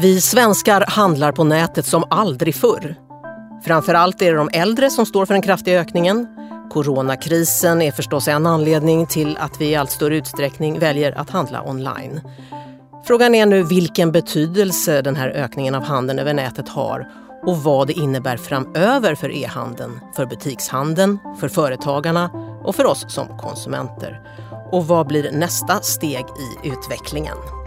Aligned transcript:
Vi 0.00 0.20
svenskar 0.20 0.84
handlar 0.88 1.32
på 1.32 1.44
nätet 1.44 1.86
som 1.86 2.04
aldrig 2.10 2.54
förr. 2.54 2.96
Framförallt 3.64 4.22
är 4.22 4.32
det 4.32 4.38
de 4.38 4.50
äldre 4.52 4.90
som 4.90 5.06
står 5.06 5.26
för 5.26 5.34
den 5.34 5.42
kraftiga 5.42 5.80
ökningen. 5.80 6.26
Coronakrisen 6.70 7.82
är 7.82 7.92
förstås 7.92 8.28
en 8.28 8.46
anledning 8.46 9.06
till 9.06 9.36
att 9.40 9.60
vi 9.60 9.70
i 9.70 9.76
allt 9.76 9.90
större 9.90 10.16
utsträckning 10.16 10.78
väljer 10.78 11.18
att 11.18 11.30
handla 11.30 11.68
online. 11.68 12.20
Frågan 13.04 13.34
är 13.34 13.46
nu 13.46 13.62
vilken 13.62 14.12
betydelse 14.12 15.02
den 15.02 15.16
här 15.16 15.28
ökningen 15.28 15.74
av 15.74 15.82
handeln 15.82 16.18
över 16.18 16.34
nätet 16.34 16.68
har 16.68 17.08
och 17.46 17.56
vad 17.56 17.86
det 17.86 17.92
innebär 17.92 18.36
framöver 18.36 19.14
för 19.14 19.36
e-handeln, 19.36 20.00
för 20.16 20.26
butikshandeln, 20.26 21.18
för 21.40 21.48
företagarna 21.48 22.30
och 22.64 22.76
för 22.76 22.86
oss 22.86 23.04
som 23.08 23.38
konsumenter. 23.38 24.20
Och 24.72 24.86
vad 24.86 25.06
blir 25.06 25.32
nästa 25.32 25.80
steg 25.80 26.24
i 26.64 26.68
utvecklingen? 26.68 27.59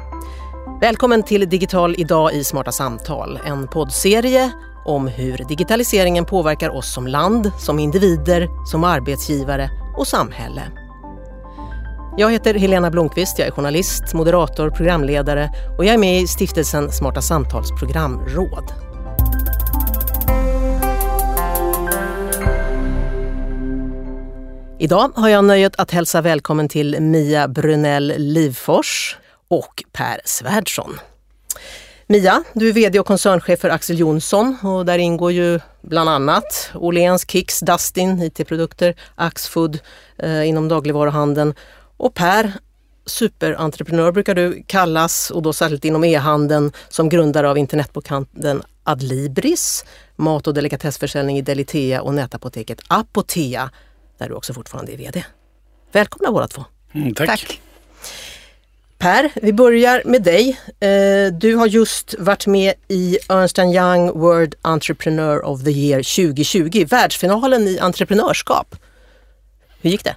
Välkommen 0.84 1.24
till 1.24 1.50
Digital 1.50 1.96
idag 1.98 2.34
i 2.34 2.44
Smarta 2.44 2.72
samtal, 2.72 3.40
en 3.46 3.68
poddserie 3.68 4.52
om 4.86 5.08
hur 5.08 5.38
digitaliseringen 5.38 6.26
påverkar 6.26 6.70
oss 6.70 6.94
som 6.94 7.08
land, 7.08 7.52
som 7.60 7.80
individer, 7.80 8.48
som 8.72 8.84
arbetsgivare 8.84 9.70
och 9.98 10.08
samhälle. 10.08 10.62
Jag 12.18 12.32
heter 12.32 12.54
Helena 12.54 12.92
Blomqvist, 12.92 13.40
jag 13.40 13.48
är 13.48 13.52
journalist, 13.52 14.14
moderator, 14.14 14.70
programledare 14.70 15.50
och 15.78 15.86
jag 15.86 15.94
är 15.94 15.98
med 15.98 16.22
i 16.22 16.28
stiftelsen 16.28 16.92
Smarta 16.92 17.22
Samtals 17.22 17.72
programråd. 17.80 18.74
Idag 24.80 25.12
har 25.16 25.30
jag 25.30 25.46
nöjet 25.46 25.80
att 25.80 25.92
hälsa 25.92 26.22
välkommen 26.22 26.70
till 26.70 27.02
Mia 27.02 27.48
Brunell 27.48 28.14
Livfors 28.18 29.18
och 29.54 29.84
Per 29.92 30.22
Svärdson. 30.26 31.00
Mia, 32.08 32.44
du 32.54 32.70
är 32.70 32.74
VD 32.74 33.00
och 33.00 33.06
koncernchef 33.06 33.60
för 33.60 33.70
Axel 33.70 34.00
Jonsson 34.00 34.58
och 34.64 34.86
där 34.86 34.98
ingår 34.98 35.32
ju 35.32 35.60
bland 35.82 36.10
annat 36.10 36.72
Åhléns, 36.74 37.30
Kicks, 37.30 37.60
Dustin, 37.60 38.22
IT-produkter, 38.22 38.96
Axfood 39.16 39.80
eh, 40.18 40.48
inom 40.48 40.68
dagligvaruhandeln 40.68 41.54
och 41.98 42.14
Per, 42.14 42.54
superentreprenör 43.06 44.12
brukar 44.12 44.36
du 44.36 44.64
kallas 44.68 45.32
och 45.32 45.42
då 45.42 45.54
särskilt 45.54 45.86
inom 45.86 46.04
e-handeln 46.04 46.72
som 46.90 47.10
grundare 47.10 47.50
av 47.50 47.58
internetbokhandeln 47.58 48.62
Adlibris, 48.84 49.86
mat 50.16 50.48
och 50.48 50.54
delikatessförsäljning 50.54 51.38
i 51.38 51.42
Delitea 51.42 52.02
och 52.02 52.14
nätapoteket 52.14 52.82
Apotea 52.88 53.70
där 54.18 54.30
du 54.30 54.36
också 54.36 54.54
fortfarande 54.54 54.94
är 54.94 54.98
VD. 54.98 55.26
Välkomna 55.92 56.32
båda 56.32 56.48
två. 56.48 56.64
Mm, 56.94 57.14
tack. 57.14 57.28
tack. 57.28 57.62
Per, 59.04 59.30
vi 59.42 59.54
börjar 59.54 60.02
med 60.06 60.24
dig. 60.24 60.60
Eh, 60.80 61.34
du 61.34 61.56
har 61.56 61.68
just 61.68 62.16
varit 62.20 62.48
med 62.48 62.74
i 62.88 63.18
Ernst 63.30 63.60
Young 63.60 64.20
World 64.20 64.56
Entrepreneur 64.62 65.46
of 65.46 65.64
the 65.64 65.72
Year 65.72 66.26
2020, 66.28 66.86
världsfinalen 66.86 67.68
i 67.68 67.80
entreprenörskap. 67.80 68.76
Hur 69.82 69.90
gick 69.90 70.04
det? 70.04 70.16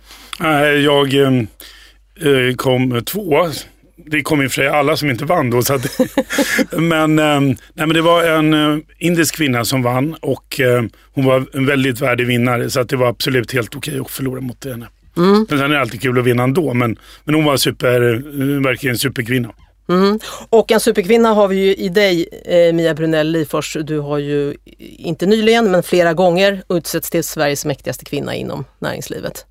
Jag 0.80 1.14
eh, 1.14 2.54
kom 2.56 3.04
tvåa. 3.04 3.52
Det 3.96 4.22
kom 4.22 4.42
i 4.42 4.46
och 4.46 4.50
för 4.50 4.62
sig 4.62 4.68
alla 4.68 4.96
som 4.96 5.10
inte 5.10 5.24
vann 5.24 5.50
då. 5.50 5.62
Så 5.62 5.74
att, 5.74 6.00
men, 6.72 7.18
eh, 7.18 7.40
nej, 7.40 7.56
men 7.74 7.92
det 7.92 8.02
var 8.02 8.24
en 8.24 8.82
indisk 8.98 9.36
kvinna 9.36 9.64
som 9.64 9.82
vann 9.82 10.14
och 10.20 10.60
hon 11.14 11.24
var 11.24 11.46
en 11.52 11.66
väldigt 11.66 12.00
värdig 12.00 12.26
vinnare 12.26 12.70
så 12.70 12.80
att 12.80 12.88
det 12.88 12.96
var 12.96 13.08
absolut 13.08 13.52
helt 13.52 13.76
okej 13.76 14.00
att 14.00 14.10
förlora 14.10 14.40
mot 14.40 14.64
henne. 14.64 14.86
Mm. 15.16 15.46
Men 15.48 15.58
sen 15.58 15.70
är 15.70 15.74
det 15.74 15.80
alltid 15.80 16.02
kul 16.02 16.18
att 16.18 16.24
vinna 16.24 16.42
ändå. 16.42 16.74
Men, 16.74 16.98
men 17.24 17.34
hon 17.34 17.44
var 17.44 17.56
super, 17.56 18.00
verkligen 18.64 18.94
en 18.94 18.98
superkvinna. 18.98 19.52
Mm. 19.88 20.18
Och 20.48 20.72
en 20.72 20.80
superkvinna 20.80 21.28
har 21.28 21.48
vi 21.48 21.56
ju 21.56 21.74
i 21.74 21.88
dig, 21.88 22.28
eh, 22.44 22.74
Mia 22.74 22.94
Brunell 22.94 23.32
Lifors. 23.32 23.76
Du 23.80 23.98
har 23.98 24.18
ju 24.18 24.56
inte 24.78 25.26
nyligen, 25.26 25.70
men 25.70 25.82
flera 25.82 26.14
gånger 26.14 26.62
utsetts 26.68 27.10
till 27.10 27.24
Sveriges 27.24 27.64
mäktigaste 27.64 28.04
kvinna 28.04 28.34
inom 28.34 28.64
näringslivet. 28.78 29.46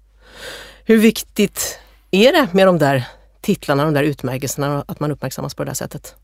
Hur 0.85 0.97
viktigt 0.97 1.79
är 2.11 2.31
det 2.31 2.47
med 2.51 2.67
de 2.67 2.77
där 2.77 3.03
titlarna, 3.41 3.83
de 3.83 3.93
där 3.93 4.03
utmärkelserna, 4.03 4.83
att 4.87 4.99
man 4.99 5.11
uppmärksammas 5.11 5.55
på 5.55 5.63
det 5.63 5.69
där 5.69 5.75
sättet? 5.75 6.15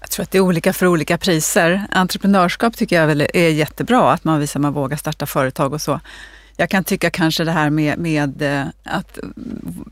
Jag 0.00 0.10
tror 0.10 0.22
att 0.22 0.30
det 0.30 0.38
är 0.38 0.42
olika 0.42 0.72
för 0.72 0.86
olika 0.86 1.18
priser. 1.18 1.82
Entreprenörskap 1.90 2.76
tycker 2.76 3.00
jag 3.00 3.06
väl 3.06 3.20
är 3.34 3.48
jättebra, 3.48 4.12
att 4.12 4.24
man 4.24 4.40
visar 4.40 4.60
att 4.60 4.62
man 4.62 4.72
vågar 4.72 4.96
starta 4.96 5.26
företag 5.26 5.72
och 5.72 5.80
så. 5.80 6.00
Jag 6.56 6.70
kan 6.70 6.84
tycka 6.84 7.10
kanske 7.10 7.44
det 7.44 7.52
här 7.52 7.70
med, 7.70 7.98
med 7.98 8.42
eh, 8.42 8.66
att 8.84 9.18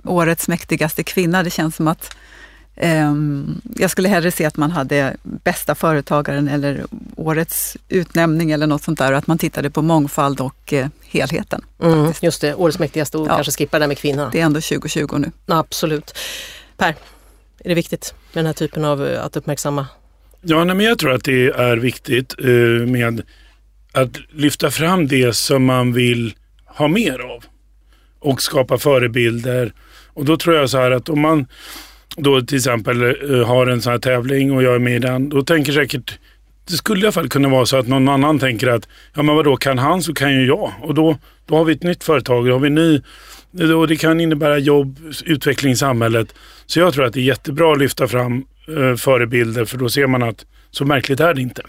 årets 0.04 0.48
mäktigaste 0.48 1.02
kvinna, 1.02 1.42
det 1.42 1.50
känns 1.50 1.76
som 1.76 1.88
att 1.88 2.16
um, 2.76 3.60
jag 3.76 3.91
skulle 3.91 4.08
hellre 4.08 4.30
se 4.30 4.44
att 4.44 4.56
man 4.56 4.70
hade 4.70 5.16
bästa 5.22 5.75
företagaren 5.75 6.48
eller 6.48 6.84
årets 7.16 7.76
utnämning 7.88 8.50
eller 8.50 8.66
något 8.66 8.82
sånt 8.82 8.98
där 8.98 9.12
och 9.12 9.19
att 9.19 9.26
man 9.26 9.38
tittade 9.38 9.70
på 9.70 9.82
mångfald 9.82 10.41
och 10.41 10.72
uh, 10.72 10.86
helheten. 11.02 11.64
Mm, 11.82 12.12
just 12.22 12.41
det, 12.41 12.54
årets 12.54 12.78
mäktigaste 12.78 13.19
och 13.19 13.28
ja. 13.28 13.34
kanske 13.34 13.52
skippa 13.52 13.78
det 13.78 13.86
med 13.86 13.98
kvinna. 13.98 14.31
Det 14.32 14.41
är 14.41 14.44
ändå 14.44 14.60
2020 14.60 15.16
nu. 15.19 15.31
Absolut. 15.46 16.19
Per, 16.76 16.94
är 17.58 17.69
det 17.69 17.75
viktigt 17.75 18.14
med 18.32 18.44
den 18.44 18.46
här 18.46 18.52
typen 18.52 18.84
av 18.84 19.06
eh, 19.06 19.25
att 19.25 19.36
uppmärksamma? 19.36 19.86
Ja, 20.42 20.64
nej, 20.64 20.76
men 20.76 20.86
jag 20.86 20.98
tror 20.98 21.12
att 21.12 21.25
det 21.25 21.46
är 21.46 21.76
viktigt 21.76 22.34
uh, 22.44 22.86
med 22.86 23.22
att 23.92 24.16
lyfta 24.32 24.70
fram 24.70 25.08
det 25.08 25.36
som 25.36 25.64
man 25.64 25.92
vill 25.92 26.34
ha 26.76 26.88
mer 26.88 27.18
av 27.18 27.44
och 28.20 28.42
skapa 28.42 28.78
förebilder. 28.78 29.72
Och 30.12 30.24
då 30.24 30.36
tror 30.36 30.56
jag 30.56 30.70
så 30.70 30.78
här 30.78 30.90
att 30.90 31.08
om 31.08 31.20
man 31.20 31.46
då 32.16 32.40
till 32.40 32.56
exempel 32.56 33.02
eh, 33.02 33.46
har 33.46 33.66
en 33.66 33.82
sån 33.82 33.90
här 33.90 33.98
tävling 33.98 34.52
och 34.52 34.62
jag 34.62 34.74
är 34.74 34.78
med 34.78 34.96
i 34.96 34.98
den, 34.98 35.28
då 35.28 35.42
tänker 35.42 35.72
säkert 35.72 36.18
det 36.66 36.72
skulle 36.72 37.00
i 37.00 37.04
alla 37.04 37.12
fall 37.12 37.28
kunna 37.28 37.48
vara 37.48 37.66
så 37.66 37.76
att 37.76 37.88
någon 37.88 38.08
annan 38.08 38.38
tänker 38.38 38.68
att 38.68 38.88
ja 39.14 39.22
men 39.22 39.36
vadå, 39.36 39.56
kan 39.56 39.78
han 39.78 40.02
så 40.02 40.14
kan 40.14 40.32
ju 40.32 40.46
jag. 40.46 40.72
Och 40.82 40.94
då, 40.94 41.18
då 41.46 41.56
har 41.56 41.64
vi 41.64 41.72
ett 41.72 41.82
nytt 41.82 42.04
företag, 42.04 42.46
då 42.46 42.52
har 42.52 42.58
vi 42.58 42.70
ny, 42.70 43.00
och 43.74 43.88
det 43.88 43.96
kan 43.96 44.20
innebära 44.20 44.58
jobb, 44.58 44.98
utveckling 45.24 45.72
i 45.72 45.76
samhället. 45.76 46.34
Så 46.66 46.80
jag 46.80 46.94
tror 46.94 47.04
att 47.04 47.12
det 47.12 47.20
är 47.20 47.24
jättebra 47.24 47.72
att 47.72 47.78
lyfta 47.78 48.08
fram 48.08 48.44
eh, 48.68 48.96
förebilder 48.96 49.64
för 49.64 49.78
då 49.78 49.88
ser 49.88 50.06
man 50.06 50.22
att 50.22 50.46
så 50.70 50.84
märkligt 50.84 51.20
är 51.20 51.34
det 51.34 51.42
inte. 51.42 51.62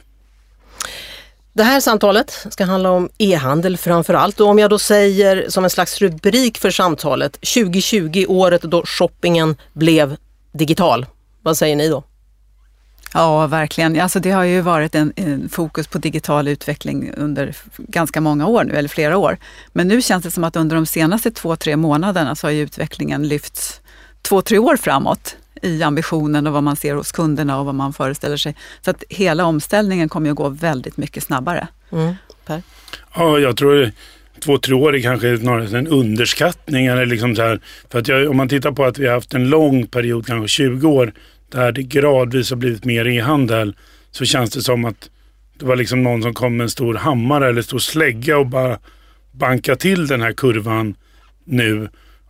Det 1.56 1.64
här 1.64 1.80
samtalet 1.80 2.46
ska 2.50 2.66
handla 2.66 2.92
om 2.92 3.10
e-handel 3.18 3.78
framför 3.78 4.14
allt 4.14 4.40
och 4.40 4.48
om 4.48 4.60
jag 4.60 4.70
då 4.70 4.80
säger 4.80 5.50
som 5.50 5.64
en 5.64 5.70
slags 5.70 6.02
rubrik 6.02 6.58
för 6.58 6.72
samtalet 6.72 7.34
2020, 7.34 8.26
året 8.28 8.62
då 8.62 8.84
shoppingen 8.86 9.56
blev 9.74 10.16
digital. 10.52 11.06
Vad 11.42 11.58
säger 11.58 11.76
ni 11.76 11.90
då? 11.90 12.04
Ja, 13.14 13.48
verkligen. 13.48 14.02
Alltså 14.02 14.20
det 14.20 14.32
har 14.32 14.44
ju 14.44 14.62
varit 14.62 14.96
en, 14.96 15.14
en, 15.16 15.50
fokus 15.50 15.88
på 15.88 15.98
digital 15.98 16.48
utveckling 16.48 17.12
under 17.18 17.56
ganska 17.78 18.22
många 18.22 18.48
år 18.48 18.64
nu, 18.64 18.74
eller 18.74 18.90
flera 18.90 19.18
år. 19.18 19.38
Men 19.74 19.88
nu 19.88 20.02
känns 20.02 20.24
det 20.24 20.32
som 20.32 20.44
att 20.44 20.56
under 20.56 20.76
de 20.76 20.86
senaste 20.86 21.32
två, 21.32 21.56
tre 21.56 21.76
månaderna 21.76 22.36
så 22.36 22.48
har 22.48 22.52
utvecklingen 22.52 23.28
lyfts 23.28 23.82
två, 24.22 24.42
tre 24.42 24.58
år 24.58 24.78
framåt 24.78 25.36
i 25.62 25.84
ambitionen 25.84 26.48
och 26.48 26.54
vad 26.54 26.64
man 26.64 26.76
ser 26.76 26.96
hos 26.96 27.12
kunderna 27.12 27.60
och 27.60 27.66
vad 27.66 27.76
man 27.76 27.94
föreställer 27.94 28.38
sig. 28.38 28.56
Så 28.82 28.92
att 28.92 29.04
hela 29.10 29.46
omställningen 29.46 30.10
kommer 30.10 30.30
att 30.30 30.36
gå 30.36 30.50
väldigt 30.50 30.98
mycket 30.98 31.24
snabbare. 31.24 31.68
Mm. 31.92 32.16
Per? 32.46 32.62
Ja, 33.16 33.40
jag 33.40 33.58
tror 33.58 33.92
två, 34.40 34.58
tre 34.58 34.74
år 34.76 34.96
är 34.96 35.02
kanske 35.02 35.38
snarare 35.38 35.78
en 35.78 35.88
underskattning. 35.88 36.86
Eller 36.86 37.06
liksom 37.06 37.36
så 37.36 37.42
här, 37.42 37.60
för 37.90 38.00
att 38.00 38.08
jag, 38.08 38.30
om 38.30 38.38
man 38.38 38.50
tittar 38.50 38.72
på 38.72 38.86
att 38.86 38.98
vi 38.98 39.08
har 39.08 39.14
haft 39.14 39.34
en 39.34 39.50
lång 39.50 39.88
period, 39.88 40.26
kanske 40.26 40.48
20 40.48 40.88
år, 40.88 41.14
där 41.52 41.72
det 41.72 41.84
gradvis 41.84 42.50
har 42.50 42.58
blivit 42.58 42.86
mer 42.86 43.08
e-handel, 43.08 43.76
så 44.12 44.26
känns 44.26 44.50
det 44.50 44.62
som 44.62 44.86
att 44.86 45.10
det 45.60 45.66
var 45.66 45.76
liksom 45.76 46.04
någon 46.04 46.22
som 46.22 46.34
kom 46.34 46.58
med 46.58 46.64
en 46.64 46.70
stor 46.70 46.96
hammare 46.96 47.50
eller 47.50 47.62
stor 47.62 47.80
slägga 47.80 48.38
och 48.38 48.48
bara 48.48 48.80
banka 49.32 49.76
till 49.76 50.08
den 50.08 50.22
här 50.22 50.32
kurvan 50.32 50.96
nu. 51.46 51.90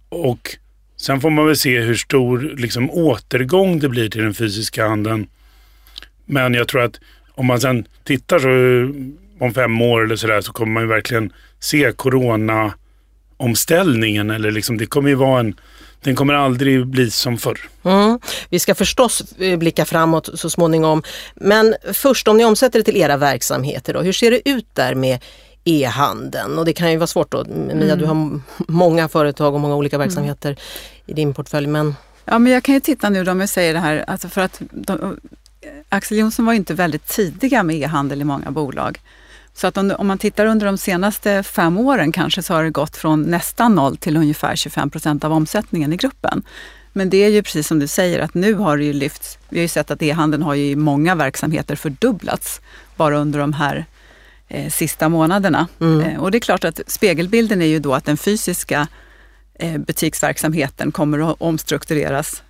Och 0.09 0.57
Sen 0.97 1.21
får 1.21 1.29
man 1.29 1.45
väl 1.45 1.57
se 1.57 1.79
hur 1.79 1.95
stor 1.95 2.55
liksom, 2.57 2.91
återgång 2.91 3.79
det 3.79 3.89
blir 3.89 4.09
till 4.09 4.21
den 4.21 4.33
fysiska 4.33 4.87
handeln. 4.87 5.27
Men 6.25 6.53
jag 6.53 6.67
tror 6.67 6.81
att 6.81 6.99
om 7.31 7.45
man 7.45 7.61
sen 7.61 7.87
tittar 8.03 8.39
så 8.39 8.49
om 9.39 9.53
fem 9.53 9.81
år 9.81 10.03
eller 10.03 10.15
sådär 10.15 10.41
så 10.41 10.53
kommer 10.53 10.73
man 10.73 10.83
ju 10.83 10.89
verkligen 10.89 11.33
se 11.59 11.91
corona-omställningen. 11.91 14.29
Eller 14.29 14.51
liksom, 14.51 14.77
det 14.77 14.85
kommer 14.85 15.09
ju 15.09 15.15
vara 15.15 15.39
en 15.39 15.55
den 16.05 16.15
kommer 16.15 16.33
aldrig 16.33 16.87
bli 16.87 17.11
som 17.11 17.37
förr. 17.37 17.59
Mm. 17.83 18.19
Vi 18.49 18.59
ska 18.59 18.75
förstås 18.75 19.23
eh, 19.39 19.57
blicka 19.57 19.85
framåt 19.85 20.29
så 20.33 20.49
småningom. 20.49 21.03
Men 21.35 21.75
först 21.93 22.27
om 22.27 22.37
ni 22.37 22.45
omsätter 22.45 22.79
det 22.79 22.85
till 22.85 22.97
era 22.97 23.17
verksamheter, 23.17 23.93
då, 23.93 24.01
hur 24.01 24.13
ser 24.13 24.31
det 24.31 24.49
ut 24.49 24.67
där 24.73 24.95
med 24.95 25.19
e-handeln? 25.65 26.59
Och 26.59 26.65
det 26.65 26.73
kan 26.73 26.91
ju 26.91 26.97
vara 26.97 27.07
svårt 27.07 27.31
då. 27.31 27.45
Mia, 27.45 27.71
mm. 27.71 27.99
du 27.99 28.05
har 28.05 28.39
många 28.67 29.07
företag 29.07 29.53
och 29.53 29.59
många 29.59 29.75
olika 29.75 29.97
verksamheter 29.97 30.49
mm. 30.49 30.61
i 31.05 31.13
din 31.13 31.33
portfölj. 31.33 31.67
Men... 31.67 31.95
Ja, 32.25 32.39
men 32.39 32.53
jag 32.53 32.63
kan 32.63 32.75
ju 32.75 32.81
titta 32.81 33.09
nu 33.09 33.23
då 33.23 33.31
om 33.31 33.39
jag 33.39 33.49
säger 33.49 33.73
det 33.73 33.79
här, 33.79 34.05
alltså 34.07 34.29
för 34.29 34.41
att 34.41 34.61
de, 34.71 35.19
Axel 35.89 36.17
Jonsson 36.17 36.45
var 36.45 36.53
inte 36.53 36.73
väldigt 36.73 37.07
tidiga 37.07 37.63
med 37.63 37.75
e-handel 37.75 38.21
i 38.21 38.23
många 38.23 38.51
bolag. 38.51 38.99
Så 39.53 39.67
att 39.67 39.77
om, 39.77 39.91
om, 39.97 40.07
man 40.07 40.17
tittar 40.17 40.45
under 40.45 40.65
de 40.65 40.77
senaste 40.77 41.43
fem 41.43 41.77
åren 41.77 42.11
kanske 42.11 42.43
så 42.43 42.53
har 42.53 42.63
det 42.63 42.69
gått 42.69 42.97
från 42.97 43.21
nästan 43.21 43.75
noll 43.75 43.97
till 43.97 44.17
ungefär 44.17 44.55
25 44.55 44.89
procent 44.89 45.23
av 45.23 45.33
omsättningen 45.33 45.93
i 45.93 45.97
gruppen. 45.97 46.43
Men 46.93 47.09
det 47.09 47.17
är 47.17 47.29
ju 47.29 47.43
precis 47.43 47.67
som 47.67 47.79
du 47.79 47.87
säger 47.87 48.19
att 48.19 48.33
nu 48.33 48.53
har 48.53 48.77
det 48.77 48.83
ju 48.83 48.93
lyfts. 48.93 49.37
Vi 49.49 49.57
har 49.57 49.61
ju 49.61 49.67
sett 49.67 49.91
att 49.91 50.01
e-handeln 50.01 50.43
har 50.43 50.53
ju 50.53 50.65
i 50.65 50.75
många 50.75 51.15
verksamheter 51.15 51.75
fördubblats 51.75 52.61
bara 52.95 53.17
under 53.17 53.39
de 53.39 53.53
här 53.53 53.85
eh, 54.47 54.69
sista 54.71 55.09
månaderna. 55.09 55.67
Mm. 55.81 56.01
Eh, 56.01 56.23
och 56.23 56.31
det 56.31 56.37
är 56.37 56.39
klart 56.39 56.63
att 56.63 56.81
spegelbilden 56.87 57.61
är 57.61 57.65
ju 57.65 57.79
då 57.79 57.93
att 57.93 58.05
den 58.05 58.17
fysiska 58.17 58.87
eh, 59.59 59.77
butiksverksamheten 59.77 60.91
kommer 60.91 61.31
att 61.31 61.35
omstruktureras 61.39 62.43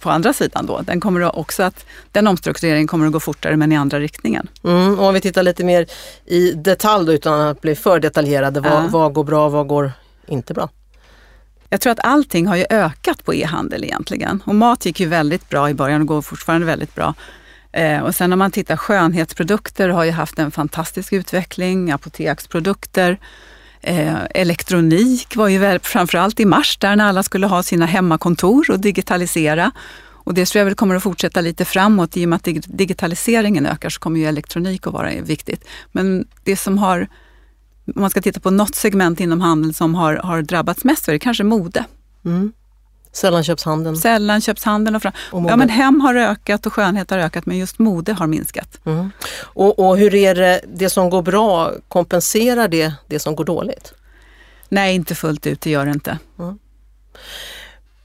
på 0.00 0.10
andra 0.10 0.32
sidan 0.32 0.66
då. 0.66 0.80
Den, 0.80 1.00
kommer 1.00 1.36
också 1.38 1.62
att, 1.62 1.86
den 2.12 2.26
omstruktureringen 2.26 2.86
kommer 2.86 3.06
att 3.06 3.12
gå 3.12 3.20
fortare 3.20 3.56
men 3.56 3.72
i 3.72 3.76
andra 3.76 4.00
riktningen. 4.00 4.48
Mm, 4.64 4.98
och 4.98 5.06
om 5.06 5.14
vi 5.14 5.20
tittar 5.20 5.42
lite 5.42 5.64
mer 5.64 5.86
i 6.24 6.52
detalj 6.52 7.06
då, 7.06 7.12
utan 7.12 7.40
att 7.40 7.60
bli 7.60 7.74
för 7.74 8.00
detaljerade, 8.00 8.60
vad, 8.60 8.72
ja. 8.72 8.88
vad 8.90 9.12
går 9.12 9.24
bra, 9.24 9.48
vad 9.48 9.66
går 9.66 9.92
inte 10.26 10.54
bra? 10.54 10.68
Jag 11.68 11.80
tror 11.80 11.92
att 11.92 12.00
allting 12.02 12.46
har 12.46 12.56
ju 12.56 12.64
ökat 12.70 13.24
på 13.24 13.34
e-handel 13.34 13.84
egentligen. 13.84 14.42
Och 14.46 14.54
mat 14.54 14.86
gick 14.86 15.00
ju 15.00 15.06
väldigt 15.06 15.48
bra 15.48 15.70
i 15.70 15.74
början 15.74 16.00
och 16.00 16.06
går 16.06 16.22
fortfarande 16.22 16.66
väldigt 16.66 16.94
bra. 16.94 17.14
Eh, 17.78 18.00
och 18.00 18.14
sen 18.14 18.32
om 18.32 18.38
man 18.38 18.50
tittar 18.50 18.76
skönhetsprodukter 18.76 19.88
har 19.88 20.04
ju 20.04 20.10
haft 20.10 20.38
en 20.38 20.50
fantastisk 20.50 21.12
utveckling, 21.12 21.90
apoteksprodukter. 21.90 23.18
Eh, 23.80 24.16
elektronik 24.34 25.36
var 25.36 25.48
ju 25.48 25.58
väl, 25.58 25.78
framförallt 25.82 26.40
i 26.40 26.44
mars 26.44 26.78
där 26.78 26.96
när 26.96 27.04
alla 27.04 27.22
skulle 27.22 27.46
ha 27.46 27.62
sina 27.62 27.86
hemmakontor 27.86 28.70
och 28.70 28.80
digitalisera. 28.80 29.70
Och 30.00 30.34
det 30.34 30.46
tror 30.46 30.60
jag 30.60 30.64
väl 30.64 30.74
kommer 30.74 30.94
att 30.94 31.02
fortsätta 31.02 31.40
lite 31.40 31.64
framåt. 31.64 32.16
I 32.16 32.24
och 32.24 32.28
med 32.28 32.36
att 32.36 32.48
digitaliseringen 32.66 33.66
ökar 33.66 33.88
så 33.88 34.00
kommer 34.00 34.20
ju 34.20 34.26
elektronik 34.26 34.86
att 34.86 34.92
vara 34.92 35.10
viktigt. 35.20 35.64
Men 35.92 36.26
det 36.44 36.56
som 36.56 36.78
har, 36.78 37.08
om 37.94 38.00
man 38.00 38.10
ska 38.10 38.20
titta 38.22 38.40
på 38.40 38.50
något 38.50 38.74
segment 38.74 39.20
inom 39.20 39.40
handeln 39.40 39.74
som 39.74 39.94
har, 39.94 40.14
har 40.16 40.42
drabbats 40.42 40.84
mest 40.84 41.04
så 41.04 41.10
är 41.10 41.12
det 41.12 41.18
kanske 41.18 41.44
mode. 41.44 41.84
Mm. 42.24 42.52
Sällanköpshandeln. 43.12 43.96
Sällanköpshandeln 43.96 44.96
och, 44.96 45.06
och 45.06 45.50
ja, 45.50 45.56
men 45.56 45.68
hem 45.68 46.00
har 46.00 46.14
ökat 46.14 46.66
och 46.66 46.72
skönhet 46.72 47.10
har 47.10 47.18
ökat 47.18 47.46
men 47.46 47.58
just 47.58 47.78
mode 47.78 48.12
har 48.12 48.26
minskat. 48.26 48.80
Mm. 48.84 49.10
Och, 49.40 49.78
och, 49.78 49.98
hur 49.98 50.14
är 50.14 50.34
det, 50.34 50.60
det 50.66 50.90
som 50.90 51.10
går 51.10 51.22
bra, 51.22 51.72
kompenserar 51.88 52.68
det 52.68 52.92
det 53.06 53.18
som 53.18 53.36
går 53.36 53.44
dåligt? 53.44 53.92
Nej, 54.68 54.94
inte 54.94 55.14
fullt 55.14 55.46
ut, 55.46 55.60
det 55.60 55.70
gör 55.70 55.84
det 55.84 55.92
inte. 55.92 56.18
Mm. 56.38 56.58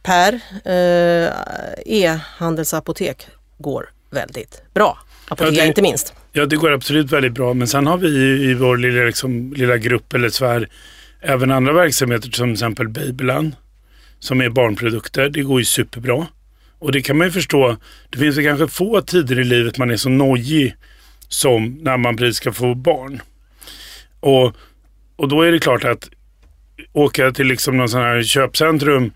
Per, 0.04 0.34
eh, 0.66 1.32
e-handelsapotek 1.86 3.28
går 3.58 3.90
väldigt 4.10 4.62
bra. 4.74 4.98
Apotek 5.28 5.58
ja, 5.58 5.66
inte 5.66 5.82
minst. 5.82 6.14
Ja, 6.32 6.46
det 6.46 6.56
går 6.56 6.72
absolut 6.72 7.12
väldigt 7.12 7.34
bra. 7.34 7.54
Men 7.54 7.68
sen 7.68 7.88
har 7.88 7.98
vi 7.98 8.08
i 8.50 8.54
vår 8.54 8.78
lilla, 8.78 9.04
liksom, 9.04 9.54
lilla 9.54 9.78
grupp 9.78 10.14
eller 10.14 10.30
sfär 10.30 10.70
även 11.22 11.52
andra 11.52 11.74
verksamheter 11.74 12.30
som 12.32 12.48
till 12.48 12.54
exempel 12.54 12.88
Babyland 12.88 13.56
som 14.24 14.42
är 14.42 14.50
barnprodukter. 14.50 15.30
Det 15.30 15.42
går 15.42 15.60
ju 15.60 15.66
superbra. 15.66 16.28
Och 16.80 16.92
det 16.92 17.02
kan 17.02 17.18
man 17.18 17.28
ju 17.28 17.32
förstå. 17.32 17.78
Det 18.10 18.18
finns 18.18 18.38
ju 18.38 18.44
kanske 18.44 18.68
få 18.68 19.02
tider 19.02 19.40
i 19.40 19.44
livet 19.44 19.78
man 19.78 19.92
är 19.92 19.98
så 19.98 20.10
nojig 20.10 20.76
som 21.28 21.78
när 21.82 21.98
man 21.98 22.18
precis 22.18 22.38
ska 22.38 22.52
få 22.52 22.76
barn. 22.76 23.22
Och, 24.20 24.56
och 25.16 25.28
då 25.28 25.42
är 25.42 25.52
det 25.52 25.60
klart 25.60 25.84
att 25.84 26.10
åka 26.94 27.32
till 27.32 27.48
liksom 27.48 27.78
någon 27.78 27.90
sån 27.90 28.02
här 28.02 28.24
köpcentrum 28.24 29.12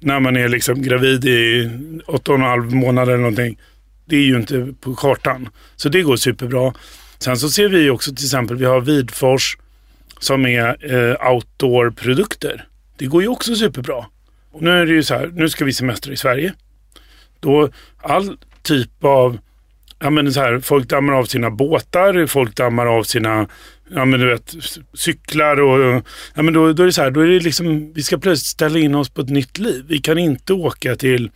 när 0.00 0.20
man 0.20 0.36
är 0.36 0.48
liksom 0.48 0.82
gravid 0.82 1.24
i 1.24 1.70
åtta 2.06 2.32
och 2.32 2.38
en 2.38 2.44
halv 2.44 2.74
månad 2.74 3.08
eller 3.08 3.18
någonting. 3.18 3.58
Det 4.04 4.16
är 4.16 4.22
ju 4.22 4.36
inte 4.36 4.74
på 4.80 4.94
kartan. 4.94 5.48
Så 5.76 5.88
det 5.88 6.02
går 6.02 6.16
superbra. 6.16 6.74
Sen 7.18 7.36
så 7.36 7.50
ser 7.50 7.68
vi 7.68 7.90
också 7.90 8.14
till 8.14 8.24
exempel, 8.24 8.56
vi 8.56 8.64
har 8.64 8.80
Vidfors 8.80 9.56
som 10.18 10.46
är 10.46 10.94
eh, 10.94 11.32
outdoor-produkter. 11.32 12.64
Det 12.98 13.06
går 13.06 13.22
ju 13.22 13.28
också 13.28 13.54
superbra. 13.56 14.06
Och 14.56 14.62
nu 14.62 14.70
är 14.70 14.86
det 14.86 14.92
ju 14.92 15.02
så 15.02 15.14
här, 15.14 15.30
nu 15.34 15.48
ska 15.48 15.64
vi 15.64 15.72
semestra 15.72 16.12
i 16.12 16.16
Sverige. 16.16 16.52
Då 17.40 17.68
all 17.96 18.36
typ 18.62 19.04
av, 19.04 19.38
ja 19.98 20.10
men 20.10 20.32
så 20.32 20.40
här, 20.40 20.60
folk 20.60 20.88
dammar 20.88 21.12
av 21.12 21.24
sina 21.24 21.50
båtar, 21.50 22.26
folk 22.26 22.56
dammar 22.56 22.86
av 22.86 23.02
sina, 23.02 23.48
ja 23.94 24.04
men 24.04 24.20
du 24.20 24.26
vet, 24.26 24.54
cyklar 24.94 25.60
och, 25.60 26.02
ja 26.34 26.42
men 26.42 26.54
då, 26.54 26.72
då 26.72 26.82
är 26.82 26.86
det 26.86 26.92
så 26.92 27.02
här, 27.02 27.10
då 27.10 27.20
är 27.20 27.26
det 27.26 27.40
liksom, 27.40 27.92
vi 27.92 28.02
ska 28.02 28.18
plötsligt 28.18 28.46
ställa 28.46 28.78
in 28.78 28.94
oss 28.94 29.08
på 29.08 29.20
ett 29.20 29.28
nytt 29.28 29.58
liv. 29.58 29.84
Vi 29.88 29.98
kan 29.98 30.18
inte 30.18 30.52
åka 30.52 30.96
till 30.96 31.30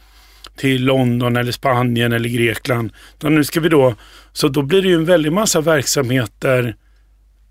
till 0.56 0.84
London 0.84 1.36
eller 1.36 1.52
Spanien 1.52 2.12
eller 2.12 2.28
Grekland. 2.28 2.92
Utan 3.18 3.34
nu 3.34 3.44
ska 3.44 3.60
vi 3.60 3.68
då, 3.68 3.94
så 4.32 4.48
då 4.48 4.62
blir 4.62 4.82
det 4.82 4.88
ju 4.88 4.94
en 4.94 5.04
väldig 5.04 5.32
massa 5.32 5.60
verksamheter. 5.60 6.76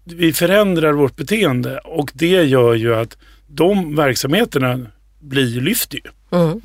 Vi 0.04 0.34
förändrar 0.34 0.94
vårt 0.94 1.16
beteende 1.16 1.78
och 1.78 2.12
det 2.14 2.44
gör 2.44 2.74
ju 2.74 2.96
att 2.96 3.18
de 3.48 3.96
verksamheterna 3.96 4.86
blir 5.20 5.62
lyfter 5.62 5.98
ju. 5.98 6.38
Mm. 6.38 6.62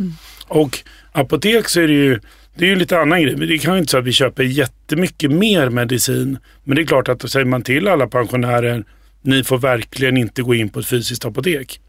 Och 0.49 0.79
apotek 1.13 1.69
så 1.69 1.81
är 1.81 1.87
det 1.87 1.95
ju 1.95 2.21
det 2.57 2.65
är 2.65 2.69
ju 2.69 2.77
lite 2.77 2.99
annan 2.99 3.23
grej. 3.23 3.35
Det 3.35 3.59
kan 3.59 3.75
ju 3.75 3.79
inte 3.79 3.91
så 3.91 3.99
att 3.99 4.05
vi 4.05 4.13
köper 4.13 4.43
jättemycket 4.43 5.31
mer 5.31 5.69
medicin. 5.69 6.39
Men 6.65 6.77
det 6.77 6.83
är 6.83 6.87
klart 6.87 7.09
att 7.09 7.21
då 7.21 7.29
säger 7.29 7.47
man 7.47 7.63
till 7.63 7.89
alla 7.89 8.07
pensionärer, 8.07 8.85
ni 9.23 9.45
får 9.45 9.59
verkligen 9.59 10.17
inte 10.17 10.43
gå 10.43 10.55
in 10.55 10.69
på 10.69 10.81
ett 10.81 10.87
fysiskt 10.87 11.25
apotek. 11.25 11.81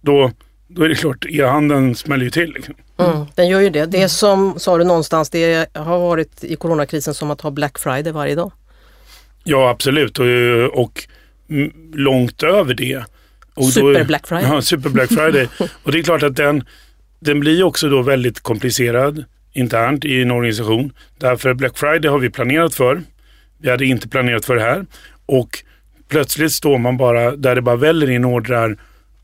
Då, 0.00 0.32
då 0.68 0.82
är 0.82 0.88
det 0.88 0.94
klart, 0.94 1.26
e-handeln 1.28 1.94
smäller 1.94 2.24
ju 2.24 2.30
till. 2.30 2.52
Liksom. 2.52 2.74
Mm, 2.98 3.26
den 3.34 3.48
gör 3.48 3.60
ju 3.60 3.70
det. 3.70 3.86
Det 3.86 4.02
är 4.02 4.08
som, 4.08 4.58
sa 4.58 4.78
du 4.78 4.84
någonstans, 4.84 5.30
det 5.30 5.68
har 5.74 5.98
varit 5.98 6.44
i 6.44 6.56
coronakrisen 6.56 7.14
som 7.14 7.30
att 7.30 7.40
ha 7.40 7.50
Black 7.50 7.78
Friday 7.78 8.12
varje 8.12 8.34
dag. 8.34 8.52
Ja 9.44 9.70
absolut 9.70 10.18
och, 10.18 10.26
och 10.82 11.04
långt 11.92 12.42
över 12.42 12.74
det. 12.74 13.04
Och 13.54 13.64
super 13.64 13.98
då, 13.98 14.04
Black 14.04 14.26
Friday. 14.26 14.50
Ja, 14.50 14.62
super 14.62 14.90
Black 14.90 15.08
Friday. 15.08 15.48
och 15.82 15.92
det 15.92 15.98
är 15.98 16.02
klart 16.02 16.22
att 16.22 16.36
den, 16.36 16.64
den 17.20 17.40
blir 17.40 17.62
också 17.62 17.88
då 17.88 18.02
väldigt 18.02 18.40
komplicerad 18.40 19.24
internt 19.52 20.04
i 20.04 20.22
en 20.22 20.30
organisation. 20.30 20.92
Därför 21.18 21.54
Black 21.54 21.78
Friday 21.78 22.10
har 22.10 22.18
vi 22.18 22.30
planerat 22.30 22.74
för. 22.74 23.02
Vi 23.58 23.70
hade 23.70 23.84
inte 23.86 24.08
planerat 24.08 24.44
för 24.44 24.56
det 24.56 24.62
här. 24.62 24.86
Och 25.26 25.48
plötsligt 26.08 26.52
står 26.52 26.78
man 26.78 26.96
bara 26.96 27.36
där 27.36 27.54
det 27.54 27.62
bara 27.62 27.76
väller 27.76 28.10
in 28.10 28.24
ordrar 28.24 28.78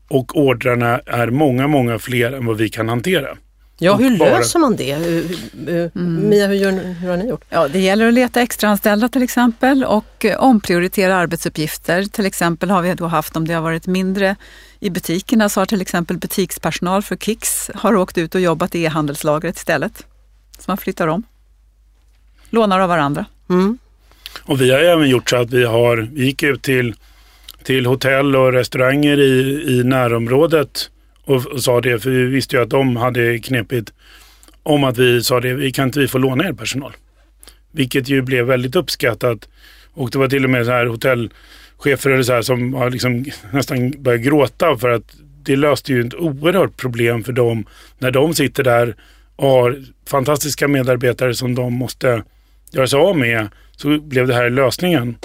och 0.07 0.37
ordrarna 0.37 0.99
är 1.05 1.27
många, 1.27 1.67
många 1.67 1.99
fler 1.99 2.31
än 2.31 2.45
vad 2.45 2.57
vi 2.57 2.69
kan 2.69 2.89
hantera. 2.89 3.37
Ja, 3.83 3.95
hur 3.95 4.17
bara... 4.17 4.37
löser 4.37 4.59
man 4.59 4.75
det? 4.75 4.91
Mm. 4.91 6.29
Mia, 6.29 6.47
hur, 6.47 6.55
gör, 6.55 6.71
hur 6.71 7.09
har 7.09 7.17
ni 7.17 7.29
gjort? 7.29 7.43
Ja, 7.49 7.67
det 7.67 7.79
gäller 7.79 8.07
att 8.07 8.13
leta 8.13 8.41
extraanställda 8.41 9.09
till 9.09 9.23
exempel 9.23 9.83
och 9.83 10.25
eh, 10.25 10.43
omprioritera 10.43 11.15
arbetsuppgifter. 11.15 12.03
Till 12.03 12.25
exempel 12.25 12.69
har 12.69 12.81
vi 12.81 12.93
då 12.93 13.05
haft, 13.07 13.35
om 13.35 13.47
det 13.47 13.53
har 13.53 13.61
varit 13.61 13.87
mindre 13.87 14.35
i 14.79 14.89
butikerna, 14.89 15.49
så 15.49 15.61
har 15.61 15.65
till 15.65 15.81
exempel 15.81 16.17
butikspersonal 16.17 17.01
för 17.01 17.15
Kicks 17.15 17.71
har 17.75 17.95
åkt 17.95 18.17
ut 18.17 18.35
och 18.35 18.41
jobbat 18.41 18.75
i 18.75 18.83
e-handelslagret 18.83 19.57
istället. 19.57 20.05
Så 20.59 20.63
man 20.67 20.77
flyttar 20.77 21.07
om. 21.07 21.23
Lånar 22.49 22.79
av 22.79 22.89
varandra. 22.89 23.25
Mm. 23.49 23.77
Och 24.43 24.61
vi 24.61 24.71
har 24.71 24.79
även 24.79 25.09
gjort 25.09 25.29
så 25.29 25.35
att 25.35 25.51
vi 25.51 25.63
har, 25.65 26.09
vi 26.13 26.25
gick 26.25 26.43
ut 26.43 26.61
till, 26.61 26.95
till 27.63 27.85
hotell 27.85 28.35
och 28.35 28.53
restauranger 28.53 29.19
i, 29.19 29.65
i 29.67 29.83
närområdet 29.83 30.89
och, 31.25 31.45
och 31.47 31.63
sa 31.63 31.81
det, 31.81 31.99
för 31.99 32.09
vi 32.09 32.25
visste 32.25 32.55
ju 32.55 32.61
att 32.61 32.69
de 32.69 32.95
hade 32.95 33.39
knepigt 33.39 33.93
om 34.63 34.83
att 34.83 34.97
vi 34.97 35.23
sa 35.23 35.39
det, 35.39 35.53
vi 35.53 35.71
kan 35.71 35.87
inte 35.87 35.99
vi 35.99 36.07
få 36.07 36.17
låna 36.17 36.47
er 36.47 36.53
personal? 36.53 36.93
Vilket 37.71 38.09
ju 38.09 38.21
blev 38.21 38.45
väldigt 38.45 38.75
uppskattat. 38.75 39.49
Och 39.93 40.11
det 40.11 40.17
var 40.17 40.27
till 40.27 40.43
och 40.43 40.49
med 40.49 40.65
så 40.65 40.71
här 40.71 40.85
hotellchefer 40.85 42.09
eller 42.09 42.23
så 42.23 42.33
här 42.33 42.41
som 42.41 42.73
har 42.73 42.89
liksom 42.89 43.25
nästan 43.51 43.91
börjat 43.97 44.21
gråta 44.21 44.77
för 44.77 44.89
att 44.89 45.15
det 45.43 45.55
löste 45.55 45.93
ju 45.93 46.07
ett 46.07 46.13
oerhört 46.13 46.77
problem 46.77 47.23
för 47.23 47.33
dem 47.33 47.65
när 47.99 48.11
de 48.11 48.35
sitter 48.35 48.63
där 48.63 48.95
och 49.35 49.49
har 49.49 49.83
fantastiska 50.07 50.67
medarbetare 50.67 51.33
som 51.33 51.55
de 51.55 51.73
måste 51.73 52.23
göra 52.71 52.87
sig 52.87 52.99
av 52.99 53.17
med. 53.17 53.47
Så 53.71 53.99
blev 53.99 54.27
det 54.27 54.33
här 54.33 54.49
lösningen. 54.49 55.15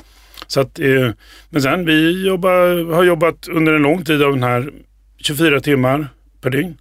Så 0.46 0.60
att, 0.60 0.78
eh, 0.78 1.10
men 1.50 1.62
sen 1.62 1.86
vi 1.86 2.26
jobbar, 2.26 2.92
har 2.94 3.04
jobbat 3.04 3.48
under 3.48 3.72
en 3.72 3.82
lång 3.82 4.04
tid 4.04 4.22
av 4.22 4.32
den 4.32 4.42
här 4.42 4.70
24 5.26 5.60
timmar 5.60 6.08
per 6.40 6.50
dygn. 6.50 6.78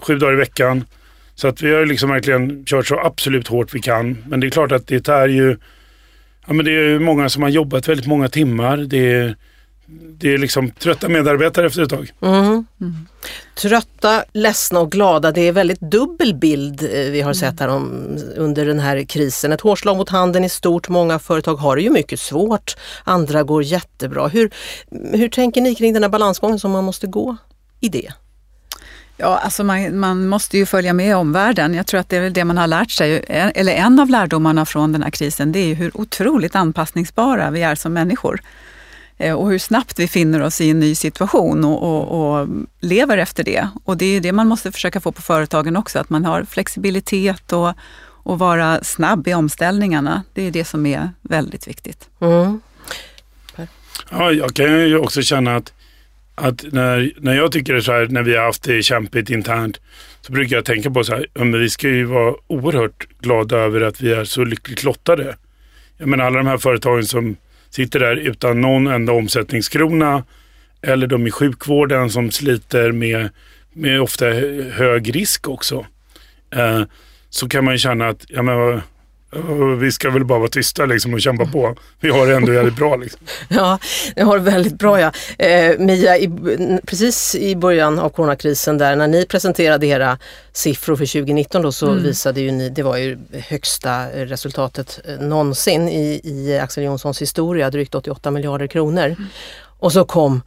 Sju 0.00 0.18
dagar 0.18 0.32
i 0.32 0.36
veckan. 0.36 0.84
Så 1.34 1.48
att 1.48 1.62
vi 1.62 1.74
har 1.74 1.86
liksom 1.86 2.10
verkligen 2.10 2.64
kört 2.64 2.86
så 2.86 3.00
absolut 3.00 3.48
hårt 3.48 3.74
vi 3.74 3.80
kan. 3.80 4.24
Men 4.28 4.40
det 4.40 4.46
är 4.46 4.50
klart 4.50 4.72
att 4.72 4.86
det 4.86 5.08
är 5.08 5.28
ju, 5.28 5.56
ja 6.46 6.52
men 6.52 6.64
det 6.64 6.72
är 6.72 6.98
många 6.98 7.28
som 7.28 7.42
har 7.42 7.50
jobbat 7.50 7.88
väldigt 7.88 8.06
många 8.06 8.28
timmar. 8.28 8.76
Det 8.76 9.12
är, 9.12 9.36
det 10.18 10.34
är 10.34 10.38
liksom 10.38 10.70
trötta 10.70 11.08
medarbetare 11.08 11.66
efter 11.66 11.82
ett 11.82 11.90
tag. 11.90 12.12
Mm. 12.20 12.66
Mm. 12.80 13.06
Trötta, 13.54 14.24
ledsna 14.32 14.80
och 14.80 14.92
glada. 14.92 15.32
Det 15.32 15.40
är 15.40 15.52
väldigt 15.52 15.80
dubbel 15.80 16.34
bild 16.34 16.82
eh, 16.82 17.10
vi 17.10 17.20
har 17.20 17.32
sett 17.32 17.60
här 17.60 17.68
om, 17.68 18.16
under 18.36 18.66
den 18.66 18.78
här 18.78 19.04
krisen. 19.04 19.52
Ett 19.52 19.60
hårslag 19.60 19.96
mot 19.96 20.08
handeln 20.08 20.44
i 20.44 20.48
stort. 20.48 20.88
Många 20.88 21.18
företag 21.18 21.54
har 21.54 21.76
det 21.76 21.82
ju 21.82 21.90
mycket 21.90 22.20
svårt. 22.20 22.76
Andra 23.04 23.42
går 23.42 23.62
jättebra. 23.62 24.28
Hur, 24.28 24.50
hur 25.12 25.28
tänker 25.28 25.60
ni 25.60 25.74
kring 25.74 25.92
den 25.92 26.02
här 26.02 26.10
balansgången 26.10 26.58
som 26.58 26.70
man 26.70 26.84
måste 26.84 27.06
gå 27.06 27.36
i 27.80 27.88
det? 27.88 28.12
Ja, 29.16 29.38
alltså 29.38 29.64
man, 29.64 29.98
man, 29.98 30.28
måste 30.28 30.58
ju 30.58 30.66
följa 30.66 30.92
med 30.92 31.16
omvärlden. 31.16 31.74
Jag 31.74 31.86
tror 31.86 32.00
att 32.00 32.08
det 32.08 32.16
är 32.16 32.30
det 32.30 32.44
man 32.44 32.58
har 32.58 32.66
lärt 32.66 32.90
sig, 32.90 33.24
eller 33.28 33.72
en 33.72 33.98
av 33.98 34.10
lärdomarna 34.10 34.66
från 34.66 34.92
den 34.92 35.02
här 35.02 35.10
krisen, 35.10 35.52
det 35.52 35.58
är 35.58 35.74
hur 35.74 36.00
otroligt 36.00 36.56
anpassningsbara 36.56 37.50
vi 37.50 37.62
är 37.62 37.74
som 37.74 37.92
människor. 37.92 38.40
Eh, 39.20 39.34
och 39.34 39.50
hur 39.50 39.58
snabbt 39.58 39.98
vi 39.98 40.08
finner 40.08 40.42
oss 40.42 40.60
i 40.60 40.70
en 40.70 40.80
ny 40.80 40.94
situation 40.94 41.64
och, 41.64 41.82
och, 41.82 42.40
och, 42.40 42.48
lever 42.80 43.18
efter 43.18 43.44
det. 43.44 43.68
Och 43.84 43.96
det 43.96 44.16
är 44.16 44.20
det 44.20 44.32
man 44.32 44.48
måste 44.48 44.72
försöka 44.72 45.00
få 45.00 45.12
på 45.12 45.22
företagen 45.22 45.76
också, 45.76 45.98
att 45.98 46.10
man 46.10 46.24
har 46.24 46.44
flexibilitet 46.44 47.52
och, 47.52 47.72
och 48.22 48.38
vara 48.38 48.84
snabb 48.84 49.28
i 49.28 49.34
omställningarna. 49.34 50.22
Det 50.34 50.42
är 50.42 50.50
det 50.50 50.64
som 50.64 50.86
är 50.86 51.10
väldigt 51.22 51.68
viktigt. 51.68 52.08
Mm. 52.20 52.60
Ja, 54.10 54.32
jag 54.32 54.54
kan 54.54 54.66
ju 54.66 54.98
också 54.98 55.22
känna 55.22 55.56
att, 55.56 55.72
att 56.34 56.64
när, 56.72 57.12
när 57.16 57.34
jag 57.34 57.52
tycker 57.52 57.74
det 57.74 57.82
så 57.82 57.92
här, 57.92 58.06
när 58.06 58.22
vi 58.22 58.36
har 58.36 58.44
haft 58.44 58.62
det 58.62 58.82
kämpigt 58.82 59.30
internt, 59.30 59.80
så 60.20 60.32
brukar 60.32 60.56
jag 60.56 60.64
tänka 60.64 60.90
på 60.90 61.04
så 61.04 61.14
här, 61.14 61.26
ja, 61.34 61.44
men 61.44 61.60
vi 61.60 61.70
ska 61.70 61.88
ju 61.88 62.04
vara 62.04 62.34
oerhört 62.46 63.06
glada 63.20 63.56
över 63.56 63.80
att 63.80 64.00
vi 64.00 64.12
är 64.12 64.24
så 64.24 64.44
lyckligt 64.44 64.84
lottade. 64.84 65.36
Jag 65.98 66.08
menar 66.08 66.24
alla 66.24 66.38
de 66.38 66.46
här 66.46 66.58
företagen 66.58 67.04
som 67.04 67.36
sitter 67.70 68.00
där 68.00 68.16
utan 68.16 68.60
någon 68.60 68.86
enda 68.86 69.12
omsättningskrona 69.12 70.24
eller 70.82 71.06
de 71.06 71.26
i 71.26 71.30
sjukvården 71.30 72.10
som 72.10 72.30
sliter 72.30 72.92
med, 72.92 73.28
med 73.72 74.00
ofta 74.00 74.26
hög 74.70 75.16
risk 75.16 75.48
också. 75.48 75.86
Eh, 76.50 76.82
så 77.30 77.48
kan 77.48 77.64
man 77.64 77.74
ju 77.74 77.78
känna 77.78 78.08
att 78.08 78.24
ja, 78.28 78.42
men, 78.42 78.80
vi 79.80 79.92
ska 79.92 80.10
väl 80.10 80.24
bara 80.24 80.38
vara 80.38 80.48
tysta 80.48 80.86
liksom 80.86 81.14
och 81.14 81.20
kämpa 81.20 81.46
på. 81.46 81.76
Vi 82.00 82.10
har 82.10 82.26
det 82.26 82.36
ändå 82.36 82.52
väldigt 82.52 82.76
bra. 82.76 82.96
Liksom. 82.96 83.20
Ja, 83.48 83.78
ni 84.16 84.22
har 84.22 84.38
det 84.38 84.44
väldigt 84.44 84.78
bra 84.78 85.00
ja. 85.00 85.12
Eh, 85.38 85.78
Mia, 85.78 86.18
i, 86.18 86.30
precis 86.86 87.34
i 87.34 87.56
början 87.56 87.98
av 87.98 88.08
coronakrisen 88.08 88.78
där 88.78 88.96
när 88.96 89.08
ni 89.08 89.26
presenterade 89.26 89.86
era 89.86 90.18
siffror 90.52 90.96
för 90.96 91.06
2019 91.06 91.62
då 91.62 91.72
så 91.72 91.90
mm. 91.90 92.02
visade 92.02 92.40
ju 92.40 92.50
ni, 92.50 92.68
det 92.68 92.82
var 92.82 92.96
ju 92.96 93.18
högsta 93.48 94.06
resultatet 94.06 95.00
eh, 95.04 95.26
någonsin 95.26 95.88
i, 95.88 96.20
i 96.24 96.58
Axel 96.58 96.84
Jonssons 96.84 97.22
historia, 97.22 97.70
drygt 97.70 97.94
88 97.94 98.30
miljarder 98.30 98.66
kronor. 98.66 99.06
Mm. 99.06 99.26
Och 99.78 99.92
så 99.92 100.04
kom 100.04 100.42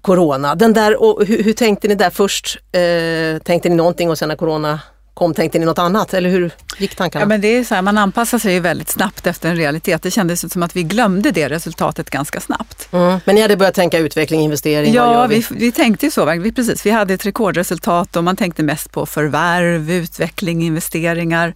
Corona. 0.00 0.54
Den 0.54 0.72
där, 0.72 1.02
och 1.02 1.26
hur, 1.26 1.42
hur 1.42 1.52
tänkte 1.52 1.88
ni 1.88 1.94
där 1.94 2.10
först? 2.10 2.58
Eh, 2.72 3.42
tänkte 3.42 3.68
ni 3.68 3.74
någonting 3.74 4.10
och 4.10 4.18
sen 4.18 4.28
när 4.28 4.36
Corona 4.36 4.80
kom? 5.16 5.34
Tänkte 5.34 5.58
ni 5.58 5.64
något 5.64 5.78
annat 5.78 6.14
eller 6.14 6.30
hur 6.30 6.50
gick 6.78 6.94
tankarna? 6.94 7.22
Ja, 7.22 7.26
men 7.26 7.40
det 7.40 7.48
är 7.48 7.64
så 7.64 7.74
här, 7.74 7.82
man 7.82 7.98
anpassar 7.98 8.38
sig 8.38 8.60
väldigt 8.60 8.88
snabbt 8.88 9.26
efter 9.26 9.48
en 9.48 9.56
realitet. 9.56 10.02
Det 10.02 10.10
kändes 10.10 10.52
som 10.52 10.62
att 10.62 10.76
vi 10.76 10.82
glömde 10.82 11.30
det 11.30 11.48
resultatet 11.48 12.10
ganska 12.10 12.40
snabbt. 12.40 12.88
Mm. 12.92 13.18
Men 13.24 13.34
ni 13.34 13.40
hade 13.40 13.56
börjat 13.56 13.74
tänka 13.74 13.98
utveckling, 13.98 14.40
investering? 14.40 14.94
Ja, 14.94 15.26
vi? 15.26 15.36
Vi, 15.50 15.56
vi? 15.58 15.72
tänkte 15.72 16.06
ju 16.06 16.10
så. 16.10 16.24
Vi, 16.24 16.52
precis, 16.52 16.86
vi 16.86 16.90
hade 16.90 17.14
ett 17.14 17.26
rekordresultat 17.26 18.16
och 18.16 18.24
man 18.24 18.36
tänkte 18.36 18.62
mest 18.62 18.92
på 18.92 19.06
förvärv, 19.06 19.90
utveckling, 19.90 20.62
investeringar 20.62 21.54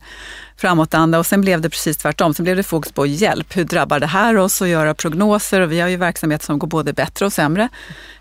framåtanda 0.61 1.19
och 1.19 1.27
sen 1.27 1.41
blev 1.41 1.61
det 1.61 1.71
precis 1.71 1.97
tvärtom. 1.97 2.35
Sen 2.35 2.45
blev 2.45 2.57
det 2.57 2.63
fokus 2.63 2.93
på 2.93 3.07
hjälp. 3.07 3.57
Hur 3.57 3.65
drabbar 3.65 4.01
det 4.01 4.07
här 4.07 4.37
oss? 4.37 4.61
Och 4.61 4.69
göra 4.69 4.95
prognoser 4.95 5.61
och 5.61 5.73
vi 5.73 5.81
har 5.81 5.89
ju 5.89 5.97
verksamhet 5.97 6.43
som 6.43 6.59
går 6.59 6.69
både 6.69 6.93
bättre 6.93 7.27
och 7.27 7.33
sämre. 7.33 7.69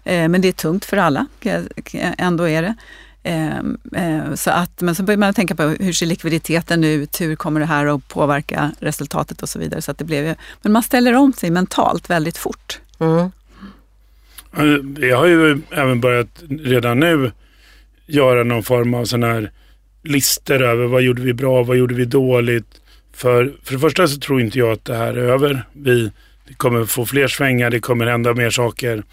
Eh, 0.03 0.27
men 0.27 0.41
det 0.41 0.47
är 0.47 0.51
tungt 0.51 0.85
för 0.85 0.97
alla, 0.97 1.25
ändå 2.17 2.49
är 2.49 2.61
det. 2.61 2.75
Ehm, 3.23 3.77
eh, 3.95 4.33
så 4.33 4.51
att, 4.51 4.81
men 4.81 4.95
så 4.95 5.03
börjar 5.03 5.17
man 5.17 5.33
tänka 5.33 5.55
på 5.55 5.63
hur 5.63 5.93
ser 5.93 6.05
likviditeten 6.05 6.83
ut, 6.83 7.21
hur 7.21 7.35
kommer 7.35 7.59
det 7.59 7.65
här 7.65 7.85
att 7.85 8.07
påverka 8.07 8.71
resultatet 8.79 9.41
och 9.41 9.49
så 9.49 9.59
vidare. 9.59 9.81
Så 9.81 9.91
att 9.91 9.97
det 9.97 10.05
blev, 10.05 10.35
men 10.61 10.71
man 10.71 10.83
ställer 10.83 11.13
om 11.13 11.33
sig 11.33 11.49
mentalt 11.49 12.09
väldigt 12.09 12.37
fort. 12.37 12.79
Mm. 12.99 13.31
Jag 14.99 15.17
har 15.17 15.25
ju 15.25 15.61
även 15.71 16.01
börjat 16.01 16.43
redan 16.49 16.99
nu 16.99 17.31
göra 18.05 18.43
någon 18.43 18.63
form 18.63 18.93
av 18.93 19.05
sån 19.05 19.23
här 19.23 19.51
listor 20.03 20.61
över 20.61 20.85
vad 20.85 21.01
gjorde 21.01 21.21
vi 21.21 21.33
bra, 21.33 21.63
vad 21.63 21.77
gjorde 21.77 21.95
vi 21.95 22.05
dåligt. 22.05 22.81
För, 23.13 23.53
för 23.63 23.73
det 23.73 23.79
första 23.79 24.07
så 24.07 24.19
tror 24.19 24.41
inte 24.41 24.59
jag 24.59 24.71
att 24.71 24.85
det 24.85 24.95
här 24.95 25.13
är 25.13 25.23
över. 25.23 25.63
Vi 25.73 26.11
kommer 26.57 26.85
få 26.85 27.05
fler 27.05 27.27
svängar, 27.27 27.69
det 27.69 27.79
kommer 27.79 28.05
hända 28.05 28.33
mer 28.33 28.49
saker. 28.49 29.03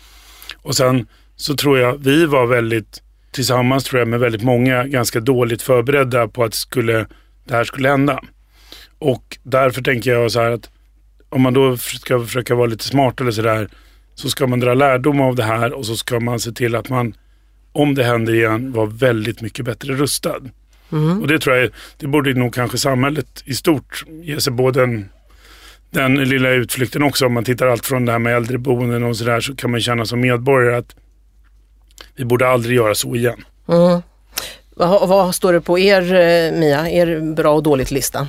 Och 0.57 0.77
sen 0.77 1.07
så 1.37 1.57
tror 1.57 1.79
jag 1.79 1.99
vi 1.99 2.27
var 2.27 2.47
väldigt 2.47 3.03
tillsammans 3.37 3.85
tror 3.85 3.99
jag 3.99 4.09
med 4.09 4.21
väldigt 4.21 4.43
många 4.43 4.85
ganska 4.85 5.21
dåligt 5.21 5.63
förberedda 5.63 6.29
på 6.29 6.45
att 6.45 6.55
skulle, 6.55 7.07
det 7.45 7.55
här 7.55 7.65
skulle 7.65 7.89
hända. 7.89 8.21
Och 8.99 9.39
därför 9.43 9.83
tänker 9.83 10.11
jag 10.11 10.33
så 10.33 10.41
här 10.41 10.51
att 10.51 10.71
om 11.29 11.43
man 11.43 11.55
då 11.55 11.77
ska 11.77 12.21
försöka 12.21 12.55
vara 12.55 12.67
lite 12.67 12.85
smart 12.85 13.21
eller 13.21 13.31
sådär 13.31 13.69
så 14.15 14.29
ska 14.29 14.47
man 14.47 14.61
dra 14.61 14.75
lärdom 14.75 15.21
av 15.21 15.37
det 15.37 15.45
här 15.45 15.73
och 15.73 15.87
så 15.87 15.97
ska 15.97 16.21
man 16.21 16.41
se 16.41 16.53
till 16.53 16.75
att 16.75 16.89
man 16.89 17.15
om 17.73 17.95
det 17.95 18.05
händer 18.05 18.35
igen 18.35 18.73
var 18.73 18.87
väldigt 18.87 19.41
mycket 19.41 19.65
bättre 19.65 19.95
rustad. 19.95 20.41
Mm. 20.93 21.21
Och 21.21 21.29
det 21.29 21.39
tror 21.39 21.57
jag, 21.57 21.71
det 21.99 22.07
borde 22.07 22.35
nog 22.35 22.55
kanske 22.55 22.79
samhället 22.79 23.43
i 23.45 23.55
stort 23.55 24.05
ge 24.09 24.41
sig 24.41 24.53
både 24.53 24.81
den, 24.81 25.09
den 25.91 26.15
lilla 26.15 26.51
utflykten 26.51 27.03
också. 27.03 27.27
Om 27.27 27.33
man 27.33 27.45
tittar 27.45 27.67
allt 27.67 27.87
från 27.87 28.05
det 28.05 28.13
här 28.13 28.19
med 28.19 28.37
äldreboenden 28.37 29.03
och 29.05 29.17
sådär 29.17 29.41
så 29.41 29.57
kan 29.57 29.71
man 29.71 29.81
känna 29.81 30.07
som 30.07 30.21
medborgare 30.21 30.77
att 30.77 30.97
vi 32.17 32.25
borde 32.25 32.49
aldrig 32.49 32.77
göra 32.77 32.95
så 32.95 33.15
igen. 33.15 33.45
Mm. 33.69 34.03
Vad, 34.79 35.09
vad, 35.09 35.35
står 35.35 35.53
det 35.53 35.61
på 35.61 35.79
er, 35.79 36.15
eh, 36.15 36.53
Mia, 36.53 36.91
er 36.91 37.35
bra 37.35 37.55
och 37.55 37.63
dåligt 37.63 37.91
lista? 37.91 38.29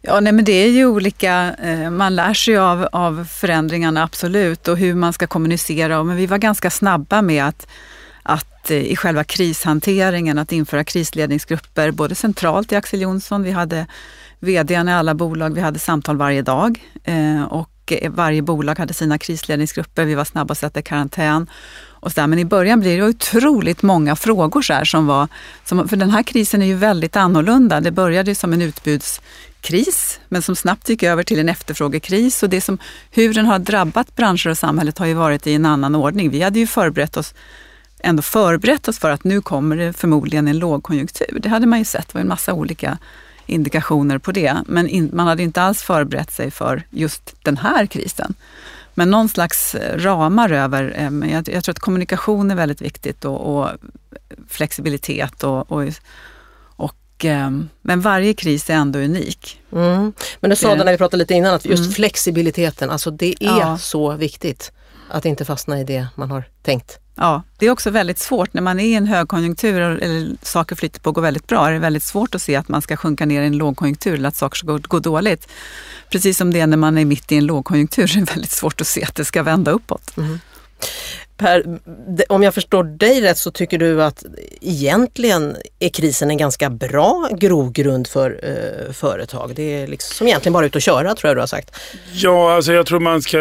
Ja, 0.00 0.20
nej, 0.20 0.32
men 0.32 0.44
det 0.44 0.52
är 0.52 0.68
ju 0.68 0.86
olika, 0.86 1.54
eh, 1.62 1.90
man 1.90 2.16
lär 2.16 2.34
sig 2.34 2.56
av, 2.56 2.88
av 2.92 3.24
förändringarna 3.24 4.02
absolut 4.02 4.68
och 4.68 4.76
hur 4.78 4.94
man 4.94 5.12
ska 5.12 5.26
kommunicera. 5.26 6.02
Men 6.02 6.16
vi 6.16 6.26
var 6.26 6.38
ganska 6.38 6.70
snabba 6.70 7.22
med 7.22 7.44
att, 7.44 7.66
att 8.22 8.70
eh, 8.70 8.76
i 8.76 8.96
själva 8.96 9.24
krishanteringen 9.24 10.38
att 10.38 10.52
införa 10.52 10.84
krisledningsgrupper, 10.84 11.90
både 11.90 12.14
centralt 12.14 12.72
i 12.72 12.76
Axel 12.76 13.00
Jonsson, 13.00 13.42
vi 13.42 13.50
hade 13.50 13.86
vd 14.40 14.74
i 14.74 14.76
alla 14.76 15.14
bolag, 15.14 15.54
vi 15.54 15.60
hade 15.60 15.78
samtal 15.78 16.16
varje 16.16 16.42
dag 16.42 16.88
och 17.50 17.92
varje 18.08 18.42
bolag 18.42 18.78
hade 18.78 18.94
sina 18.94 19.18
krisledningsgrupper, 19.18 20.04
vi 20.04 20.14
var 20.14 20.24
snabba 20.24 20.52
att 20.52 20.58
sätta 20.58 20.80
i 20.80 20.82
karantän. 20.82 21.46
Och 22.02 22.12
så 22.12 22.20
där. 22.20 22.26
Men 22.26 22.38
i 22.38 22.44
början 22.44 22.80
blir 22.80 22.98
det 22.98 23.04
otroligt 23.04 23.82
många 23.82 24.16
frågor 24.16 24.62
så 24.62 24.72
här, 24.72 24.84
som 24.84 25.06
var, 25.06 25.28
som, 25.64 25.88
för 25.88 25.96
den 25.96 26.10
här 26.10 26.22
krisen 26.22 26.62
är 26.62 26.66
ju 26.66 26.74
väldigt 26.74 27.16
annorlunda. 27.16 27.80
Det 27.80 27.90
började 27.90 28.34
som 28.34 28.52
en 28.52 28.62
utbudskris, 28.62 30.20
men 30.28 30.42
som 30.42 30.56
snabbt 30.56 30.88
gick 30.88 31.02
över 31.02 31.22
till 31.22 31.38
en 31.38 31.48
efterfrågekris. 31.48 32.42
Och 32.42 32.50
det 32.50 32.60
som, 32.60 32.78
hur 33.10 33.34
den 33.34 33.46
har 33.46 33.58
drabbat 33.58 34.16
branscher 34.16 34.48
och 34.48 34.58
samhället 34.58 34.98
har 34.98 35.06
ju 35.06 35.14
varit 35.14 35.46
i 35.46 35.54
en 35.54 35.66
annan 35.66 35.94
ordning. 35.94 36.30
Vi 36.30 36.42
hade 36.42 36.58
ju 36.58 36.66
förberett 36.66 37.16
oss 37.16 37.34
ändå 38.02 38.22
förberett 38.22 38.88
oss 38.88 38.98
för 38.98 39.10
att 39.10 39.24
nu 39.24 39.40
kommer 39.40 39.76
det 39.76 39.92
förmodligen 39.92 40.48
en 40.48 40.58
lågkonjunktur. 40.58 41.38
Det 41.42 41.48
hade 41.48 41.66
man 41.66 41.78
ju 41.78 41.84
sett, 41.84 42.08
det 42.08 42.14
var 42.14 42.20
en 42.20 42.28
massa 42.28 42.52
olika 42.52 42.98
indikationer 43.46 44.18
på 44.18 44.32
det. 44.32 44.56
Men 44.66 44.88
in, 44.88 45.10
man 45.12 45.26
hade 45.26 45.42
inte 45.42 45.62
alls 45.62 45.82
förberett 45.82 46.32
sig 46.32 46.50
för 46.50 46.82
just 46.90 47.34
den 47.42 47.56
här 47.56 47.86
krisen. 47.86 48.34
Men 48.94 49.10
någon 49.10 49.28
slags 49.28 49.76
ramar 49.94 50.52
över, 50.52 50.94
eh, 50.96 51.30
jag, 51.32 51.48
jag 51.48 51.64
tror 51.64 51.72
att 51.72 51.78
kommunikation 51.78 52.50
är 52.50 52.54
väldigt 52.54 52.82
viktigt 52.82 53.24
och, 53.24 53.56
och 53.56 53.68
flexibilitet 54.48 55.42
och, 55.42 55.72
och, 55.72 55.84
och, 56.76 57.24
eh, 57.24 57.50
men 57.82 58.00
varje 58.00 58.34
kris 58.34 58.70
är 58.70 58.74
ändå 58.74 58.98
unik. 58.98 59.60
Mm. 59.72 60.12
Men 60.40 60.50
du 60.50 60.56
sa 60.56 60.74
det 60.74 60.84
när 60.84 60.92
vi 60.92 60.98
pratade 60.98 61.16
lite 61.16 61.34
innan 61.34 61.54
att 61.54 61.64
just 61.64 61.82
mm. 61.82 61.92
flexibiliteten, 61.92 62.90
alltså 62.90 63.10
det 63.10 63.34
är 63.40 63.58
ja. 63.58 63.78
så 63.78 64.12
viktigt 64.12 64.72
att 65.12 65.24
inte 65.24 65.44
fastna 65.44 65.80
i 65.80 65.84
det 65.84 66.06
man 66.14 66.30
har 66.30 66.44
tänkt. 66.62 66.98
Ja, 67.14 67.42
det 67.58 67.66
är 67.66 67.70
också 67.70 67.90
väldigt 67.90 68.18
svårt 68.18 68.54
när 68.54 68.62
man 68.62 68.80
är 68.80 68.84
i 68.84 68.94
en 68.94 69.06
högkonjunktur 69.06 69.80
eller 69.80 70.36
saker 70.42 70.76
flyter 70.76 71.00
på 71.00 71.08
och 71.08 71.14
går 71.14 71.22
väldigt 71.22 71.46
bra. 71.46 71.68
Det 71.68 71.74
är 71.74 71.78
väldigt 71.78 72.02
svårt 72.02 72.34
att 72.34 72.42
se 72.42 72.56
att 72.56 72.68
man 72.68 72.82
ska 72.82 72.96
sjunka 72.96 73.26
ner 73.26 73.42
i 73.42 73.46
en 73.46 73.56
lågkonjunktur 73.56 74.14
eller 74.14 74.28
att 74.28 74.36
saker 74.36 74.56
ska 74.56 74.66
gå, 74.66 74.78
gå 74.82 74.98
dåligt. 74.98 75.48
Precis 76.10 76.38
som 76.38 76.52
det 76.52 76.60
är 76.60 76.66
när 76.66 76.76
man 76.76 76.98
är 76.98 77.04
mitt 77.04 77.32
i 77.32 77.36
en 77.36 77.46
lågkonjunktur 77.46 78.06
så 78.06 78.18
är 78.18 78.20
det 78.20 78.32
väldigt 78.32 78.50
svårt 78.50 78.80
att 78.80 78.86
se 78.86 79.04
att 79.04 79.14
det 79.14 79.24
ska 79.24 79.42
vända 79.42 79.70
uppåt. 79.70 80.16
Mm. 80.16 80.38
Per, 81.36 81.78
om 82.28 82.42
jag 82.42 82.54
förstår 82.54 82.84
dig 82.84 83.20
rätt 83.20 83.38
så 83.38 83.50
tycker 83.50 83.78
du 83.78 84.02
att 84.02 84.24
egentligen 84.60 85.56
är 85.78 85.88
krisen 85.88 86.30
en 86.30 86.36
ganska 86.36 86.70
bra 86.70 87.28
grogrund 87.32 88.06
för 88.06 88.40
eh, 88.42 88.92
företag. 88.92 89.52
Det 89.54 89.82
är 89.82 89.86
liksom 89.86 90.14
som 90.14 90.26
egentligen 90.26 90.52
bara 90.52 90.66
ut 90.66 90.74
och 90.74 90.82
köra 90.82 91.14
tror 91.14 91.28
jag 91.28 91.36
du 91.36 91.40
har 91.40 91.46
sagt. 91.46 91.76
Ja, 92.12 92.54
alltså 92.54 92.72
jag 92.72 92.86
tror 92.86 93.00
man 93.00 93.22
ska 93.22 93.38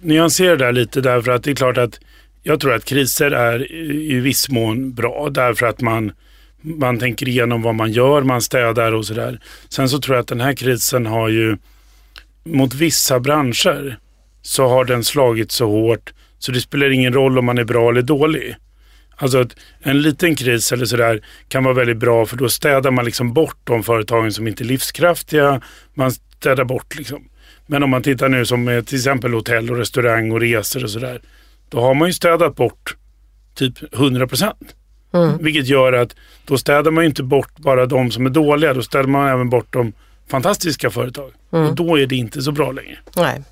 nyansera 0.00 0.56
det 0.56 0.64
där 0.64 0.72
lite 0.72 1.00
därför 1.00 1.30
att 1.30 1.42
det 1.42 1.50
är 1.50 1.54
klart 1.54 1.78
att 1.78 2.00
jag 2.42 2.60
tror 2.60 2.74
att 2.74 2.84
kriser 2.84 3.30
är 3.30 3.72
i 4.12 4.20
viss 4.20 4.48
mån 4.48 4.94
bra 4.94 5.28
därför 5.30 5.66
att 5.66 5.80
man, 5.80 6.12
man 6.60 6.98
tänker 6.98 7.28
igenom 7.28 7.62
vad 7.62 7.74
man 7.74 7.92
gör, 7.92 8.22
man 8.22 8.42
städar 8.42 8.92
och 8.92 9.06
sådär. 9.06 9.40
Sen 9.68 9.88
så 9.88 9.98
tror 9.98 10.16
jag 10.16 10.22
att 10.22 10.28
den 10.28 10.40
här 10.40 10.54
krisen 10.54 11.06
har 11.06 11.28
ju 11.28 11.56
mot 12.44 12.74
vissa 12.74 13.20
branscher 13.20 13.98
så 14.42 14.68
har 14.68 14.84
den 14.84 15.04
slagit 15.04 15.52
så 15.52 15.66
hårt 15.70 16.12
så 16.38 16.52
det 16.52 16.60
spelar 16.60 16.90
ingen 16.90 17.12
roll 17.12 17.38
om 17.38 17.44
man 17.44 17.58
är 17.58 17.64
bra 17.64 17.90
eller 17.90 18.02
dålig. 18.02 18.56
Alltså 19.16 19.40
att 19.40 19.56
en 19.80 20.02
liten 20.02 20.34
kris 20.34 20.72
eller 20.72 20.86
sådär 20.86 21.20
kan 21.48 21.64
vara 21.64 21.74
väldigt 21.74 21.96
bra 21.96 22.26
för 22.26 22.36
då 22.36 22.48
städar 22.48 22.90
man 22.90 23.04
liksom 23.04 23.32
bort 23.32 23.58
de 23.64 23.82
företagen 23.82 24.32
som 24.32 24.48
inte 24.48 24.64
är 24.64 24.66
livskraftiga. 24.66 25.60
Man 25.94 26.12
städar 26.12 26.64
bort 26.64 26.96
liksom. 26.96 27.28
Men 27.70 27.82
om 27.82 27.90
man 27.90 28.02
tittar 28.02 28.28
nu 28.28 28.46
som 28.46 28.64
med 28.64 28.86
till 28.86 28.96
exempel 28.96 29.32
hotell 29.32 29.70
och 29.70 29.76
restaurang 29.76 30.32
och 30.32 30.40
resor 30.40 30.84
och 30.84 30.90
sådär. 30.90 31.20
Då 31.68 31.80
har 31.80 31.94
man 31.94 32.08
ju 32.08 32.12
städat 32.12 32.56
bort 32.56 32.96
typ 33.54 33.94
100 33.94 34.26
procent. 34.26 34.74
Mm. 35.12 35.38
Vilket 35.38 35.66
gör 35.66 35.92
att 35.92 36.16
då 36.44 36.58
städar 36.58 36.90
man 36.90 37.04
ju 37.04 37.08
inte 37.08 37.22
bort 37.22 37.58
bara 37.58 37.86
de 37.86 38.10
som 38.10 38.26
är 38.26 38.30
dåliga. 38.30 38.74
Då 38.74 38.82
städar 38.82 39.04
man 39.04 39.28
även 39.28 39.50
bort 39.50 39.72
de 39.72 39.92
fantastiska 40.28 40.90
företag. 40.90 41.32
Mm. 41.52 41.68
Och 41.68 41.74
då 41.74 41.98
är 41.98 42.06
det 42.06 42.16
inte 42.16 42.42
så 42.42 42.52
bra 42.52 42.72
längre. 42.72 42.98
Nej. 43.16 43.42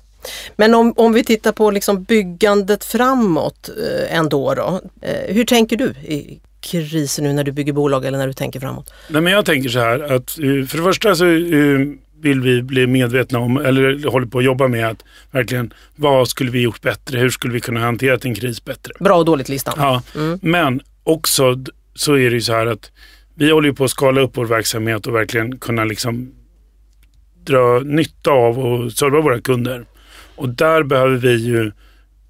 Men 0.55 0.73
om, 0.73 0.93
om 0.97 1.13
vi 1.13 1.23
tittar 1.23 1.51
på 1.51 1.71
liksom 1.71 2.03
byggandet 2.03 2.85
framåt 2.85 3.69
eh, 3.69 4.17
ändå 4.17 4.53
då. 4.53 4.81
Eh, 5.01 5.35
hur 5.35 5.43
tänker 5.43 5.77
du 5.77 5.85
i 5.89 6.39
krisen 6.59 7.23
nu 7.23 7.33
när 7.33 7.43
du 7.43 7.51
bygger 7.51 7.73
bolag 7.73 8.05
eller 8.05 8.17
när 8.17 8.27
du 8.27 8.33
tänker 8.33 8.59
framåt? 8.59 8.93
Nej, 9.09 9.21
men 9.21 9.33
jag 9.33 9.45
tänker 9.45 9.69
så 9.69 9.79
här 9.79 9.99
att 9.99 10.39
eh, 10.39 10.67
för 10.67 10.77
det 10.77 10.83
första 10.83 11.15
så 11.15 11.25
eh, 11.25 11.79
vill 12.21 12.41
vi 12.41 12.61
bli 12.61 12.87
medvetna 12.87 13.39
om, 13.39 13.57
eller 13.57 14.09
håller 14.09 14.27
på 14.27 14.37
att 14.37 14.43
jobba 14.43 14.67
med 14.67 14.87
att 14.87 15.03
verkligen 15.31 15.73
vad 15.95 16.27
skulle 16.27 16.51
vi 16.51 16.61
gjort 16.61 16.81
bättre? 16.81 17.19
Hur 17.19 17.29
skulle 17.29 17.53
vi 17.53 17.59
kunna 17.59 17.79
hantera 17.79 18.17
en 18.21 18.35
kris 18.35 18.65
bättre? 18.65 18.93
Bra 18.99 19.15
och 19.15 19.25
dåligt-listan. 19.25 19.73
Ja, 19.77 20.01
mm. 20.15 20.39
men 20.41 20.81
också 21.03 21.63
så 21.95 22.13
är 22.13 22.29
det 22.29 22.35
ju 22.35 22.41
så 22.41 22.53
här 22.53 22.65
att 22.65 22.91
vi 23.35 23.51
håller 23.51 23.71
på 23.71 23.83
att 23.83 23.91
skala 23.91 24.21
upp 24.21 24.37
vår 24.37 24.45
verksamhet 24.45 25.07
och 25.07 25.15
verkligen 25.15 25.57
kunna 25.57 25.83
liksom 25.83 26.31
dra 27.43 27.79
nytta 27.79 28.31
av 28.31 28.59
och 28.59 28.91
serva 28.91 29.21
våra 29.21 29.41
kunder. 29.41 29.85
Och 30.35 30.49
där 30.49 30.83
behöver 30.83 31.17
vi 31.17 31.35
ju 31.35 31.71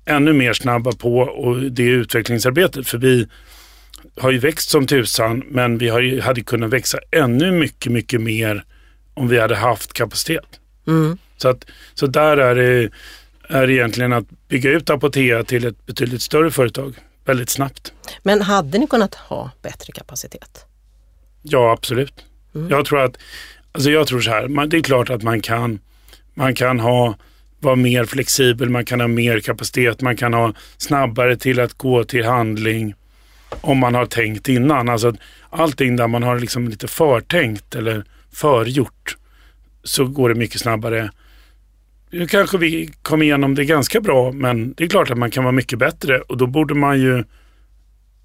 ännu 0.05 0.33
mer 0.33 0.53
snabba 0.53 0.91
på 0.91 1.17
och 1.19 1.61
det 1.61 1.83
utvecklingsarbetet. 1.83 2.87
För 2.87 2.97
vi 2.97 3.27
har 4.17 4.31
ju 4.31 4.37
växt 4.37 4.69
som 4.69 4.87
tusan 4.87 5.43
men 5.47 5.77
vi 5.77 5.89
har, 5.89 6.21
hade 6.21 6.41
kunnat 6.41 6.69
växa 6.69 6.99
ännu 7.11 7.51
mycket, 7.51 7.91
mycket 7.91 8.21
mer 8.21 8.63
om 9.17 9.27
vi 9.27 9.39
hade 9.39 9.55
haft 9.55 9.93
kapacitet. 9.93 10.59
Mm. 10.87 11.17
Så, 11.37 11.49
att, 11.49 11.65
så 11.93 12.07
där 12.07 12.37
är 12.37 12.55
det, 12.55 12.89
är 13.49 13.67
det 13.67 13.73
egentligen 13.73 14.13
att 14.13 14.25
bygga 14.47 14.71
ut 14.71 14.89
Apotea 14.89 15.43
till 15.43 15.65
ett 15.65 15.85
betydligt 15.85 16.21
större 16.21 16.51
företag 16.51 16.95
väldigt 17.25 17.49
snabbt. 17.49 17.93
Men 18.23 18.41
hade 18.41 18.77
ni 18.77 18.87
kunnat 18.87 19.15
ha 19.15 19.51
bättre 19.61 19.93
kapacitet? 19.93 20.65
Ja, 21.41 21.71
absolut. 21.71 22.13
Mm. 22.55 22.69
Jag 22.69 22.85
tror 22.85 23.01
att, 23.01 23.17
alltså 23.71 23.89
jag 23.89 24.07
tror 24.07 24.21
så 24.21 24.31
här, 24.31 24.47
man, 24.47 24.69
det 24.69 24.77
är 24.77 24.81
klart 24.81 25.09
att 25.09 25.23
man 25.23 25.41
kan, 25.41 25.79
man 26.33 26.55
kan 26.55 26.79
ha, 26.79 27.15
vara 27.59 27.75
mer 27.75 28.05
flexibel, 28.05 28.69
man 28.69 28.85
kan 28.85 28.99
ha 28.99 29.07
mer 29.07 29.39
kapacitet, 29.39 30.01
man 30.01 30.17
kan 30.17 30.33
ha 30.33 30.53
snabbare 30.77 31.37
till 31.37 31.59
att 31.59 31.73
gå 31.73 32.03
till 32.03 32.25
handling 32.25 32.95
om 33.61 33.77
man 33.77 33.95
har 33.95 34.05
tänkt 34.05 34.49
innan. 34.49 34.89
Alltså 34.89 35.13
allting 35.49 35.95
där 35.95 36.07
man 36.07 36.23
har 36.23 36.39
liksom 36.39 36.67
lite 36.67 36.87
förtänkt 36.87 37.75
eller 37.75 38.03
förgjort 38.37 39.17
så 39.83 40.05
går 40.05 40.29
det 40.29 40.35
mycket 40.35 40.61
snabbare. 40.61 41.11
Nu 42.09 42.27
kanske 42.27 42.57
vi 42.57 42.89
kom 43.01 43.21
igenom 43.21 43.55
det 43.55 43.65
ganska 43.65 44.01
bra 44.01 44.31
men 44.31 44.73
det 44.73 44.83
är 44.83 44.87
klart 44.87 45.11
att 45.11 45.17
man 45.17 45.31
kan 45.31 45.43
vara 45.43 45.51
mycket 45.51 45.79
bättre 45.79 46.19
och 46.19 46.37
då 46.37 46.47
borde 46.47 46.73
man 46.73 46.99
ju 46.99 47.23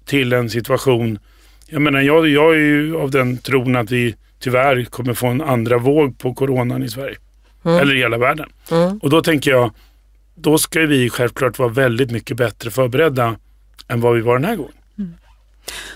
till 0.05 0.33
en 0.33 0.49
situation 0.49 1.19
jag 1.67 1.81
menar, 1.81 2.01
jag, 2.01 2.27
jag 2.27 2.55
är 2.55 2.59
ju 2.59 2.97
av 2.97 3.11
den 3.11 3.37
tron 3.37 3.75
att 3.75 3.91
vi 3.91 4.15
tyvärr 4.39 4.83
kommer 4.83 5.13
få 5.13 5.27
en 5.27 5.41
andra 5.41 5.77
våg 5.77 6.17
på 6.17 6.33
coronan 6.33 6.83
i 6.83 6.89
Sverige. 6.89 7.15
Mm. 7.65 7.79
Eller 7.79 7.95
i 7.95 7.97
hela 7.97 8.17
världen. 8.17 8.49
Mm. 8.71 8.97
Och 8.97 9.09
då 9.09 9.21
tänker 9.21 9.51
jag, 9.51 9.71
då 10.35 10.57
ska 10.57 10.79
vi 10.79 11.09
självklart 11.09 11.59
vara 11.59 11.69
väldigt 11.69 12.11
mycket 12.11 12.37
bättre 12.37 12.71
förberedda 12.71 13.35
än 13.87 14.01
vad 14.01 14.15
vi 14.15 14.21
var 14.21 14.33
den 14.33 14.45
här 14.45 14.55
gången. 14.55 14.73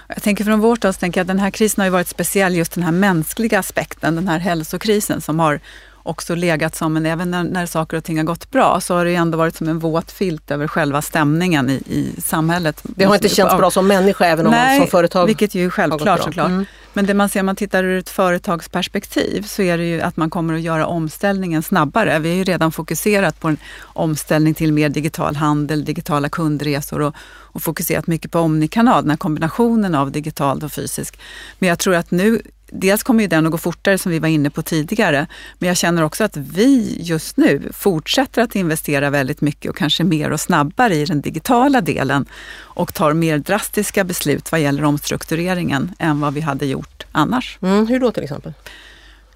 Jag 0.08 0.24
tänker 0.24 0.44
från 0.44 0.60
vårt 0.60 0.84
håll, 0.84 0.94
tänker 0.94 1.20
jag 1.20 1.24
att 1.24 1.28
den 1.28 1.40
här 1.40 1.52
krisen 1.52 1.82
har 1.82 1.86
ju 1.86 1.92
varit 1.92 2.08
speciell, 2.08 2.56
just 2.56 2.72
den 2.72 2.84
här 2.84 2.92
mänskliga 2.92 3.60
aspekten, 3.60 4.16
den 4.16 4.28
här 4.28 4.40
hälsokrisen 4.40 5.22
som 5.22 5.40
har 5.40 5.60
också 6.08 6.36
legat 6.36 6.76
som 6.76 6.98
en, 6.98 7.06
även 7.06 7.32
när, 7.32 7.44
när 7.44 7.66
saker 7.66 7.98
och 7.98 8.04
ting 8.04 8.18
har 8.18 8.24
gått 8.24 8.52
bra, 8.52 8.82
så 8.82 8.96
har 8.96 9.06
det 9.06 9.16
ändå 9.16 9.38
varit 9.38 9.56
som 9.56 9.70
en 9.70 9.80
våt 9.80 10.12
filt 10.12 10.52
över 10.52 10.68
själva 10.68 11.02
stämningen 11.02 11.70
i, 11.70 11.74
i 11.74 12.22
samhället. 12.22 12.82
Det 12.84 13.06
har 13.06 13.16
inte 13.16 13.30
känts 13.30 13.58
bra 13.58 13.72
som 13.72 13.88
människa 13.88 14.26
även 14.26 14.46
om 14.46 14.52
Nej, 14.52 14.80
som 14.80 14.88
företag 14.88 15.26
vilket 15.26 15.56
ju 15.56 15.66
är 15.66 15.70
självklart 15.70 16.24
såklart. 16.24 16.48
Mm. 16.48 16.66
Men 16.94 17.06
det 17.06 17.14
man 17.14 17.30
ser 17.30 17.40
om 17.40 17.46
man 17.46 17.56
tittar 17.56 17.84
ur 17.84 17.98
ett 17.98 18.10
företagsperspektiv 18.10 19.42
så 19.42 19.62
är 19.62 19.78
det 19.78 19.86
ju 19.86 20.02
att 20.02 20.18
man 20.18 20.30
kommer 20.30 20.54
att 20.54 20.62
göra 20.62 20.88
omställningen 20.88 21.64
snabbare. 21.64 22.20
Vi 22.20 22.30
har 22.30 22.36
ju 22.36 22.44
redan 22.44 22.72
fokuserat 22.72 23.40
på 23.40 23.48
en 23.48 23.58
omställning 23.82 24.54
till 24.54 24.74
mer 24.74 24.90
digital 24.90 25.36
handel, 25.36 25.86
digitala 25.86 26.30
kundresor 26.30 27.02
och, 27.02 27.16
och 27.58 27.64
fokuserat 27.64 28.08
mycket 28.08 28.32
på 28.32 28.40
Omnikanal, 28.40 29.04
den 29.04 29.10
här 29.10 29.18
kombinationen 29.18 29.96
av 29.96 30.12
digitalt 30.12 30.64
och 30.64 30.72
fysiskt. 30.72 31.18
Men 31.60 31.70
jag 31.70 31.80
tror 31.80 31.96
att 31.96 32.12
nu 32.12 32.42
dels 32.72 33.04
kommer 33.04 33.22
ju 33.22 33.28
den 33.28 33.46
att 33.46 33.52
gå 33.52 33.58
fortare 33.58 33.98
som 33.98 34.12
vi 34.12 34.20
var 34.20 34.28
inne 34.28 34.50
på 34.50 34.62
tidigare, 34.62 35.28
men 35.60 35.68
jag 35.68 35.78
känner 35.78 36.04
också 36.04 36.24
att 36.24 36.38
vi 36.38 36.98
just 37.02 37.38
nu 37.38 37.70
fortsätter 37.74 38.42
att 38.42 38.56
investera 38.56 39.10
väldigt 39.10 39.42
mycket 39.42 39.70
och 39.70 39.78
kanske 39.78 40.04
mer 40.04 40.32
och 40.32 40.40
snabbare 40.40 40.96
i 40.96 41.06
den 41.06 41.22
digitala 41.22 41.82
delen 41.82 42.26
och 42.60 42.94
tar 42.94 43.14
mer 43.14 43.38
drastiska 43.38 44.04
beslut 44.04 44.52
vad 44.52 44.62
gäller 44.62 44.84
omstruktureringen 44.84 45.92
än 46.00 46.20
vad 46.20 46.34
vi 46.34 46.42
hade 46.42 46.66
gjort 46.66 47.06
annars. 47.12 47.58
Mm, 47.62 47.88
hur 47.88 48.00
då 48.00 48.12
till 48.12 48.24
exempel? 48.24 48.54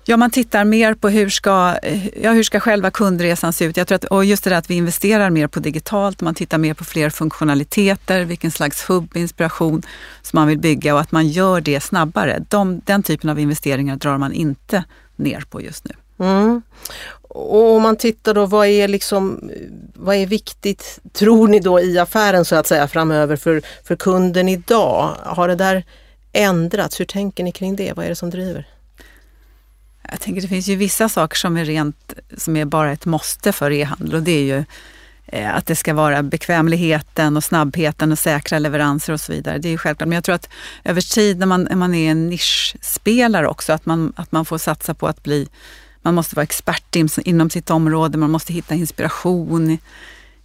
Ja, 0.05 0.17
man 0.17 0.31
tittar 0.31 0.63
mer 0.63 0.93
på 0.93 1.09
hur 1.09 1.29
ska, 1.29 1.77
ja, 2.21 2.31
hur 2.31 2.43
ska 2.43 2.59
själva 2.59 2.91
kundresan 2.91 3.53
se 3.53 3.65
ut. 3.65 3.77
Jag 3.77 3.87
tror 3.87 3.95
att, 3.95 4.05
och 4.05 4.25
just 4.25 4.43
det 4.43 4.49
där 4.49 4.57
att 4.57 4.69
vi 4.69 4.75
investerar 4.75 5.29
mer 5.29 5.47
på 5.47 5.59
digitalt, 5.59 6.21
man 6.21 6.35
tittar 6.35 6.57
mer 6.57 6.73
på 6.73 6.83
fler 6.83 7.09
funktionaliteter, 7.09 8.25
vilken 8.25 8.51
slags 8.51 8.89
hubb-inspiration 8.89 9.81
som 10.21 10.37
man 10.37 10.47
vill 10.47 10.59
bygga 10.59 10.93
och 10.93 11.01
att 11.01 11.11
man 11.11 11.27
gör 11.27 11.61
det 11.61 11.79
snabbare. 11.79 12.45
De, 12.49 12.81
den 12.85 13.03
typen 13.03 13.29
av 13.29 13.39
investeringar 13.39 13.95
drar 13.95 14.17
man 14.17 14.33
inte 14.33 14.83
ner 15.15 15.43
på 15.49 15.61
just 15.61 15.85
nu. 15.85 15.95
Mm. 16.25 16.61
Och 17.21 17.75
om 17.75 17.81
man 17.81 17.95
tittar 17.95 18.33
då, 18.33 18.45
vad 18.45 18.67
är, 18.67 18.87
liksom, 18.87 19.51
vad 19.93 20.15
är 20.15 20.25
viktigt, 20.25 20.99
tror 21.13 21.47
ni 21.47 21.59
då 21.59 21.79
i 21.79 21.99
affären 21.99 22.45
så 22.45 22.55
att 22.55 22.67
säga 22.67 22.87
framöver 22.87 23.35
för, 23.35 23.61
för 23.83 23.95
kunden 23.95 24.49
idag? 24.49 25.15
Har 25.23 25.47
det 25.47 25.55
där 25.55 25.83
ändrats? 26.31 26.99
Hur 26.99 27.05
tänker 27.05 27.43
ni 27.43 27.51
kring 27.51 27.75
det? 27.75 27.93
Vad 27.93 28.05
är 28.05 28.09
det 28.09 28.15
som 28.15 28.29
driver? 28.29 28.67
Jag 30.09 30.19
tänker 30.19 30.41
det 30.41 30.47
finns 30.47 30.67
ju 30.67 30.75
vissa 30.75 31.09
saker 31.09 31.37
som 31.37 31.57
är 31.57 31.65
rent, 31.65 32.13
som 32.37 32.57
är 32.57 32.65
bara 32.65 32.91
ett 32.91 33.05
måste 33.05 33.51
för 33.51 33.71
e-handel 33.71 34.15
och 34.15 34.23
det 34.23 34.31
är 34.31 34.43
ju 34.43 34.63
eh, 35.25 35.55
att 35.55 35.65
det 35.65 35.75
ska 35.75 35.93
vara 35.93 36.23
bekvämligheten 36.23 37.37
och 37.37 37.43
snabbheten 37.43 38.11
och 38.11 38.19
säkra 38.19 38.59
leveranser 38.59 39.13
och 39.13 39.21
så 39.21 39.31
vidare. 39.31 39.57
Det 39.57 39.67
är 39.67 39.71
ju 39.71 39.77
självklart. 39.77 40.07
Men 40.07 40.15
jag 40.15 40.23
tror 40.23 40.35
att 40.35 40.49
över 40.83 41.01
tid 41.01 41.39
när 41.39 41.45
man, 41.45 41.63
när 41.63 41.75
man 41.75 41.95
är 41.95 42.11
en 42.11 42.29
nischspelare 42.29 43.47
också, 43.47 43.73
att 43.73 43.85
man, 43.85 44.13
att 44.15 44.31
man 44.31 44.45
får 44.45 44.57
satsa 44.57 44.93
på 44.93 45.07
att 45.07 45.23
bli 45.23 45.47
man 46.01 46.13
måste 46.13 46.35
vara 46.35 46.43
expert 46.43 46.95
inom 47.25 47.49
sitt 47.49 47.69
område, 47.69 48.17
man 48.17 48.31
måste 48.31 48.53
hitta 48.53 48.75
inspiration, 48.75 49.77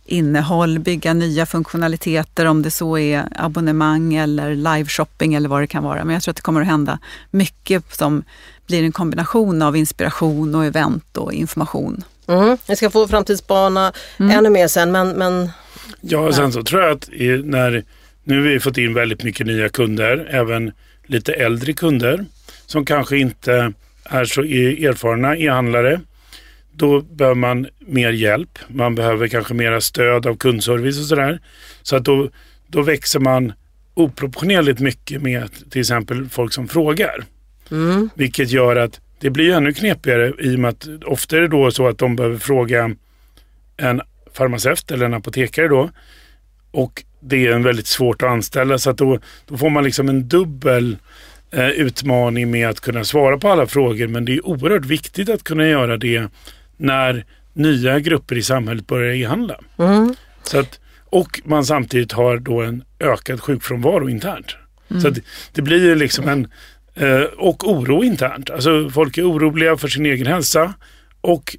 innehåll, 0.07 0.79
bygga 0.79 1.14
nya 1.14 1.47
funktionaliteter 1.47 2.47
om 2.47 2.62
det 2.62 2.71
så 2.71 2.99
är 2.99 3.25
abonnemang 3.37 4.14
eller 4.14 4.55
live-shopping 4.55 5.35
eller 5.35 5.49
vad 5.49 5.62
det 5.62 5.66
kan 5.66 5.85
vara. 5.85 6.05
Men 6.05 6.14
jag 6.14 6.23
tror 6.23 6.33
att 6.33 6.37
det 6.37 6.42
kommer 6.42 6.61
att 6.61 6.66
hända 6.66 6.99
mycket 7.31 7.95
som 7.95 8.25
blir 8.66 8.83
en 8.83 8.92
kombination 8.92 9.62
av 9.62 9.77
inspiration 9.77 10.55
och 10.55 10.64
event 10.64 11.16
och 11.16 11.33
information. 11.33 12.05
Mm. 12.27 12.59
Vi 12.69 12.77
ska 12.77 12.90
få 12.90 13.09
framtidsbana 13.09 13.92
mm. 14.19 14.38
ännu 14.38 14.51
mer 14.51 14.69
sen 14.69 14.92
men, 14.92 15.09
men... 15.09 15.51
Ja, 16.01 16.33
sen 16.33 16.53
så 16.53 16.62
tror 16.62 16.83
jag 16.83 16.92
att 16.92 17.09
när, 17.45 17.85
nu 18.25 18.37
har 18.37 18.49
vi 18.49 18.61
fått 18.61 18.79
in 18.79 18.95
väldigt 18.95 19.23
mycket 19.23 19.47
nya 19.47 19.69
kunder, 19.69 20.29
även 20.31 20.73
lite 21.07 21.33
äldre 21.33 21.73
kunder 21.73 22.25
som 22.66 22.85
kanske 22.85 23.19
inte 23.19 23.73
är 24.05 24.25
så 24.25 24.42
erfarna 24.42 25.37
e-handlare. 25.37 26.01
Då 26.77 27.01
behöver 27.01 27.35
man 27.35 27.67
mer 27.79 28.12
hjälp. 28.12 28.59
Man 28.69 28.95
behöver 28.95 29.29
kanske 29.29 29.55
mera 29.55 29.81
stöd 29.81 30.27
av 30.27 30.37
kundservice 30.37 30.99
och 30.99 31.07
sådär. 31.07 31.41
Så 31.83 31.97
att 31.97 32.05
då, 32.05 32.31
då 32.67 32.83
växer 32.83 33.21
man 33.21 33.53
oproportionerligt 33.95 34.81
mycket 34.81 35.23
med 35.23 35.71
till 35.71 35.81
exempel 35.81 36.29
folk 36.29 36.53
som 36.53 36.69
frågar. 36.69 37.25
Mm. 37.71 38.11
Vilket 38.15 38.51
gör 38.51 38.77
att 38.77 39.01
det 39.21 39.31
blir 39.31 39.53
ännu 39.53 39.73
knepigare 39.73 40.33
i 40.39 40.57
och 40.57 40.61
med 40.61 40.69
att 40.69 40.89
ofta 41.05 41.37
är 41.37 41.41
det 41.41 41.49
då 41.49 41.71
så 41.71 41.89
att 41.89 41.99
de 41.99 42.17
behöver 42.17 42.39
fråga 42.39 42.95
en 43.77 44.01
farmaceut 44.33 44.91
eller 44.91 45.07
en 45.07 45.15
apotekare 45.15 45.69
då. 45.69 45.91
Och 46.71 47.05
det 47.21 47.47
är 47.47 47.53
en 47.53 47.62
väldigt 47.62 47.87
svårt 47.87 48.23
att 48.23 48.29
anställa 48.29 48.79
så 48.79 48.91
att 48.91 48.99
då, 48.99 49.19
då 49.47 49.57
får 49.57 49.71
man 49.71 49.85
liksom 49.85 50.09
en 50.09 50.29
dubbel 50.29 50.97
eh, 51.51 51.69
utmaning 51.69 52.51
med 52.51 52.69
att 52.69 52.81
kunna 52.81 53.05
svara 53.05 53.39
på 53.39 53.49
alla 53.49 53.67
frågor. 53.67 54.07
Men 54.07 54.25
det 54.25 54.33
är 54.35 54.47
oerhört 54.47 54.85
viktigt 54.85 55.29
att 55.29 55.45
kunna 55.45 55.67
göra 55.69 55.97
det 55.97 56.29
när 56.77 57.25
nya 57.53 58.01
grupper 58.01 58.37
i 58.37 58.43
samhället 58.43 58.87
börjar 58.87 59.15
e-handla. 59.15 59.61
Mm. 59.79 60.15
Så 60.43 60.59
att, 60.59 60.81
och 61.05 61.41
man 61.45 61.65
samtidigt 61.65 62.12
har 62.12 62.39
då 62.39 62.62
en 62.62 62.85
ökad 63.01 63.41
sjukfrånvaro 63.41 64.09
internt. 64.09 64.57
Mm. 64.91 65.03
Så 65.03 65.11
det, 65.11 65.21
det 65.53 65.62
blir 65.62 65.97
liksom 65.97 66.29
en, 66.29 66.49
Eh, 66.97 67.23
och 67.23 67.71
oro 67.71 68.05
internt. 68.05 68.51
Alltså 68.51 68.91
folk 68.91 69.19
är 69.19 69.31
oroliga 69.31 69.77
för 69.77 69.89
sin 69.89 70.07
egen 70.07 70.27
hälsa 70.27 70.75
och 71.21 71.57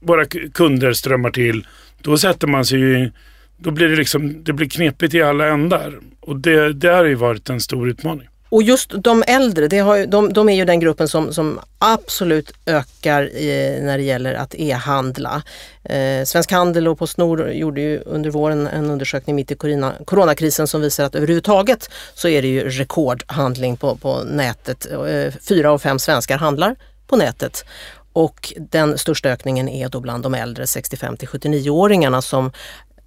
våra 0.00 0.24
kunder 0.54 0.92
strömmar 0.92 1.30
till. 1.30 1.66
Då 2.02 2.18
sätter 2.18 2.46
man 2.46 2.64
sig 2.64 2.78
ju, 2.78 3.10
då 3.56 3.70
blir 3.70 3.88
det 3.88 3.96
liksom, 3.96 4.44
det 4.44 4.52
blir 4.52 4.68
knepigt 4.68 5.14
i 5.14 5.22
alla 5.22 5.46
ändar. 5.46 5.98
Och 6.20 6.36
det, 6.36 6.72
det 6.72 6.88
har 6.88 7.04
ju 7.04 7.14
varit 7.14 7.50
en 7.50 7.60
stor 7.60 7.88
utmaning. 7.88 8.28
Och 8.50 8.62
just 8.62 8.90
de 8.94 9.24
äldre, 9.26 9.68
det 9.68 9.78
har, 9.78 10.06
de, 10.06 10.32
de 10.32 10.48
är 10.48 10.56
ju 10.56 10.64
den 10.64 10.80
gruppen 10.80 11.08
som, 11.08 11.32
som 11.32 11.60
absolut 11.78 12.52
ökar 12.66 13.22
i, 13.22 13.78
när 13.82 13.98
det 13.98 14.04
gäller 14.04 14.34
att 14.34 14.54
e-handla. 14.54 15.42
Eh, 15.84 16.24
Svensk 16.24 16.52
Handel 16.52 16.88
och 16.88 16.98
Postnord 16.98 17.52
gjorde 17.52 17.80
ju 17.80 18.00
under 18.06 18.30
våren 18.30 18.66
en 18.66 18.90
undersökning 18.90 19.36
mitt 19.36 19.50
i 19.50 19.54
corona, 19.54 19.94
coronakrisen 20.04 20.66
som 20.66 20.80
visar 20.80 21.04
att 21.04 21.14
överhuvudtaget 21.14 21.90
så 22.14 22.28
är 22.28 22.42
det 22.42 22.48
ju 22.48 22.68
rekordhandling 22.68 23.76
på, 23.76 23.96
på 23.96 24.22
nätet. 24.24 24.86
Eh, 24.86 25.32
fyra 25.48 25.72
av 25.72 25.78
fem 25.78 25.98
svenskar 25.98 26.38
handlar 26.38 26.76
på 27.06 27.16
nätet. 27.16 27.64
Och 28.12 28.52
den 28.56 28.98
största 28.98 29.28
ökningen 29.28 29.68
är 29.68 29.88
då 29.88 30.00
bland 30.00 30.22
de 30.22 30.34
äldre 30.34 30.66
65 30.66 31.16
till 31.16 31.28
79-åringarna 31.28 32.20
som 32.20 32.52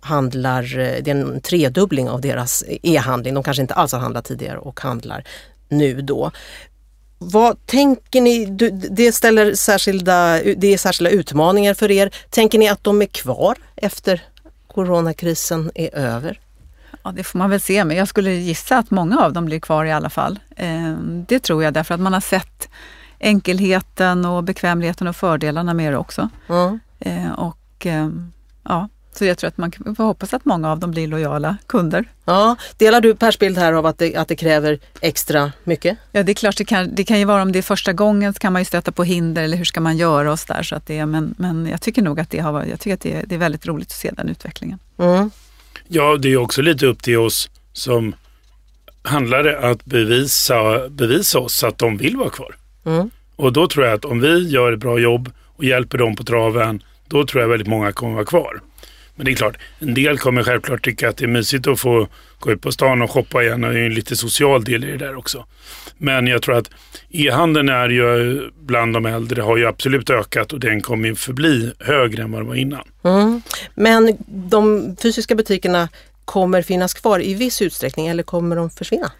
handlar, 0.02 0.64
det 0.78 1.08
är 1.08 1.16
en 1.16 1.42
tredubbling 1.42 2.10
av 2.10 2.22
deras 2.22 2.64
e-handling. 2.68 3.34
De 3.34 3.44
kanske 3.44 3.62
inte 3.62 3.74
alls 3.74 3.92
har 3.92 4.00
handlat 4.00 4.26
tidigare 4.26 4.58
och 4.58 4.80
handlar 4.80 5.24
nu 5.70 6.02
då. 6.02 6.32
Vad 7.18 7.66
tänker 7.66 8.22
ni, 8.22 8.46
det, 8.92 9.12
ställer 9.12 9.54
särskilda, 9.54 10.44
det 10.58 10.74
är 10.74 10.78
särskilda 10.78 11.10
utmaningar 11.10 11.74
för 11.74 11.92
er. 11.92 12.12
Tänker 12.30 12.60
ni 12.60 12.70
att 12.70 12.84
de 12.84 13.02
är 13.02 13.06
kvar 13.06 13.58
efter 13.76 14.22
coronakrisen 14.68 15.72
är 15.76 15.96
över? 15.96 16.40
Ja, 17.04 17.12
det 17.12 17.24
får 17.24 17.40
man 17.40 17.50
väl 17.50 17.62
se, 17.62 17.86
men 17.86 17.98
jag 17.98 18.08
skulle 18.08 18.32
gissa 18.32 18.78
att 18.78 18.92
många 18.92 19.20
av 19.20 19.34
dem 19.34 19.46
blir 19.46 19.60
kvar 19.60 19.86
i 19.86 19.92
alla 19.92 20.10
fall. 20.10 20.40
Eh, 20.56 20.94
det 21.28 21.40
tror 21.40 21.64
jag 21.64 21.74
därför 21.74 21.94
att 21.94 22.02
man 22.02 22.14
har 22.14 22.22
sett 22.22 22.70
enkelheten 23.20 24.26
och 24.26 24.44
bekvämligheten 24.44 25.08
och 25.08 25.16
fördelarna 25.16 25.74
med 25.74 25.94
det 25.94 25.98
också. 25.98 26.30
Mm. 26.50 26.80
Och 27.38 27.86
eh, 27.86 28.10
ja, 28.64 28.90
så 29.14 29.26
jag 29.26 29.38
tror 29.38 29.48
att 29.48 29.58
man 29.58 29.72
får 29.72 30.04
hoppas 30.04 30.34
att 30.34 30.46
många 30.46 30.72
av 30.72 30.80
dem 30.80 30.92
blir 30.92 31.08
lojala 31.08 31.58
kunder. 31.68 32.06
Ja, 32.26 32.56
delar 32.78 33.02
du 33.02 33.16
Pers 33.16 33.40
bild 33.40 33.58
här 33.58 33.74
av 33.74 33.86
att 33.86 33.98
det, 33.98 34.16
att 34.16 34.28
det 34.28 34.36
kräver 34.36 34.80
extra 35.02 35.52
mycket? 35.64 35.98
Ja, 36.12 36.24
det 36.24 36.32
är 36.32 36.34
klart, 36.34 36.58
det 36.58 36.66
kan, 36.66 36.96
det 36.96 37.04
kan 37.04 37.20
ju 37.20 37.26
vara 37.26 37.42
om 37.42 37.52
det 37.52 37.60
är 37.60 37.64
första 37.64 37.94
gången 37.94 38.34
så 38.34 38.40
kan 38.40 38.54
man 38.54 38.62
ju 38.62 38.66
stöta 38.66 38.92
på 38.92 39.04
hinder 39.04 39.44
eller 39.44 39.58
hur 39.58 39.66
ska 39.66 39.82
man 39.82 39.98
göra 39.98 40.32
och 40.32 40.40
så 40.40 40.54
där. 40.54 40.64
Så 40.64 40.76
att 40.76 40.86
det, 40.86 41.06
men, 41.06 41.36
men 41.38 41.68
jag 41.68 41.82
tycker 41.82 42.02
nog 42.02 42.20
att, 42.20 42.30
det, 42.30 42.40
har, 42.40 42.66
jag 42.66 42.80
tycker 42.80 42.94
att 42.94 43.02
det, 43.02 43.24
det 43.28 43.36
är 43.36 43.40
väldigt 43.40 43.68
roligt 43.68 43.88
att 43.88 43.98
se 43.98 44.12
den 44.12 44.30
utvecklingen. 44.30 44.80
Mm. 44.98 45.32
Ja, 45.88 46.18
det 46.18 46.34
är 46.34 46.38
också 46.38 46.62
lite 46.62 46.86
upp 46.86 47.04
till 47.04 47.18
oss 47.18 47.50
som 47.74 48.16
handlare 49.04 49.70
att 49.72 49.86
bevisa, 49.86 50.90
bevisa 50.90 51.40
oss 51.40 51.64
att 51.64 51.78
de 51.78 51.98
vill 51.98 52.18
vara 52.18 52.30
kvar. 52.30 52.56
Mm. 52.86 53.10
Och 53.36 53.54
då 53.54 53.68
tror 53.68 53.86
jag 53.86 53.94
att 53.94 54.06
om 54.06 54.22
vi 54.22 54.50
gör 54.50 54.72
ett 54.72 54.80
bra 54.80 55.00
jobb 55.00 55.32
och 55.46 55.64
hjälper 55.64 55.98
dem 55.98 56.16
på 56.16 56.24
traven, 56.24 56.84
då 57.08 57.26
tror 57.26 57.42
jag 57.42 57.50
väldigt 57.50 57.68
många 57.68 57.92
kommer 57.92 58.14
vara 58.14 58.26
kvar. 58.26 58.62
Men 59.16 59.26
det 59.26 59.32
är 59.32 59.36
klart, 59.36 59.58
en 59.80 59.94
del 59.94 60.18
kommer 60.18 60.44
självklart 60.44 60.86
tycka 60.86 61.10
att 61.10 61.18
det 61.18 61.26
är 61.26 61.28
mysigt 61.28 61.68
att 61.68 61.80
få 61.80 62.08
gå 62.40 62.52
ut 62.52 62.62
på 62.62 62.72
stan 62.72 63.02
och 63.02 63.12
shoppa 63.12 63.44
igen 63.44 63.64
och 63.64 63.74
det 63.74 63.80
är 63.80 63.86
en 63.86 63.94
lite 63.94 64.16
social 64.16 64.64
del 64.64 64.84
i 64.84 64.92
det 64.92 64.98
där 64.98 65.16
också. 65.16 65.46
Men 65.98 66.28
jag 66.28 66.42
tror 66.42 66.58
att 66.58 66.70
e-handeln 67.10 67.70
är 67.70 67.90
ju 67.90 68.42
bland 68.60 68.94
de 68.94 69.06
äldre 69.06 69.42
har 69.42 69.58
ju 69.58 69.66
absolut 69.68 70.10
ökat 70.10 70.54
och 70.54 70.60
den 70.60 70.82
kommer 70.82 71.10
ju 71.10 71.16
förbli 71.16 71.74
högre 71.80 72.24
än 72.24 72.32
vad 72.32 72.42
den 72.42 72.48
var 72.48 72.56
innan. 72.56 72.84
Mm. 73.04 73.42
Men 73.76 74.18
de 74.28 74.96
fysiska 75.02 75.36
butikerna 75.36 75.90
kommer 76.26 76.62
finnas 76.62 76.94
kvar 76.94 77.24
i 77.24 77.34
viss 77.34 77.62
utsträckning 77.62 78.08
eller 78.08 78.24
kommer 78.24 78.56
de 78.56 78.70
försvinna? 78.70 79.12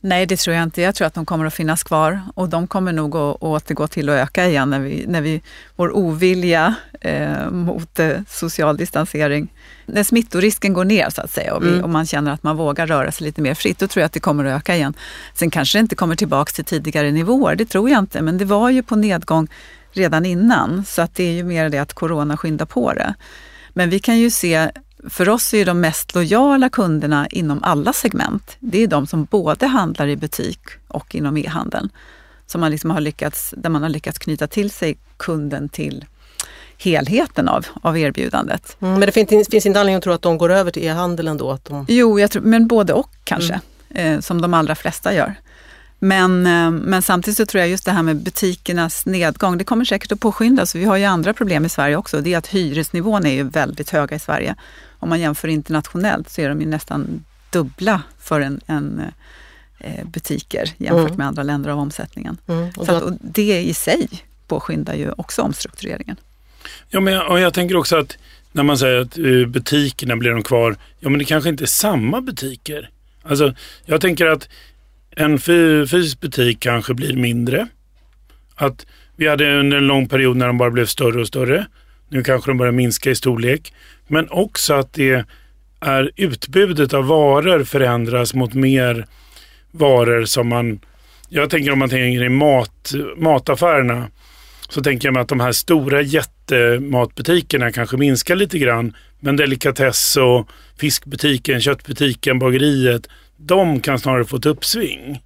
Nej, 0.00 0.26
det 0.26 0.36
tror 0.36 0.56
jag 0.56 0.62
inte. 0.62 0.82
Jag 0.82 0.94
tror 0.94 1.06
att 1.06 1.14
de 1.14 1.26
kommer 1.26 1.44
att 1.44 1.54
finnas 1.54 1.82
kvar 1.82 2.20
och 2.34 2.48
de 2.48 2.66
kommer 2.66 2.92
nog 2.92 3.16
att 3.16 3.42
återgå 3.42 3.86
till 3.86 4.08
att 4.08 4.14
öka 4.14 4.46
igen 4.46 4.70
när 4.70 4.80
vi, 4.80 5.04
när 5.06 5.20
vi 5.20 5.42
vår 5.76 5.96
ovilja 5.96 6.74
eh, 7.00 7.50
mot 7.50 7.98
eh, 7.98 8.16
social 8.28 8.76
distansering, 8.76 9.52
när 9.86 10.02
smittorisken 10.02 10.72
går 10.72 10.84
ner 10.84 11.10
så 11.10 11.22
att 11.22 11.30
säga 11.30 11.54
och, 11.54 11.64
vi, 11.64 11.68
mm. 11.68 11.84
och, 11.84 11.90
man 11.90 12.06
känner 12.06 12.32
att 12.32 12.42
man 12.42 12.56
vågar 12.56 12.86
röra 12.86 13.12
sig 13.12 13.24
lite 13.24 13.40
mer 13.40 13.54
fritt, 13.54 13.78
då 13.78 13.86
tror 13.86 14.00
jag 14.00 14.06
att 14.06 14.12
det 14.12 14.20
kommer 14.20 14.44
att 14.44 14.60
öka 14.60 14.76
igen. 14.76 14.94
Sen 15.34 15.50
kanske 15.50 15.78
det 15.78 15.80
inte 15.80 15.94
kommer 15.94 16.16
tillbaks 16.16 16.52
till 16.52 16.64
tidigare 16.64 17.10
nivåer, 17.10 17.56
det 17.56 17.64
tror 17.64 17.90
jag 17.90 17.98
inte, 17.98 18.22
men 18.22 18.38
det 18.38 18.44
var 18.44 18.70
ju 18.70 18.82
på 18.82 18.96
nedgång 18.96 19.48
redan 19.92 20.26
innan, 20.26 20.84
så 20.84 21.02
att 21.02 21.14
det 21.14 21.24
är 21.24 21.32
ju 21.32 21.44
mer 21.44 21.68
det 21.68 21.78
att 21.78 21.92
corona 21.92 22.36
skyndar 22.36 22.66
på 22.66 22.92
det. 22.92 23.14
Men 23.72 23.90
vi 23.90 23.98
kan 23.98 24.18
ju 24.18 24.30
se 24.30 24.70
för 25.10 25.28
oss 25.28 25.54
är 25.54 25.64
de 25.64 25.80
mest 25.80 26.14
lojala 26.14 26.68
kunderna 26.68 27.26
inom 27.30 27.62
alla 27.62 27.92
segment, 27.92 28.56
det 28.60 28.82
är 28.82 28.86
de 28.86 29.06
som 29.06 29.24
både 29.24 29.66
handlar 29.66 30.06
i 30.06 30.16
butik 30.16 30.60
och 30.88 31.14
inom 31.14 31.36
e-handeln. 31.36 31.90
Som 32.46 32.60
man 32.60 32.70
liksom 32.70 32.90
har 32.90 33.00
lyckats, 33.00 33.54
där 33.56 33.70
man 33.70 33.82
har 33.82 33.88
lyckats 33.88 34.18
knyta 34.18 34.46
till 34.46 34.70
sig 34.70 34.98
kunden 35.16 35.68
till 35.68 36.04
helheten 36.78 37.48
av, 37.48 37.66
av 37.82 37.98
erbjudandet. 37.98 38.76
Mm, 38.80 38.92
men 38.92 39.00
det 39.00 39.12
finns, 39.12 39.48
finns, 39.48 39.66
inte 39.66 39.80
anledning 39.80 39.96
att 39.96 40.04
tro 40.04 40.12
att 40.12 40.22
de 40.22 40.38
går 40.38 40.52
över 40.52 40.70
till 40.70 40.84
e-handeln 40.84 41.36
då? 41.36 41.50
Att 41.50 41.64
de... 41.64 41.86
Jo, 41.88 42.20
jag 42.20 42.30
tror, 42.30 42.42
men 42.42 42.66
både 42.66 42.92
och 42.92 43.10
kanske, 43.24 43.60
mm. 43.90 44.14
eh, 44.14 44.20
som 44.20 44.40
de 44.40 44.54
allra 44.54 44.74
flesta 44.74 45.14
gör. 45.14 45.34
Men, 45.98 46.46
eh, 46.46 46.70
men 46.70 47.02
samtidigt 47.02 47.36
så 47.36 47.46
tror 47.46 47.60
jag 47.60 47.70
just 47.70 47.84
det 47.84 47.92
här 47.92 48.02
med 48.02 48.16
butikernas 48.16 49.06
nedgång, 49.06 49.58
det 49.58 49.64
kommer 49.64 49.84
säkert 49.84 50.12
att 50.12 50.20
påskyndas. 50.20 50.74
Vi 50.74 50.84
har 50.84 50.96
ju 50.96 51.04
andra 51.04 51.34
problem 51.34 51.64
i 51.64 51.68
Sverige 51.68 51.96
också. 51.96 52.20
Det 52.20 52.34
är 52.34 52.38
att 52.38 52.46
hyresnivån 52.46 53.26
är 53.26 53.30
ju 53.32 53.42
väldigt 53.42 53.90
höga 53.90 54.16
i 54.16 54.18
Sverige. 54.18 54.54
Om 54.98 55.08
man 55.08 55.20
jämför 55.20 55.48
internationellt 55.48 56.28
så 56.30 56.40
är 56.40 56.48
de 56.48 56.60
ju 56.60 56.66
nästan 56.66 57.24
dubbla 57.50 58.02
för 58.18 58.40
en, 58.40 58.60
en 58.66 59.02
eh, 59.78 60.06
butiker 60.06 60.70
jämfört 60.76 61.06
mm. 61.06 61.18
med 61.18 61.26
andra 61.26 61.42
länder 61.42 61.70
av 61.70 61.78
omsättningen. 61.78 62.38
Mm. 62.46 62.70
Och 62.76 62.86
så 62.86 62.92
att, 62.92 63.02
och 63.02 63.12
det 63.20 63.62
i 63.62 63.74
sig 63.74 64.08
påskyndar 64.46 64.94
ju 64.94 65.12
också 65.16 65.42
omstruktureringen. 65.42 66.16
Ja, 66.88 67.00
men 67.00 67.14
jag, 67.14 67.30
och 67.30 67.40
jag 67.40 67.54
tänker 67.54 67.76
också 67.76 67.96
att 67.96 68.18
när 68.52 68.62
man 68.62 68.78
säger 68.78 69.00
att 69.00 69.18
uh, 69.18 69.46
butikerna 69.46 70.16
blir 70.16 70.30
de 70.30 70.42
kvar, 70.42 70.76
ja 71.00 71.08
men 71.08 71.18
det 71.18 71.24
kanske 71.24 71.50
inte 71.50 71.64
är 71.64 71.66
samma 71.66 72.20
butiker. 72.20 72.90
Alltså, 73.22 73.54
jag 73.84 74.00
tänker 74.00 74.26
att 74.26 74.48
en 75.10 75.38
fysisk 75.38 76.20
butik 76.20 76.60
kanske 76.60 76.94
blir 76.94 77.16
mindre. 77.16 77.68
Att 78.54 78.86
vi 79.16 79.28
hade 79.28 79.60
under 79.60 79.76
en 79.76 79.86
lång 79.86 80.08
period 80.08 80.36
när 80.36 80.46
de 80.46 80.58
bara 80.58 80.70
blev 80.70 80.86
större 80.86 81.20
och 81.20 81.26
större. 81.26 81.66
Nu 82.08 82.22
kanske 82.22 82.50
de 82.50 82.58
börjar 82.58 82.72
minska 82.72 83.10
i 83.10 83.14
storlek. 83.14 83.72
Men 84.06 84.28
också 84.30 84.74
att 84.74 84.92
det 84.92 85.26
är 85.80 86.10
utbudet 86.16 86.94
av 86.94 87.06
varor 87.06 87.64
förändras 87.64 88.34
mot 88.34 88.54
mer 88.54 89.06
varor 89.70 90.24
som 90.24 90.48
man... 90.48 90.80
Jag 91.28 91.50
tänker 91.50 91.72
om 91.72 91.78
man 91.78 91.88
tänker 91.88 92.24
i 92.24 92.28
mat, 92.28 92.94
mataffärerna 93.16 94.08
så 94.68 94.82
tänker 94.82 95.08
jag 95.08 95.14
mig 95.14 95.20
att 95.20 95.28
de 95.28 95.40
här 95.40 95.52
stora 95.52 96.02
jättematbutikerna 96.02 97.72
kanske 97.72 97.96
minskar 97.96 98.36
lite 98.36 98.58
grann. 98.58 98.96
Men 99.20 99.36
delikatess 99.36 100.16
och 100.16 100.48
fiskbutiken, 100.80 101.60
köttbutiken, 101.60 102.38
bageriet, 102.38 103.08
de 103.36 103.80
kan 103.80 103.98
snarare 103.98 104.24
få 104.24 104.36
ett 104.36 104.46
uppsving. 104.46 105.20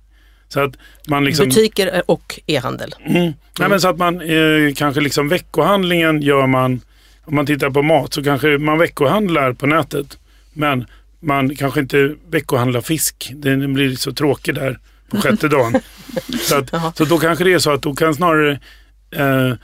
Så 0.53 0.61
att 0.61 0.73
man 1.09 1.25
liksom, 1.25 1.49
Butiker 1.49 2.03
och 2.07 2.41
e-handel. 2.47 2.95
Mm. 3.05 3.17
Mm. 3.17 3.33
Nej, 3.59 3.69
men 3.69 3.81
så 3.81 3.89
att 3.89 3.99
man 3.99 4.21
eh, 4.21 4.75
kanske 4.75 5.01
liksom 5.01 5.29
veckohandlingen 5.29 6.23
gör 6.23 6.47
man, 6.47 6.81
om 7.25 7.35
man 7.35 7.47
tittar 7.47 7.71
på 7.71 7.83
mat 7.83 8.15
så 8.15 8.25
kanske 8.25 8.59
man 8.59 8.79
veckohandlar 8.79 9.53
på 9.53 9.67
nätet. 9.67 10.19
Men 10.53 10.87
man 11.21 11.57
kanske 11.57 11.81
inte 11.81 12.15
veckohandlar 12.31 12.81
fisk. 12.81 13.33
Den 13.35 13.75
blir 13.75 13.97
så 13.97 14.13
tråkig 14.13 14.55
där 14.55 14.79
på 15.11 15.17
sjätte 15.17 15.49
dagen. 15.49 15.81
så, 16.41 16.57
att, 16.57 16.97
så 16.97 17.05
då 17.05 17.19
kanske 17.19 17.45
det 17.45 17.53
är 17.53 17.59
så 17.59 17.71
att 17.71 17.83
då 17.83 17.95
kan 17.95 18.15
snarare 18.15 18.61
eh, 19.11 19.55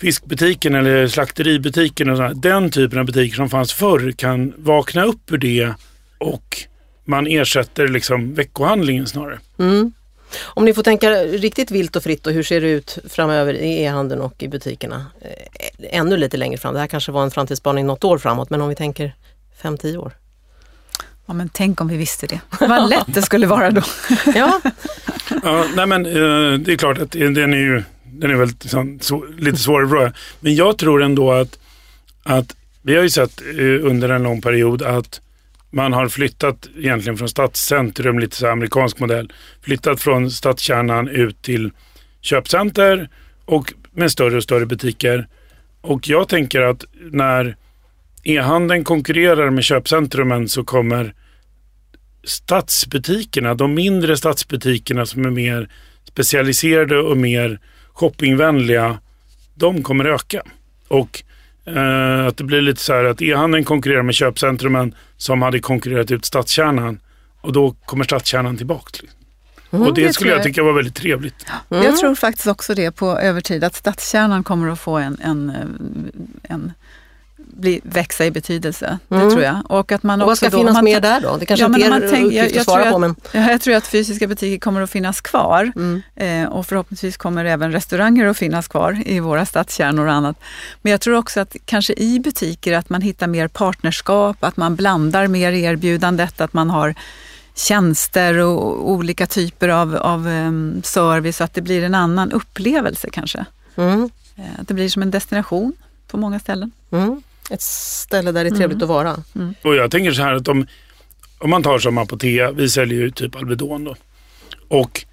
fiskbutiken 0.00 0.74
eller 0.74 1.08
slakteributiken 1.08 2.10
och 2.10 2.16
sådär, 2.16 2.34
den 2.34 2.70
typen 2.70 2.98
av 2.98 3.04
butiker 3.04 3.36
som 3.36 3.50
fanns 3.50 3.72
förr 3.72 4.12
kan 4.12 4.52
vakna 4.56 5.04
upp 5.04 5.32
ur 5.32 5.38
det 5.38 5.72
och 6.18 6.66
man 7.04 7.26
ersätter 7.26 7.88
liksom 7.88 8.34
veckohandlingen 8.34 9.06
snarare. 9.06 9.38
Mm. 9.58 9.92
Om 10.44 10.64
ni 10.64 10.74
får 10.74 10.82
tänka 10.82 11.10
riktigt 11.10 11.70
vilt 11.70 11.96
och 11.96 12.02
fritt 12.02 12.26
och 12.26 12.32
hur 12.32 12.42
ser 12.42 12.60
det 12.60 12.68
ut 12.68 12.98
framöver 13.08 13.54
i 13.54 13.82
e-handeln 13.82 14.20
och 14.20 14.42
i 14.42 14.48
butikerna? 14.48 15.06
Eh, 15.20 15.98
ännu 15.98 16.16
lite 16.16 16.36
längre 16.36 16.58
fram, 16.58 16.74
det 16.74 16.80
här 16.80 16.86
kanske 16.86 17.12
var 17.12 17.22
en 17.22 17.30
framtidsspaning 17.30 17.86
något 17.86 18.04
år 18.04 18.18
framåt, 18.18 18.50
men 18.50 18.60
om 18.60 18.68
vi 18.68 18.74
tänker 18.74 19.14
5-10 19.62 19.96
år? 19.96 20.12
Ja 21.26 21.34
men 21.34 21.48
tänk 21.48 21.80
om 21.80 21.88
vi 21.88 21.96
visste 21.96 22.26
det. 22.26 22.40
Vad 22.60 22.90
lätt 22.90 23.14
det 23.14 23.22
skulle 23.22 23.46
vara 23.46 23.70
då. 23.70 23.82
ja. 24.34 24.60
ja, 25.42 25.66
nej 25.76 25.86
men 25.86 26.06
eh, 26.06 26.58
det 26.58 26.72
är 26.72 26.76
klart 26.76 26.98
att 26.98 27.10
den 27.10 27.54
är 27.54 27.58
ju 27.58 27.82
den 28.18 28.30
är 28.30 28.34
väl 28.34 28.48
liksom, 28.48 28.98
så, 29.00 29.26
lite 29.38 29.58
svårare 29.58 30.12
Men 30.40 30.54
jag 30.54 30.78
tror 30.78 31.02
ändå 31.02 31.32
att, 31.32 31.58
att 32.22 32.56
vi 32.82 32.96
har 32.96 33.02
ju 33.02 33.10
sett 33.10 33.40
eh, 33.40 33.86
under 33.90 34.08
en 34.08 34.22
lång 34.22 34.42
period 34.42 34.82
att 34.82 35.20
man 35.74 35.92
har 35.92 36.08
flyttat 36.08 36.68
egentligen 36.78 37.18
från 37.18 37.28
stadscentrum, 37.28 38.18
lite 38.18 38.36
så 38.36 38.46
amerikansk 38.46 38.98
modell, 38.98 39.32
flyttat 39.62 40.00
från 40.00 40.30
stadskärnan 40.30 41.08
ut 41.08 41.42
till 41.42 41.70
köpcenter 42.20 43.08
och 43.44 43.72
med 43.92 44.12
större 44.12 44.36
och 44.36 44.42
större 44.42 44.66
butiker. 44.66 45.28
Och 45.80 46.08
jag 46.08 46.28
tänker 46.28 46.60
att 46.60 46.84
när 47.10 47.56
e-handeln 48.22 48.84
konkurrerar 48.84 49.50
med 49.50 49.64
köpcentrumen 49.64 50.48
så 50.48 50.64
kommer 50.64 51.14
stadsbutikerna, 52.24 53.54
de 53.54 53.74
mindre 53.74 54.16
stadsbutikerna 54.16 55.06
som 55.06 55.24
är 55.24 55.30
mer 55.30 55.68
specialiserade 56.04 56.98
och 56.98 57.16
mer 57.16 57.60
shoppingvänliga, 57.92 58.98
de 59.54 59.82
kommer 59.82 60.04
öka. 60.04 60.42
Och 60.88 61.22
eh, 61.66 62.26
att 62.26 62.36
det 62.36 62.44
blir 62.44 62.60
lite 62.60 62.82
så 62.82 62.92
här 62.92 63.04
att 63.04 63.22
e-handeln 63.22 63.64
konkurrerar 63.64 64.02
med 64.02 64.14
köpcentrumen 64.14 64.94
som 65.16 65.42
hade 65.42 65.60
konkurrerat 65.60 66.10
ut 66.10 66.24
stadskärnan 66.24 67.00
och 67.40 67.52
då 67.52 67.74
kommer 67.84 68.04
stadskärnan 68.04 68.56
tillbaka. 68.56 68.98
Mm, 69.70 69.86
och 69.86 69.94
det, 69.94 70.06
det 70.06 70.12
skulle 70.12 70.30
jag, 70.30 70.38
jag 70.38 70.44
tycka 70.44 70.62
var 70.62 70.72
väldigt 70.72 70.94
trevligt. 70.94 71.46
Mm. 71.70 71.84
Jag 71.84 71.96
tror 71.96 72.14
faktiskt 72.14 72.46
också 72.46 72.74
det 72.74 72.90
på 72.90 73.18
över 73.18 73.40
tid, 73.40 73.64
att 73.64 73.74
stadskärnan 73.74 74.44
kommer 74.44 74.68
att 74.68 74.80
få 74.80 74.96
en, 74.96 75.18
en, 75.20 75.52
en 76.42 76.72
bli, 77.56 77.80
växa 77.84 78.24
i 78.26 78.30
betydelse. 78.30 78.98
Det 79.08 79.18
tror 79.30 79.42
jag. 79.42 79.62
Och, 79.70 79.92
att 79.92 80.02
man 80.02 80.20
Och 80.22 80.26
vad 80.26 80.36
ska 80.36 80.48
då, 80.50 80.58
finnas 80.58 80.72
man, 80.74 80.84
mer 80.84 81.00
där 81.00 81.20
då? 81.20 81.36
Det 81.36 81.46
kanske 81.46 81.64
Ja, 81.64 81.66
inte 81.66 81.86
är 81.86 81.90
man 81.90 82.00
tänker- 82.00 82.36
jag- 82.36 82.50
jag 82.50 82.58
att 82.58 82.64
svara 82.64 82.82
tror 82.82 82.92
på 82.92 82.98
men 82.98 83.14
Ja, 83.32 83.50
jag 83.50 83.60
tror 83.60 83.74
att 83.74 83.86
fysiska 83.86 84.26
butiker 84.26 84.58
kommer 84.60 84.80
att 84.80 84.90
finnas 84.90 85.20
kvar 85.20 85.72
Mm. 85.76 86.02
eh, 86.16 86.48
och 86.52 86.66
förhoppningsvis 86.66 87.16
kommer 87.16 87.44
även 87.44 87.72
restauranger 87.72 88.26
att 88.26 88.36
finnas 88.36 88.68
kvar 88.68 89.02
i 89.06 89.20
våra 89.20 89.46
stadskärnor 89.46 90.06
och 90.06 90.12
annat. 90.12 90.36
Men 90.82 90.90
jag 90.90 91.00
tror 91.00 91.16
också 91.16 91.40
att 91.40 91.56
kanske 91.64 91.92
i 91.96 92.20
butiker 92.20 92.72
att 92.72 92.90
man 92.90 93.00
hittar 93.02 93.26
mer 93.26 93.48
partnerskap, 93.48 94.44
att 94.44 94.56
man 94.56 94.76
blandar 94.76 95.26
mer 95.26 95.52
erbjudandet, 95.52 96.40
att 96.40 96.52
man 96.52 96.70
har 96.70 96.94
tjänster 97.56 98.38
och 98.38 98.90
olika 98.90 99.26
typer 99.26 99.68
av, 99.68 99.96
av 99.96 100.28
em, 100.28 100.82
service, 100.84 101.36
så 101.36 101.44
att 101.44 101.54
det 101.54 101.60
blir 101.62 101.82
en 101.84 101.94
annan 101.94 102.32
upplevelse 102.32 103.08
kanske. 103.12 103.44
mm. 103.76 104.10
Eh, 104.36 104.44
Att 104.60 104.68
det 104.68 104.74
blir 104.74 104.88
som 104.88 105.02
en 105.02 105.10
destination 105.10 105.72
på 106.08 106.16
många 106.16 106.38
ställen. 106.38 106.70
Mm. 106.92 107.22
Ett 107.50 107.62
ställe 107.62 108.32
där 108.32 108.44
det 108.44 108.50
är 108.50 108.56
trevligt 108.56 108.82
Mm. 108.82 108.82
att 108.82 108.88
vara. 108.88 109.22
Och 109.62 109.74
jag 109.74 109.90
tänker 109.90 110.12
så 110.12 110.22
här 110.22 110.34
att 110.34 110.48
om, 110.48 110.66
om 111.38 111.50
man 111.50 111.62
tar 111.62 111.78
som 111.78 111.98
Apotea, 111.98 112.50
vi 112.50 112.68
säljer 112.68 113.00
ju 113.00 113.10
typ 113.10 113.36
Alvedon 113.36 113.84
då. 113.84 113.96
Och 114.68 115.04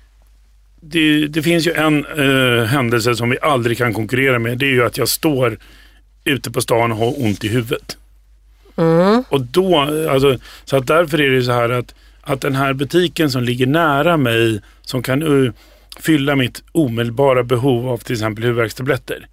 det, 0.82 1.28
det 1.28 1.44
finns 1.44 1.68
ju 1.68 1.74
en 1.74 2.06
eh, 2.06 2.66
händelse 2.66 3.16
som 3.16 3.30
vi 3.30 3.38
aldrig 3.42 3.78
kan 3.78 3.94
konkurrera 3.94 4.40
med. 4.40 4.58
Det 4.58 4.66
är 4.66 4.74
ju 4.74 4.86
att 4.86 4.98
jag 4.98 5.08
står 5.08 5.58
ute 6.24 6.52
på 6.52 6.62
stan 6.62 6.92
och 6.92 6.98
har 6.98 7.24
ont 7.24 7.44
i 7.44 7.48
huvudet. 7.48 7.98
Mm. 8.76 9.24
Och 9.30 9.42
då, 9.42 9.80
alltså, 10.10 10.38
så 10.66 10.78
att 10.78 10.88
därför 10.88 11.22
är 11.22 11.30
det 11.30 11.44
så 11.44 11.52
här 11.52 11.70
att, 11.70 11.96
att 12.22 12.42
den 12.42 12.56
här 12.56 12.74
butiken 12.74 13.32
som 13.32 13.44
ligger 13.44 13.68
nära 13.68 14.18
mig, 14.18 14.62
som 14.82 15.04
kan 15.04 15.24
uh, 15.24 15.52
fylla 16.00 16.36
mitt 16.36 16.64
omedelbara 16.72 17.44
behov 17.44 17.90
av 17.90 17.98
till 17.98 18.14
exempel 18.14 18.44
huvudvärkstabletter. 18.44 19.28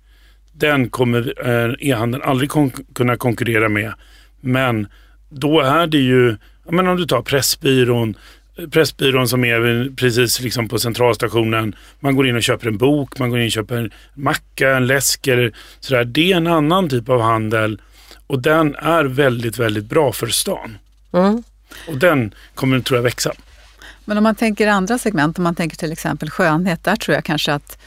Den 0.59 0.91
kommer 0.91 1.35
eh, 1.47 1.89
e-handeln 1.91 2.23
aldrig 2.23 2.51
kon- 2.51 2.85
kunna 2.95 3.17
konkurrera 3.17 3.69
med. 3.69 3.93
Men 4.41 4.87
då 5.29 5.61
är 5.61 5.87
det 5.87 5.99
ju, 5.99 6.37
men 6.71 6.89
om 6.89 6.97
du 6.97 7.07
tar 7.07 7.23
Pressbyrån, 7.23 8.15
Pressbyrån 8.71 9.29
som 9.29 9.45
är 9.45 9.91
precis 9.97 10.41
liksom 10.41 10.69
på 10.69 10.79
centralstationen. 10.79 11.75
Man 12.01 12.17
går 12.17 12.29
in 12.29 12.37
och 12.37 12.43
köper 12.43 12.67
en 12.69 12.79
bok, 12.79 13.19
man 13.19 13.31
går 13.31 13.39
in 13.39 13.47
och 13.47 13.53
köper 13.53 13.77
en 13.77 13.91
macka, 14.15 14.77
en 14.77 14.87
läsk 14.87 15.27
eller 15.27 15.53
sådär. 15.81 16.05
Det 16.05 16.33
är 16.33 16.37
en 16.37 16.47
annan 16.47 16.89
typ 16.89 17.09
av 17.09 17.21
handel 17.21 17.81
och 18.27 18.43
den 18.43 18.75
är 18.75 19.05
väldigt, 19.05 19.59
väldigt 19.59 19.85
bra 19.85 20.13
för 20.13 20.27
stan. 20.27 20.79
Mm. 21.13 21.43
Och 21.89 21.99
den 21.99 22.35
kommer 22.55 22.81
tror 22.81 22.99
jag 22.99 23.03
växa. 23.03 23.33
Men 24.05 24.19
om 24.19 24.25
man 24.25 24.35
tänker 24.35 24.67
andra 24.67 24.99
segment, 24.99 25.39
om 25.39 25.45
man 25.45 25.55
tänker 25.55 25.77
till 25.77 25.93
exempel 25.93 26.31
skönhet, 26.31 26.85
där 26.85 26.97
tror 26.97 27.15
jag 27.15 27.25
kanske 27.25 27.53
att 27.53 27.79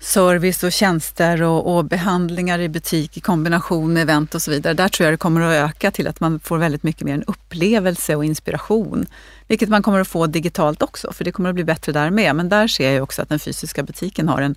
service 0.00 0.62
och 0.62 0.72
tjänster 0.72 1.42
och, 1.42 1.76
och 1.76 1.84
behandlingar 1.84 2.58
i 2.58 2.68
butik 2.68 3.16
i 3.16 3.20
kombination 3.20 3.92
med 3.92 4.02
event 4.02 4.34
och 4.34 4.42
så 4.42 4.50
vidare, 4.50 4.74
där 4.74 4.88
tror 4.88 5.04
jag 5.04 5.12
det 5.12 5.18
kommer 5.18 5.40
att 5.40 5.70
öka 5.70 5.90
till 5.90 6.08
att 6.08 6.20
man 6.20 6.40
får 6.40 6.58
väldigt 6.58 6.82
mycket 6.82 7.02
mer 7.02 7.14
en 7.14 7.22
upplevelse 7.22 8.16
och 8.16 8.24
inspiration. 8.24 9.06
Vilket 9.46 9.68
man 9.68 9.82
kommer 9.82 10.00
att 10.00 10.08
få 10.08 10.26
digitalt 10.26 10.82
också, 10.82 11.12
för 11.12 11.24
det 11.24 11.32
kommer 11.32 11.48
att 11.48 11.54
bli 11.54 11.64
bättre 11.64 11.92
där 11.92 12.10
med. 12.10 12.36
Men 12.36 12.48
där 12.48 12.68
ser 12.68 12.92
jag 12.92 13.02
också 13.02 13.22
att 13.22 13.28
den 13.28 13.38
fysiska 13.38 13.82
butiken 13.82 14.28
har 14.28 14.42
en, 14.42 14.56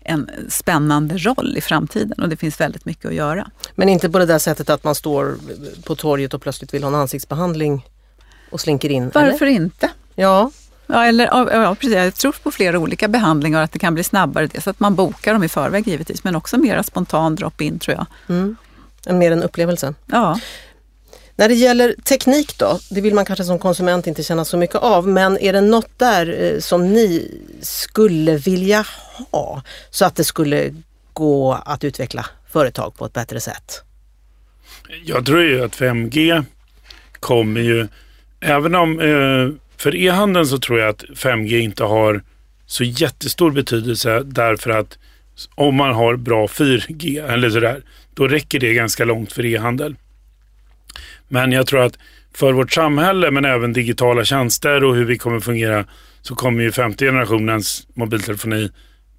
en 0.00 0.30
spännande 0.48 1.18
roll 1.18 1.54
i 1.56 1.60
framtiden 1.60 2.22
och 2.22 2.28
det 2.28 2.36
finns 2.36 2.60
väldigt 2.60 2.84
mycket 2.84 3.06
att 3.06 3.14
göra. 3.14 3.50
Men 3.74 3.88
inte 3.88 4.10
på 4.10 4.18
det 4.18 4.26
där 4.26 4.38
sättet 4.38 4.70
att 4.70 4.84
man 4.84 4.94
står 4.94 5.36
på 5.84 5.96
torget 5.96 6.34
och 6.34 6.42
plötsligt 6.42 6.74
vill 6.74 6.82
ha 6.82 6.88
en 6.88 6.94
ansiktsbehandling 6.94 7.86
och 8.50 8.60
slinker 8.60 8.88
in. 8.88 9.10
Varför 9.14 9.46
Eller? 9.46 9.56
inte? 9.56 9.90
Ja, 10.14 10.50
Ja, 10.92 11.06
eller, 11.06 11.24
ja, 11.52 11.74
precis. 11.74 11.94
Jag 11.94 12.14
tror 12.14 12.34
på 12.42 12.50
flera 12.50 12.78
olika 12.78 13.08
behandlingar 13.08 13.58
och 13.58 13.64
att 13.64 13.72
det 13.72 13.78
kan 13.78 13.94
bli 13.94 14.04
snabbare. 14.04 14.46
Dels 14.46 14.68
att 14.68 14.80
man 14.80 14.94
bokar 14.94 15.32
dem 15.32 15.44
i 15.44 15.48
förväg 15.48 15.88
givetvis, 15.88 16.24
men 16.24 16.36
också 16.36 16.58
mera 16.58 16.82
spontan 16.82 17.34
drop-in 17.34 17.78
tror 17.78 17.96
jag. 17.96 18.06
mm. 18.36 18.56
en 19.06 19.18
mer 19.18 19.32
en 19.32 19.42
upplevelse. 19.42 19.94
Ja. 20.06 20.40
När 21.36 21.48
det 21.48 21.54
gäller 21.54 21.94
teknik 22.04 22.58
då, 22.58 22.78
det 22.90 23.00
vill 23.00 23.14
man 23.14 23.24
kanske 23.24 23.44
som 23.44 23.58
konsument 23.58 24.06
inte 24.06 24.22
känna 24.22 24.44
så 24.44 24.56
mycket 24.56 24.76
av, 24.76 25.08
men 25.08 25.38
är 25.38 25.52
det 25.52 25.60
något 25.60 25.98
där 25.98 26.42
eh, 26.42 26.60
som 26.60 26.92
ni 26.92 27.40
skulle 27.62 28.36
vilja 28.36 28.86
ha 29.30 29.62
så 29.90 30.04
att 30.04 30.16
det 30.16 30.24
skulle 30.24 30.74
gå 31.12 31.52
att 31.52 31.84
utveckla 31.84 32.26
företag 32.52 32.94
på 32.94 33.04
ett 33.04 33.12
bättre 33.12 33.40
sätt? 33.40 33.82
Jag 35.04 35.26
tror 35.26 35.42
ju 35.42 35.64
att 35.64 35.76
5G 35.76 36.44
kommer 37.20 37.60
ju, 37.60 37.88
även 38.40 38.74
om 38.74 39.00
eh, 39.00 39.62
för 39.82 39.94
e-handeln 39.94 40.46
så 40.46 40.58
tror 40.58 40.80
jag 40.80 40.88
att 40.88 41.04
5G 41.04 41.58
inte 41.58 41.84
har 41.84 42.22
så 42.66 42.84
jättestor 42.84 43.50
betydelse 43.50 44.22
därför 44.24 44.70
att 44.70 44.98
om 45.54 45.74
man 45.74 45.94
har 45.94 46.16
bra 46.16 46.46
4G 46.46 47.32
eller 47.32 47.50
sådär, 47.50 47.82
då 48.14 48.28
räcker 48.28 48.60
det 48.60 48.74
ganska 48.74 49.04
långt 49.04 49.32
för 49.32 49.44
e-handel. 49.44 49.96
Men 51.28 51.52
jag 51.52 51.66
tror 51.66 51.80
att 51.80 51.98
för 52.34 52.52
vårt 52.52 52.72
samhälle 52.72 53.30
men 53.30 53.44
även 53.44 53.72
digitala 53.72 54.24
tjänster 54.24 54.84
och 54.84 54.94
hur 54.94 55.04
vi 55.04 55.18
kommer 55.18 55.40
fungera 55.40 55.84
så 56.22 56.34
kommer 56.34 56.62
ju 56.62 56.72
femte 56.72 57.04
generationens 57.04 57.86
mobiltelefoni 57.94 58.70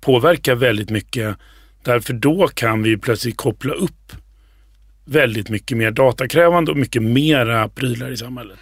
påverka 0.02 0.56
väldigt 0.56 0.90
mycket. 0.90 1.38
Därför 1.84 2.14
då 2.14 2.48
kan 2.48 2.84
vi 2.84 2.98
plötsligt 2.98 3.38
koppla 3.38 3.74
upp 3.74 4.12
väldigt 5.06 5.50
mycket 5.50 5.78
mer 5.78 5.92
datakrävande 5.92 6.72
och 6.72 6.78
mycket 6.78 7.04
mera 7.04 7.70
prylar 7.70 8.12
i 8.12 8.18
samhället. 8.18 8.58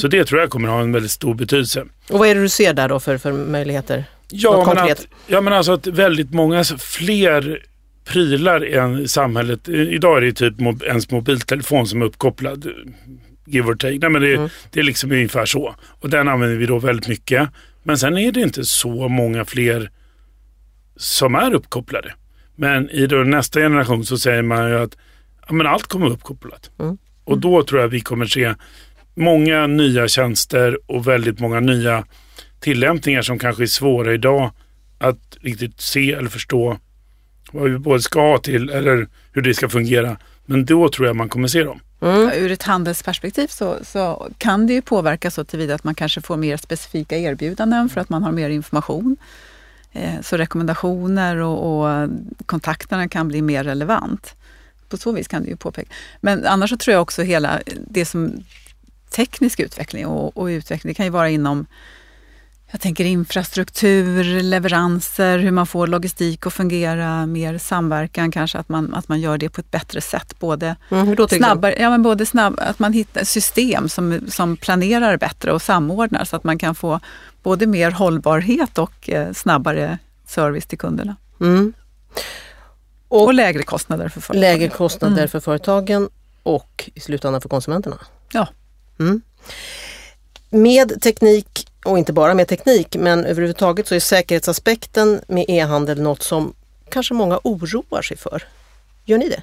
Så 0.00 0.08
det 0.08 0.24
tror 0.24 0.40
jag 0.40 0.50
kommer 0.50 0.68
ha 0.68 0.80
en 0.80 0.92
väldigt 0.92 1.10
stor 1.10 1.34
betydelse. 1.34 1.84
Och 2.10 2.18
vad 2.18 2.28
är 2.28 2.34
det 2.34 2.40
du 2.42 2.48
ser 2.48 2.74
där 2.74 2.88
då 2.88 3.00
för, 3.00 3.18
för 3.18 3.32
möjligheter? 3.32 4.04
Ja 4.30 4.64
men, 4.74 4.78
att, 4.90 5.06
ja, 5.26 5.40
men 5.40 5.52
alltså 5.52 5.72
att 5.72 5.86
väldigt 5.86 6.30
många 6.34 6.64
fler 6.78 7.62
prylar 8.04 8.64
i 9.00 9.08
samhället. 9.08 9.68
Idag 9.68 10.16
är 10.16 10.20
det 10.20 10.32
typ 10.32 10.54
mob- 10.58 10.84
ens 10.84 11.10
mobiltelefon 11.10 11.86
som 11.86 12.02
är 12.02 12.06
uppkopplad. 12.06 12.66
Give 13.46 13.68
or 13.68 13.74
take. 13.74 13.98
Nej, 13.98 14.10
men 14.10 14.22
det, 14.22 14.34
Mm. 14.34 14.48
det 14.70 14.80
är 14.80 14.84
liksom 14.84 15.12
ungefär 15.12 15.46
så. 15.46 15.74
Och 16.00 16.10
den 16.10 16.28
använder 16.28 16.56
vi 16.56 16.66
då 16.66 16.78
väldigt 16.78 17.08
mycket. 17.08 17.48
Men 17.82 17.98
sen 17.98 18.18
är 18.18 18.32
det 18.32 18.40
inte 18.40 18.64
så 18.64 19.08
många 19.08 19.44
fler 19.44 19.90
som 20.96 21.34
är 21.34 21.54
uppkopplade. 21.54 22.14
Men 22.56 22.90
i 22.90 23.06
då 23.06 23.16
nästa 23.16 23.60
generation 23.60 24.04
så 24.06 24.18
säger 24.18 24.42
man 24.42 24.68
ju 24.68 24.78
att 24.78 24.96
men 25.48 25.66
allt 25.66 25.86
kommer 25.86 26.10
uppkopplat. 26.10 26.70
Mm. 26.78 26.98
Och 27.24 27.38
då 27.38 27.62
tror 27.62 27.80
jag 27.80 27.88
vi 27.88 28.00
kommer 28.00 28.26
se 28.26 28.54
många 29.14 29.66
nya 29.66 30.08
tjänster 30.08 30.78
och 30.86 31.08
väldigt 31.08 31.40
många 31.40 31.60
nya 31.60 32.04
tillämpningar 32.60 33.22
som 33.22 33.38
kanske 33.38 33.62
är 33.62 33.66
svåra 33.66 34.14
idag 34.14 34.50
att 34.98 35.36
riktigt 35.40 35.80
se 35.80 36.12
eller 36.12 36.28
förstå 36.28 36.78
vad 37.52 37.70
vi 37.70 37.78
både 37.78 38.02
ska 38.02 38.20
ha 38.20 38.38
till 38.38 38.70
eller 38.70 39.08
hur 39.32 39.42
det 39.42 39.54
ska 39.54 39.68
fungera. 39.68 40.16
Men 40.46 40.64
då 40.64 40.88
tror 40.88 41.06
jag 41.06 41.16
man 41.16 41.28
kommer 41.28 41.48
se 41.48 41.64
dem. 41.64 41.80
Mm. 42.00 42.30
Ur 42.34 42.50
ett 42.50 42.62
handelsperspektiv 42.62 43.46
så, 43.46 43.76
så 43.82 44.28
kan 44.38 44.66
det 44.66 44.72
ju 44.72 44.82
påverka 44.82 45.30
så 45.30 45.44
tillvida 45.44 45.74
att 45.74 45.84
man 45.84 45.94
kanske 45.94 46.20
får 46.20 46.36
mer 46.36 46.56
specifika 46.56 47.18
erbjudanden 47.18 47.88
för 47.88 48.00
att 48.00 48.08
man 48.08 48.22
har 48.22 48.32
mer 48.32 48.50
information. 48.50 49.16
Eh, 49.92 50.20
Så 50.22 50.36
rekommendationer 50.36 51.36
och, 51.36 51.82
och 51.82 52.08
kontakterna 52.46 53.08
kan 53.08 53.28
bli 53.28 53.42
mer 53.42 53.64
relevant. 53.64 54.34
På 54.92 54.96
så 54.96 55.12
vis 55.12 55.28
kan 55.28 55.42
det 55.42 55.48
ju 55.48 55.56
påpeka. 55.56 55.92
Men 56.20 56.46
annars 56.46 56.70
så 56.70 56.76
tror 56.76 56.92
jag 56.92 57.02
också 57.02 57.22
hela 57.22 57.60
det 57.88 58.04
som 58.04 58.44
teknisk 59.10 59.60
utveckling 59.60 60.06
och, 60.06 60.36
och 60.36 60.46
utveckling, 60.46 60.90
det 60.90 60.94
kan 60.94 61.06
ju 61.06 61.10
vara 61.10 61.28
inom 61.28 61.66
jag 62.72 62.80
tänker 62.80 63.04
infrastruktur, 63.04 64.42
leveranser, 64.42 65.38
hur 65.38 65.50
man 65.50 65.66
får 65.66 65.86
logistik 65.86 66.46
att 66.46 66.52
fungera, 66.52 67.26
mer 67.26 67.58
samverkan 67.58 68.30
kanske, 68.30 68.58
att 68.58 68.68
man, 68.68 68.94
att 68.94 69.08
man 69.08 69.20
gör 69.20 69.38
det 69.38 69.48
på 69.48 69.60
ett 69.60 69.70
bättre 69.70 70.00
sätt. 70.00 70.38
Både 70.38 70.76
Mm, 70.90 71.16
snabbare, 71.28 71.76
ja, 71.78 71.90
men 71.90 72.02
både 72.02 72.26
snabb, 72.26 72.54
att 72.58 72.78
man 72.78 72.92
hittar 72.92 73.24
system 73.24 73.88
som, 73.88 74.20
som 74.28 74.56
planerar 74.56 75.16
bättre 75.16 75.52
och 75.52 75.62
samordnar 75.62 76.24
så 76.24 76.36
att 76.36 76.44
man 76.44 76.58
kan 76.58 76.74
få 76.74 77.00
både 77.42 77.66
mer 77.66 77.90
hållbarhet 77.90 78.78
och 78.78 79.10
eh, 79.10 79.32
snabbare 79.32 79.98
service 80.26 80.66
till 80.66 80.78
kunderna. 80.78 81.16
Mm. 81.40 81.72
Och, 83.12 83.24
Och 83.24 83.34
lägre 83.34 83.62
kostnader 83.62 84.08
för 84.08 84.20
företagen. 84.20 84.40
lägre 84.40 84.68
kostnader 84.68 85.16
Mm. 85.16 85.28
för 85.28 85.40
företagen 85.40 86.08
och 86.42 86.90
i 86.94 87.00
slutändan 87.00 87.40
för 87.40 87.48
konsumenterna. 87.48 87.98
Ja. 88.32 88.48
Mm. 89.00 89.22
Med 90.50 91.02
teknik, 91.02 91.68
och 91.84 91.98
inte 91.98 92.12
bara 92.12 92.34
med 92.34 92.48
teknik, 92.48 92.96
men 92.98 93.24
överhuvudtaget 93.24 93.86
så 93.88 93.94
är 93.94 94.00
säkerhetsaspekten 94.00 95.20
med 95.28 95.44
e-handel 95.48 96.00
något 96.02 96.22
som 96.22 96.54
kanske 96.90 97.14
många 97.14 97.40
oroar 97.44 98.02
sig 98.02 98.16
för. 98.16 98.42
Gör 99.04 99.18
ni 99.18 99.28
det? 99.28 99.42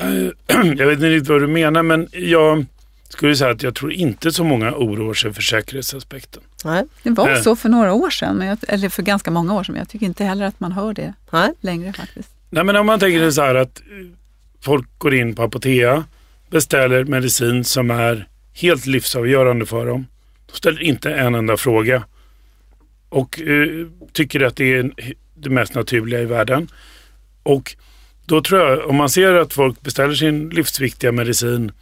Eh, 0.00 0.56
Jag 0.76 0.86
vet 0.86 0.94
inte 0.96 1.08
riktigt 1.08 1.28
vad 1.28 1.40
du 1.40 1.46
menar 1.46 1.82
men 1.82 2.08
jag 2.12 2.66
skulle 3.08 3.36
säga 3.36 3.50
att 3.50 3.62
jag 3.62 3.74
tror 3.74 3.92
inte 3.92 4.32
så 4.32 4.44
många 4.44 4.72
oroar 4.74 5.14
sig 5.14 5.32
för 5.34 5.42
säkerhetsaspekten. 5.42 6.42
Nej. 6.64 6.84
Det 7.02 7.10
var 7.10 7.26
Nej. 7.26 7.42
så 7.42 7.56
för 7.56 7.68
några 7.68 7.92
år 7.92 8.10
sedan, 8.10 8.36
men 8.36 8.46
jag, 8.48 8.58
eller 8.68 8.88
för 8.88 9.02
ganska 9.02 9.30
många 9.30 9.54
år 9.54 9.64
sedan, 9.64 9.72
men 9.72 9.80
jag 9.80 9.88
tycker 9.88 10.06
inte 10.06 10.24
heller 10.24 10.46
att 10.46 10.60
man 10.60 10.72
hör 10.72 10.92
det 10.94 11.14
Nej. 11.30 11.52
längre 11.60 11.92
faktiskt. 11.92 12.28
Nej 12.50 12.64
men 12.64 12.76
om 12.76 12.86
man 12.86 13.00
tänker 13.00 13.30
så 13.30 13.42
här 13.42 13.54
att 13.54 13.80
eh, 13.80 14.06
folk 14.60 14.86
går 14.98 15.14
in 15.14 15.34
på 15.34 15.42
Apotea, 15.42 16.04
beställer 16.50 17.04
medicin 17.04 17.64
som 17.64 17.90
är 17.90 18.28
helt 18.52 18.86
livsavgörande 18.86 19.66
för 19.66 19.86
dem. 19.86 20.06
De 20.46 20.56
ställer 20.56 20.82
inte 20.82 21.14
en 21.14 21.34
enda 21.34 21.56
fråga. 21.56 22.04
Och 23.08 23.40
eh, 23.40 23.86
tycker 24.12 24.40
att 24.40 24.56
det 24.56 24.74
är 24.74 24.92
det 25.34 25.50
mest 25.50 25.74
naturliga 25.74 26.20
i 26.20 26.24
världen. 26.24 26.68
Och 27.42 27.76
Då 28.26 28.42
tror 28.42 28.60
jag, 28.60 28.88
om 28.88 28.96
man 28.96 29.08
ser 29.08 29.34
att 29.34 29.52
folk 29.52 29.80
beställer 29.82 30.14
sin 30.14 30.48
livsviktiga 30.48 31.12
medicin, 31.12 31.72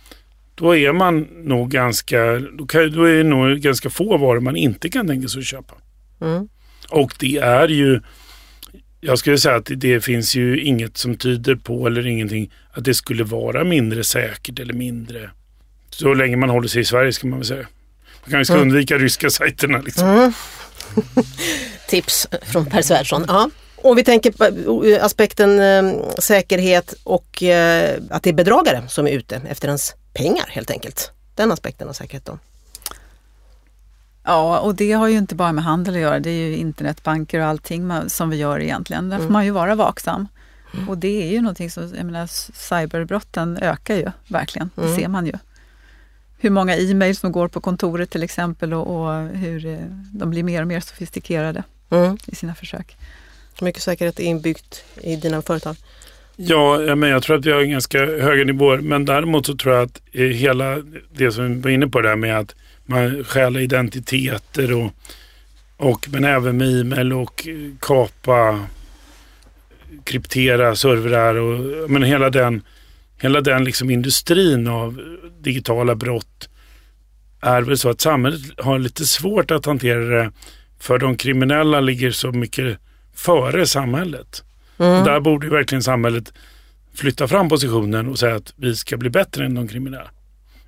då 0.55 0.77
är 0.77 0.93
man 0.93 1.21
nog 1.45 1.71
ganska, 1.71 2.39
då, 2.39 2.67
kan, 2.67 2.93
då 2.93 3.05
är 3.05 3.17
det 3.17 3.23
nog 3.23 3.59
ganska 3.59 3.91
få 3.91 4.17
varor 4.17 4.41
man 4.41 4.57
inte 4.57 4.89
kan 4.89 5.07
tänka 5.09 5.29
sig 5.29 5.39
att 5.39 5.47
köpa. 5.47 5.75
Mm. 6.21 6.49
Och 6.91 7.15
det 7.19 7.37
är 7.37 7.69
ju, 7.69 8.01
jag 9.07 9.19
skulle 9.19 9.39
säga 9.39 9.57
att 9.57 9.71
det 9.77 10.01
finns 10.01 10.35
ju 10.35 10.61
inget 10.61 10.97
som 10.97 11.17
tyder 11.17 11.55
på 11.55 11.87
eller 11.87 12.07
ingenting 12.07 12.51
att 12.73 12.85
det 12.85 12.95
skulle 12.95 13.25
vara 13.25 13.65
mindre 13.65 14.05
säkert 14.05 14.59
eller 14.59 14.75
mindre. 14.75 15.31
Så 15.91 16.15
länge 16.15 16.37
man 16.37 16.51
håller 16.51 16.69
sig 16.69 16.81
i 16.81 16.85
Sverige 16.85 17.13
ska 17.13 17.27
man 17.27 17.39
väl 17.39 17.47
säga. 17.49 17.67
Man 18.25 18.31
kanske 18.31 18.45
ska 18.45 18.55
Mm. 18.55 18.69
undvika 18.69 18.99
ryska 18.99 19.31
sajterna 19.31 19.79
liksom. 19.79 20.09
Mm. 20.09 20.33
Tips 21.89 22.27
från 22.43 22.67
Per 22.67 22.83
Svärdson. 22.83 23.25
Ja. 23.29 23.51
Om 23.77 23.97
vi 23.97 24.05
tänker 24.05 24.31
på 24.33 24.85
eh, 24.87 25.05
aspekten 25.05 25.61
eh, 25.61 25.95
säkerhet 26.19 26.95
och 27.05 27.43
eh, 27.43 27.99
att 28.11 28.23
det 28.23 28.31
är 28.31 28.35
bedragare 28.35 28.83
som 28.89 29.07
är 29.07 29.11
ute 29.11 29.43
efter 29.49 29.69
ens 29.69 29.95
pengar 30.15 30.45
helt 30.49 30.71
enkelt. 30.71 31.11
Den 31.35 31.53
aspekten 31.53 31.89
av 31.89 31.93
säkerhet 31.93 32.25
då. 32.25 32.39
Ja, 34.25 34.59
och 34.61 34.75
det 34.75 34.93
har 34.93 35.09
ju 35.09 35.19
inte 35.19 35.35
bara 35.35 35.53
med 35.53 35.65
handel 35.65 35.95
att 35.95 36.01
göra. 36.01 36.21
Det 36.21 36.31
är 36.31 36.49
ju 36.49 36.57
internetbanker 36.57 37.41
och 37.41 37.47
allting 37.47 37.93
som 38.07 38.31
vi 38.31 38.37
gör 38.37 38.61
egentligen. 38.61 39.09
Där 39.09 39.19
får 39.19 39.29
man 39.29 39.45
ju 39.45 39.51
vara 39.51 39.75
vaksam. 39.75 40.29
Och 40.89 40.99
det 40.99 41.23
är 41.29 41.33
ju 41.33 41.41
någonting 41.41 41.71
som, 41.71 41.93
jag 41.97 42.07
menar, 42.07 42.27
cyberbrotten 42.55 43.57
ökar 43.63 43.95
ju 43.97 44.11
verkligen. 44.29 44.71
Det 44.75 44.83
Mm. 44.83 44.97
ser 44.97 45.09
man 45.09 45.27
ju. 45.27 45.33
Hur 46.39 46.51
många 46.51 46.77
e-mails 46.77 47.19
som 47.21 47.33
går 47.33 47.49
på 47.49 47.61
kontoret 47.61 48.11
till 48.11 48.23
exempel 48.23 48.75
och, 48.75 48.87
och 49.07 49.29
hur 49.29 49.67
eh, 49.67 49.79
de 50.13 50.31
blir 50.31 50.43
mer 50.43 50.61
och 50.63 50.69
mer 50.69 50.81
sofistikerade 50.81 51.63
Mm. 51.91 52.17
i 52.27 52.35
sina 52.35 52.55
försök. 52.55 52.97
Hur 53.59 53.65
mycket 53.65 53.83
säkerhet 53.83 54.21
är 54.21 54.25
inbyggt 54.25 54.85
i 55.03 55.17
dina 55.17 55.43
företag? 55.43 55.77
Ja, 56.37 56.95
men 56.97 57.11
jag 57.11 57.23
tror 57.23 57.39
att 57.39 57.47
vi 57.47 57.53
har 57.53 57.63
ganska 57.63 57.99
höga 57.99 58.45
nivåer. 58.45 58.79
Men 58.79 59.05
däremot 59.05 59.47
så 59.47 59.57
tror 59.57 59.75
jag 59.75 59.83
att 59.85 60.01
hela 60.13 60.77
det 61.13 61.33
som 61.33 61.49
vi 61.55 61.61
var 61.61 61.71
inne 61.71 61.89
på 61.89 62.01
där 62.01 62.17
med 62.17 62.39
att 62.39 62.55
man 62.85 63.25
stjäla 63.25 63.61
identiteter 63.61 64.73
och, 64.73 64.93
och 65.77 66.09
men 66.11 66.25
även 66.25 66.57
med 66.57 66.81
e-mail 66.81 67.13
och 67.13 67.49
kapa, 67.81 68.67
kryptera 70.05 70.77
servrar 70.77 71.35
och 71.35 71.91
men 71.91 72.03
hela 72.03 72.31
den, 72.31 72.63
hela 73.19 73.41
den 73.41 73.65
liksom 73.65 73.91
industrin 73.91 74.69
av 74.69 75.19
digitala 75.41 75.95
brott 75.95 76.49
är 77.41 77.63
väl 77.63 77.79
så 77.79 77.89
att 77.91 78.01
samhället 78.01 78.41
har 78.59 78.79
lite 78.79 79.07
svårt 79.07 79.51
att 79.51 79.67
hantera 79.67 80.23
det 80.23 80.31
för 80.81 80.99
de 80.99 81.17
kriminella 81.17 81.81
ligger 81.81 82.11
så 82.11 82.33
mycket 82.33 82.79
före 83.15 83.67
samhället. 83.67 84.45
Mm. 84.79 85.05
Där 85.05 85.21
borde 85.21 85.47
ju 85.47 85.53
verkligen 85.53 85.83
samhället 85.83 86.33
flytta 86.95 87.29
fram 87.29 87.49
positionen 87.49 88.09
och 88.09 88.19
säga 88.19 88.35
att 88.35 88.55
vi 88.57 88.77
ska 88.77 88.97
bli 88.97 89.11
bättre 89.11 89.45
än 89.45 89.55
de 89.55 89.69
kriminella. 89.69 90.11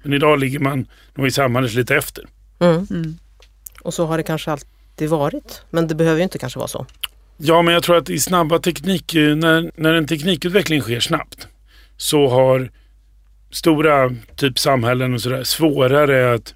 Men 0.06 0.12
idag 0.12 0.38
ligger 0.38 0.58
man 0.58 0.86
nog 1.14 1.26
i 1.26 1.30
samhället 1.30 1.74
lite 1.74 1.96
efter. 1.96 2.24
Mm. 2.58 2.86
Mm. 2.90 3.18
Och 3.80 3.94
så 3.94 4.06
har 4.06 4.16
det 4.16 4.22
kanske 4.22 4.50
alltid 4.50 5.08
varit. 5.08 5.62
Men 5.70 5.88
det 5.88 5.94
behöver 5.94 6.16
ju 6.16 6.22
inte 6.22 6.38
kanske 6.38 6.58
vara 6.58 6.68
så. 6.68 6.86
Ja, 7.36 7.62
men 7.62 7.74
jag 7.74 7.82
tror 7.82 7.96
att 7.96 8.10
i 8.10 8.20
snabba 8.20 8.58
teknik, 8.58 9.14
när, 9.14 9.70
när 9.80 9.94
en 9.94 10.06
teknikutveckling 10.06 10.80
sker 10.80 11.00
snabbt 11.00 11.48
så 11.96 12.28
har 12.28 12.70
stora 13.50 14.14
typ 14.36 14.58
samhällen 14.58 15.14
och 15.14 15.20
sådär 15.20 15.44
svårare 15.44 16.34
att 16.34 16.54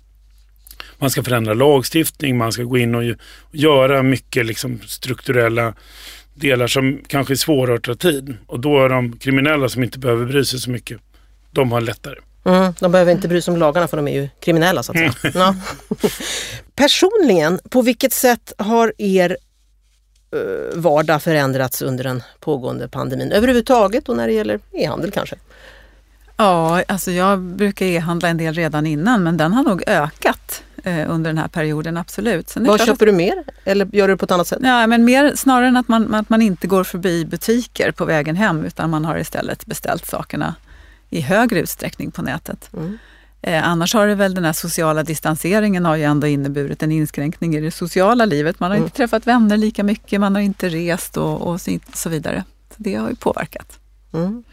man 0.99 1.11
ska 1.11 1.23
förändra 1.23 1.55
lagstiftning, 1.55 2.39
man 2.39 2.53
ska 2.53 2.63
gå 2.63 2.79
in 2.79 2.95
och, 2.95 3.05
ju- 3.05 3.17
och 3.41 3.57
göra 3.57 4.03
mycket 4.03 4.47
liksom 4.47 4.81
strukturella 4.87 5.75
delar 6.35 6.67
som 6.67 7.01
kanske 7.07 7.35
är 7.35 7.37
svåra 7.37 7.75
att 7.75 7.83
ta 7.83 7.95
tid. 7.95 8.37
Och 8.47 8.61
då 8.61 8.85
är 8.85 8.89
de 8.89 9.17
kriminella 9.17 9.69
som 9.69 9.83
inte 9.83 9.99
behöver 9.99 10.27
bry 10.27 10.45
sig 10.45 10.61
så 10.61 10.71
mycket, 10.71 11.01
de 11.51 11.73
har 11.73 11.81
lättare. 11.81 12.17
Mm. 12.44 12.74
De 12.81 12.92
behöver 12.92 13.12
inte 13.12 13.29
bry 13.29 13.42
sig 13.42 13.53
om 13.53 13.61
lagarna 13.61 13.88
för 13.88 13.96
de 13.96 14.09
är 14.09 14.22
ju 14.22 14.29
kriminella 14.40 14.83
så 14.83 14.92
att 14.92 14.98
säga. 14.98 15.12
Ja. 15.35 15.55
Personligen, 16.74 17.61
på 17.70 17.83
vilket 17.83 18.12
sätt 18.12 18.53
har 18.59 18.92
er 18.98 19.37
eh, 20.33 20.79
vardag 20.79 21.22
förändrats 21.22 21.83
under 21.83 22.05
den 22.05 22.22
pågående 22.40 22.88
pandemin? 22.88 23.33
Överhuvudtaget 23.33 24.09
och 24.09 24.16
när 24.16 24.26
det 24.26 24.33
gäller 24.33 24.61
e-handel 24.72 25.11
kanske? 25.11 25.37
Ja, 26.37 26.83
alltså 26.88 27.11
jag 27.11 27.40
brukar 27.40 27.87
e-handla 27.87 28.29
en 28.29 28.37
del 28.37 28.55
redan 28.55 28.87
innan 28.87 29.22
men 29.22 29.37
den 29.37 29.53
har 29.53 29.62
nog 29.62 29.83
ökat 29.87 30.62
eh, 30.85 31.11
under 31.11 31.31
den 31.31 31.38
här 31.38 31.48
perioden, 31.48 31.96
absolut. 31.96 32.53
Vad 32.57 32.87
köper 32.87 33.07
du 33.07 33.12
mer? 33.12 33.44
Eller 33.64 33.88
gör 33.92 34.09
du 34.09 34.14
det 34.14 34.18
på 34.18 34.24
ett 34.24 34.31
annat 34.31 34.48
sätt? 34.48 34.59
Att, 34.59 34.64
ja, 34.64 34.87
men 34.87 35.05
mer 35.05 35.33
snarare 35.37 35.68
än 35.68 35.76
att 35.76 35.88
man, 35.88 36.14
att 36.14 36.29
man 36.29 36.42
inte 36.42 36.66
går 36.66 36.85
förbi 36.85 37.24
butiker 37.24 37.92
på 37.92 38.05
vägen 38.05 38.37
hem 38.37 38.64
utan 38.64 38.90
man 38.90 39.05
har 39.05 39.18
istället 39.18 39.66
beställt 39.66 40.07
sakerna 40.07 40.55
i 41.11 41.20
högre 41.20 41.61
utsträckning 41.61 42.11
på 42.11 42.23
nätet. 42.23 42.70
Mm. 42.77 42.99
Eh, 43.42 43.68
annars 43.68 43.94
har 43.94 44.07
det 44.07 44.14
väl 44.14 44.35
den 44.35 44.44
här 44.44 44.53
sociala 44.53 45.03
distanseringen 45.03 45.85
har 45.85 45.96
ju 45.96 46.03
ändå 46.05 46.27
inneburit 46.27 46.83
en 46.83 46.92
inskränkning 46.92 47.55
i 47.57 47.61
det 47.61 47.70
sociala 47.70 48.25
livet. 48.25 48.61
Man 48.61 48.70
har 48.70 48.77
Mm. 48.77 48.85
inte 48.87 48.96
träffat 48.96 49.27
vänner 49.27 49.57
lika 49.57 49.83
mycket, 49.85 50.20
man 50.20 50.35
har 50.35 50.42
inte 50.42 50.68
rest 50.68 51.16
och, 51.16 51.40
och 51.51 51.61
så, 51.94 52.09
vidare. 52.09 52.44
Så 52.70 52.75
det 52.77 52.94
har 52.94 53.09
ju 53.11 53.16
påverkat. 53.16 53.79
Mm. 54.12 54.44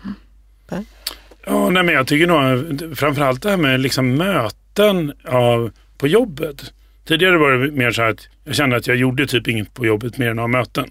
Ja, 1.45 1.69
nej, 1.69 1.83
men 1.83 1.95
jag 1.95 2.07
tycker 2.07 2.27
nog 2.27 2.97
framförallt 2.97 3.41
det 3.41 3.49
här 3.49 3.57
med 3.57 3.79
liksom 3.79 4.15
möten 4.15 5.13
av, 5.27 5.71
på 5.97 6.07
jobbet. 6.07 6.73
Tidigare 7.07 7.37
var 7.37 7.51
det 7.51 7.71
mer 7.71 7.91
så 7.91 8.01
här 8.01 8.09
att 8.09 8.27
jag 8.43 8.55
kände 8.55 8.75
att 8.75 8.87
jag 8.87 8.97
gjorde 8.97 9.27
typ 9.27 9.47
inget 9.47 9.73
på 9.73 9.85
jobbet 9.85 10.17
mer 10.17 10.27
än 10.29 10.39
att 10.39 10.43
ha 10.43 10.47
möten. 10.47 10.89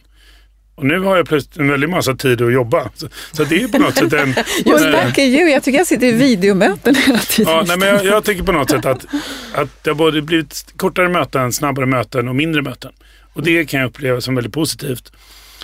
Och 0.76 0.84
nu 0.86 1.00
har 1.00 1.16
jag 1.16 1.28
plötsligt 1.28 1.56
en 1.56 1.68
väldig 1.68 1.88
massa 1.88 2.14
tid 2.14 2.42
att 2.42 2.52
jobba. 2.52 2.90
Så, 2.94 3.08
så 3.32 3.44
det 3.44 3.62
är 3.62 3.68
på 3.68 3.78
något 3.78 3.94
sätt 3.94 4.12
en... 4.12 4.34
Well, 4.64 4.92
back 4.92 5.18
you. 5.18 5.50
Jag 5.50 5.62
tycker 5.62 5.78
jag 5.78 5.86
sitter 5.86 6.06
i 6.06 6.12
videomöten 6.12 6.94
hela 6.94 7.18
tiden. 7.18 7.52
Ja, 7.52 7.64
nej, 7.66 7.78
men 7.78 7.88
jag, 7.88 8.04
jag 8.04 8.24
tycker 8.24 8.42
på 8.42 8.52
något 8.52 8.70
sätt 8.70 8.86
att, 8.86 9.06
att 9.54 9.84
det 9.84 9.90
har 9.90 9.94
både 9.94 10.22
blivit 10.22 10.74
kortare 10.76 11.08
möten, 11.08 11.52
snabbare 11.52 11.86
möten 11.86 12.28
och 12.28 12.34
mindre 12.36 12.62
möten. 12.62 12.92
Och 13.32 13.42
det 13.42 13.64
kan 13.64 13.80
jag 13.80 13.88
uppleva 13.88 14.20
som 14.20 14.34
väldigt 14.34 14.52
positivt. 14.52 15.12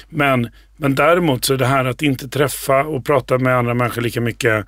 Men, 0.09 0.51
men 0.77 0.94
däremot 0.94 1.44
så 1.44 1.55
är 1.55 1.59
det 1.59 1.66
här 1.66 1.85
att 1.85 2.03
inte 2.03 2.29
träffa 2.29 2.85
och 2.85 3.05
prata 3.05 3.38
med 3.38 3.57
andra 3.57 3.75
människor 3.75 4.03
lika 4.03 4.20
mycket 4.20 4.66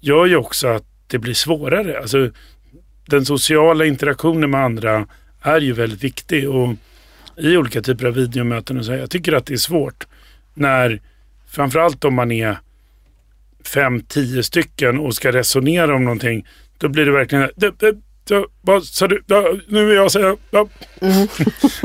gör 0.00 0.26
ju 0.26 0.36
också 0.36 0.68
att 0.68 0.84
det 1.06 1.18
blir 1.18 1.34
svårare. 1.34 1.98
Alltså, 2.00 2.30
den 3.06 3.24
sociala 3.26 3.84
interaktionen 3.84 4.50
med 4.50 4.64
andra 4.64 5.06
är 5.42 5.60
ju 5.60 5.72
väldigt 5.72 6.04
viktig. 6.04 6.50
Och 6.50 6.74
i 7.36 7.56
olika 7.56 7.82
typer 7.82 8.06
av 8.06 8.14
videomöten 8.14 8.78
och 8.78 8.84
så. 8.84 8.92
här, 8.92 8.98
Jag 8.98 9.10
tycker 9.10 9.32
att 9.32 9.46
det 9.46 9.54
är 9.54 9.58
svårt 9.58 10.06
när, 10.54 11.00
framförallt 11.50 12.04
om 12.04 12.14
man 12.14 12.32
är 12.32 12.58
fem, 13.74 14.00
tio 14.00 14.42
stycken 14.42 14.98
och 14.98 15.14
ska 15.14 15.32
resonera 15.32 15.94
om 15.96 16.04
någonting. 16.04 16.46
Då 16.78 16.88
blir 16.88 17.06
det 17.06 17.12
verkligen, 17.12 17.48
vad 18.60 18.84
sa 18.84 19.08
du? 19.08 19.22
Nu 19.68 19.84
vill 19.86 19.96
jag 19.96 20.12
säga, 20.12 20.36
ja. 20.50 20.68
Ja, 21.00 21.26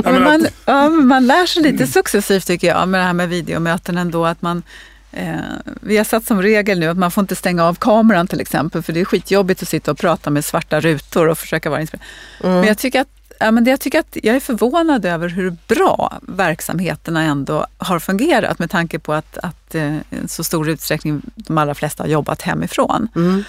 Ja, 0.03 0.11
men 0.11 0.23
man, 0.23 0.45
att- 0.45 0.53
ja, 0.65 0.89
man 0.89 1.27
lär 1.27 1.45
sig 1.45 1.63
lite 1.63 1.87
successivt 1.87 2.47
tycker 2.47 2.67
jag 2.67 2.87
med 2.89 2.99
det 3.01 3.05
här 3.05 3.13
med 3.13 3.29
videomöten 3.29 3.97
ändå. 3.97 4.25
Att 4.25 4.41
man, 4.41 4.63
eh, 5.11 5.35
vi 5.81 5.97
har 5.97 6.03
satt 6.03 6.25
som 6.25 6.41
regel 6.41 6.79
nu 6.79 6.87
att 6.87 6.97
man 6.97 7.11
får 7.11 7.21
inte 7.21 7.35
stänga 7.35 7.63
av 7.65 7.73
kameran 7.75 8.27
till 8.27 8.41
exempel 8.41 8.81
för 8.83 8.93
det 8.93 8.99
är 8.99 9.05
skitjobbigt 9.05 9.61
att 9.61 9.67
sitta 9.67 9.91
och 9.91 9.97
prata 9.97 10.29
med 10.29 10.45
svarta 10.45 10.79
rutor 10.79 11.27
och 11.27 11.37
försöka 11.37 11.69
vara 11.69 11.81
inspirerad. 11.81 12.07
Men 12.41 12.63
jag 12.63 12.77
tycker 12.77 13.01
att 13.01 13.07
Ja, 13.39 13.51
men 13.51 13.65
jag, 13.65 13.79
tycker 13.79 13.99
att 13.99 14.17
jag 14.23 14.35
är 14.35 14.39
förvånad 14.39 15.05
över 15.05 15.29
hur 15.29 15.55
bra 15.67 16.19
verksamheterna 16.21 17.23
ändå 17.23 17.65
har 17.77 17.99
fungerat 17.99 18.59
med 18.59 18.71
tanke 18.71 18.99
på 18.99 19.13
att, 19.13 19.37
att 19.37 19.75
eh, 19.75 19.95
så 20.27 20.43
stor 20.43 20.69
utsträckning 20.69 21.21
de 21.35 21.57
allra 21.57 21.75
flesta 21.75 22.03
har 22.03 22.07
jobbat 22.07 22.41
hemifrån. 22.41 23.07
Mm. 23.15 23.43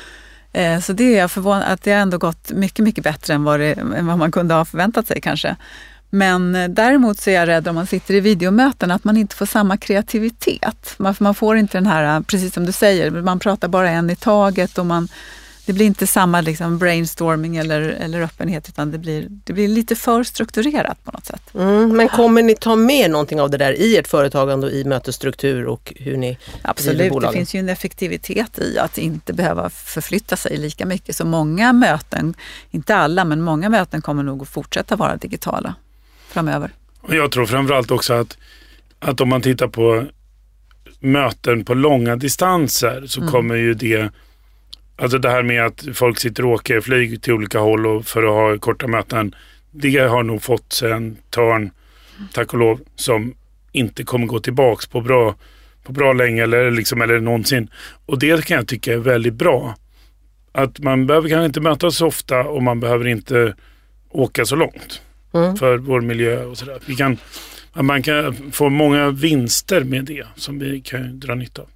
Eh, 0.52 0.80
Så 0.80 0.92
det 0.92 1.04
är 1.14 1.18
jag 1.18 1.30
förvånad 1.30 1.72
att 1.72 1.82
det 1.82 1.92
har 1.92 1.98
ändå 2.00 2.18
gått 2.18 2.50
mycket, 2.50 2.84
mycket 2.84 3.04
bättre 3.04 3.34
än 3.34 3.44
vad, 3.44 3.60
det, 3.60 3.72
än 3.72 4.06
vad 4.06 4.18
man 4.18 4.32
kunde 4.32 4.54
ha 4.54 4.64
förväntat 4.64 5.06
sig 5.06 5.20
kanske. 5.20 5.56
Men 6.10 6.54
eh, 6.54 6.68
däremot 6.68 7.20
så 7.20 7.30
är 7.30 7.34
jag 7.34 7.48
rädd 7.48 7.68
om 7.68 7.74
man 7.74 7.86
sitter 7.86 8.14
i 8.14 8.20
videomöten 8.20 8.90
att 8.90 9.04
man 9.04 9.16
inte 9.16 9.36
får 9.36 9.46
samma 9.46 9.76
kreativitet. 9.76 10.94
Man, 10.96 11.14
man 11.18 11.34
får 11.34 11.56
inte 11.56 11.78
den 11.78 11.86
här, 11.86 12.20
precis 12.20 12.54
som 12.54 12.66
du 12.66 12.72
säger, 12.72 13.10
man 13.10 13.38
pratar 13.38 13.68
bara 13.68 13.90
en 13.90 14.10
i 14.10 14.16
taget 14.16 14.78
och 14.78 14.86
man, 14.86 15.08
det 15.68 15.74
blir 15.74 15.86
inte 15.86 16.06
samma 16.06 16.40
liksom 16.40 16.78
brainstorming 16.78 17.56
eller, 17.56 17.80
eller 17.80 18.20
öppenhet 18.20 18.68
utan 18.68 18.90
det 18.90 18.98
blir, 18.98 19.26
det 19.28 19.52
blir 19.52 19.68
lite 19.68 19.96
för 19.96 20.22
strukturerat 20.22 21.04
på 21.04 21.10
något 21.12 21.26
sätt. 21.26 21.42
Mm. 21.54 21.96
Men 21.96 22.08
kommer 22.08 22.42
ni 22.42 22.54
ta 22.54 22.76
med 22.76 23.10
någonting 23.10 23.40
av 23.40 23.50
det 23.50 23.56
där 23.56 23.72
i 23.72 23.96
ert 23.96 24.08
företagande 24.08 24.66
och 24.66 24.72
i 24.72 24.84
mötesstruktur 24.84 25.66
och 25.66 25.92
hur 25.96 26.16
ni 26.16 26.38
Absolut, 26.62 26.98
det 26.98 27.10
bolagen? 27.10 27.32
finns 27.32 27.54
ju 27.54 27.58
en 27.58 27.68
effektivitet 27.68 28.58
i 28.58 28.78
att 28.78 28.98
inte 28.98 29.32
behöva 29.32 29.70
förflytta 29.70 30.36
sig 30.36 30.56
lika 30.56 30.86
mycket. 30.86 31.16
Så 31.16 31.24
många 31.24 31.72
möten, 31.72 32.34
inte 32.70 32.96
alla, 32.96 33.24
men 33.24 33.42
många 33.42 33.68
möten 33.68 34.02
kommer 34.02 34.22
nog 34.22 34.42
att 34.42 34.48
fortsätta 34.48 34.96
vara 34.96 35.16
digitala 35.16 35.74
framöver. 36.28 36.70
Jag 37.08 37.30
tror 37.32 37.46
framförallt 37.46 37.90
också 37.90 38.12
att, 38.14 38.36
att 38.98 39.20
om 39.20 39.28
man 39.28 39.42
tittar 39.42 39.68
på 39.68 40.06
möten 41.00 41.64
på 41.64 41.74
långa 41.74 42.16
distanser 42.16 43.04
så 43.06 43.20
Mm. 43.20 43.32
kommer 43.32 43.54
ju 43.54 43.74
det 43.74 44.10
Alltså 44.98 45.18
det 45.18 45.30
här 45.30 45.42
med 45.42 45.66
att 45.66 45.84
folk 45.94 46.20
sitter 46.20 46.44
och 46.44 46.50
åker 46.50 46.80
flyg 46.80 47.22
till 47.22 47.32
olika 47.32 47.58
håll 47.58 48.02
för 48.02 48.22
att 48.22 48.30
ha 48.30 48.58
korta 48.58 48.86
möten. 48.86 49.34
Det 49.70 49.98
har 49.98 50.22
nog 50.22 50.42
fått 50.42 50.72
sig 50.72 50.92
en 50.92 51.16
törn, 51.30 51.70
tack 52.32 52.52
och 52.52 52.58
lov, 52.58 52.80
som 52.94 53.34
inte 53.72 54.04
kommer 54.04 54.26
gå 54.26 54.40
tillbaks 54.40 54.86
på 54.86 55.00
bra, 55.00 55.34
på 55.82 55.92
bra 55.92 56.12
länge 56.12 56.42
eller, 56.42 56.70
liksom, 56.70 57.02
eller 57.02 57.20
någonsin. 57.20 57.70
Och 58.06 58.18
det 58.18 58.44
kan 58.44 58.56
jag 58.56 58.68
tycka 58.68 58.92
är 58.92 58.98
väldigt 58.98 59.34
bra. 59.34 59.74
Att 60.52 60.78
man 60.78 61.06
behöver 61.06 61.28
kanske 61.28 61.46
inte 61.46 61.60
mötas 61.60 61.96
så 61.96 62.06
ofta 62.06 62.40
och 62.40 62.62
man 62.62 62.80
behöver 62.80 63.06
inte 63.06 63.54
åka 64.10 64.44
så 64.44 64.56
långt 64.56 65.02
Mm. 65.34 65.56
för 65.56 65.78
vår 65.78 66.00
miljö 66.00 66.44
och 66.44 66.58
sådär. 66.58 66.78
Vi 66.86 66.96
kan, 66.96 67.18
man 67.72 68.02
kan 68.02 68.52
få 68.52 68.68
många 68.68 69.10
vinster 69.10 69.84
med 69.84 70.04
det 70.04 70.26
som 70.36 70.58
vi 70.58 70.80
kan 70.80 71.20
dra 71.20 71.34
nytta 71.34 71.62
av. 71.62 71.68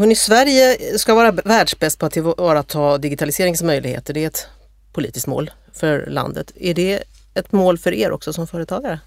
Hörrni, 0.00 0.14
Sverige 0.14 0.98
ska 0.98 1.14
vara 1.14 1.32
världsbäst 1.32 1.98
på 1.98 2.06
att 2.06 2.12
tillvarata 2.12 2.98
digitaliseringsmöjligheter. 2.98 4.14
Det 4.14 4.22
är 4.22 4.26
ett 4.26 4.46
politiskt 4.92 5.26
mål 5.26 5.50
för 5.72 6.06
landet. 6.06 6.52
Är 6.60 6.74
det 6.74 7.02
ett 7.34 7.52
mål 7.52 7.78
för 7.78 7.92
er 7.94 8.10
också 8.12 8.32
som 8.32 8.46
företagare? 8.46 9.00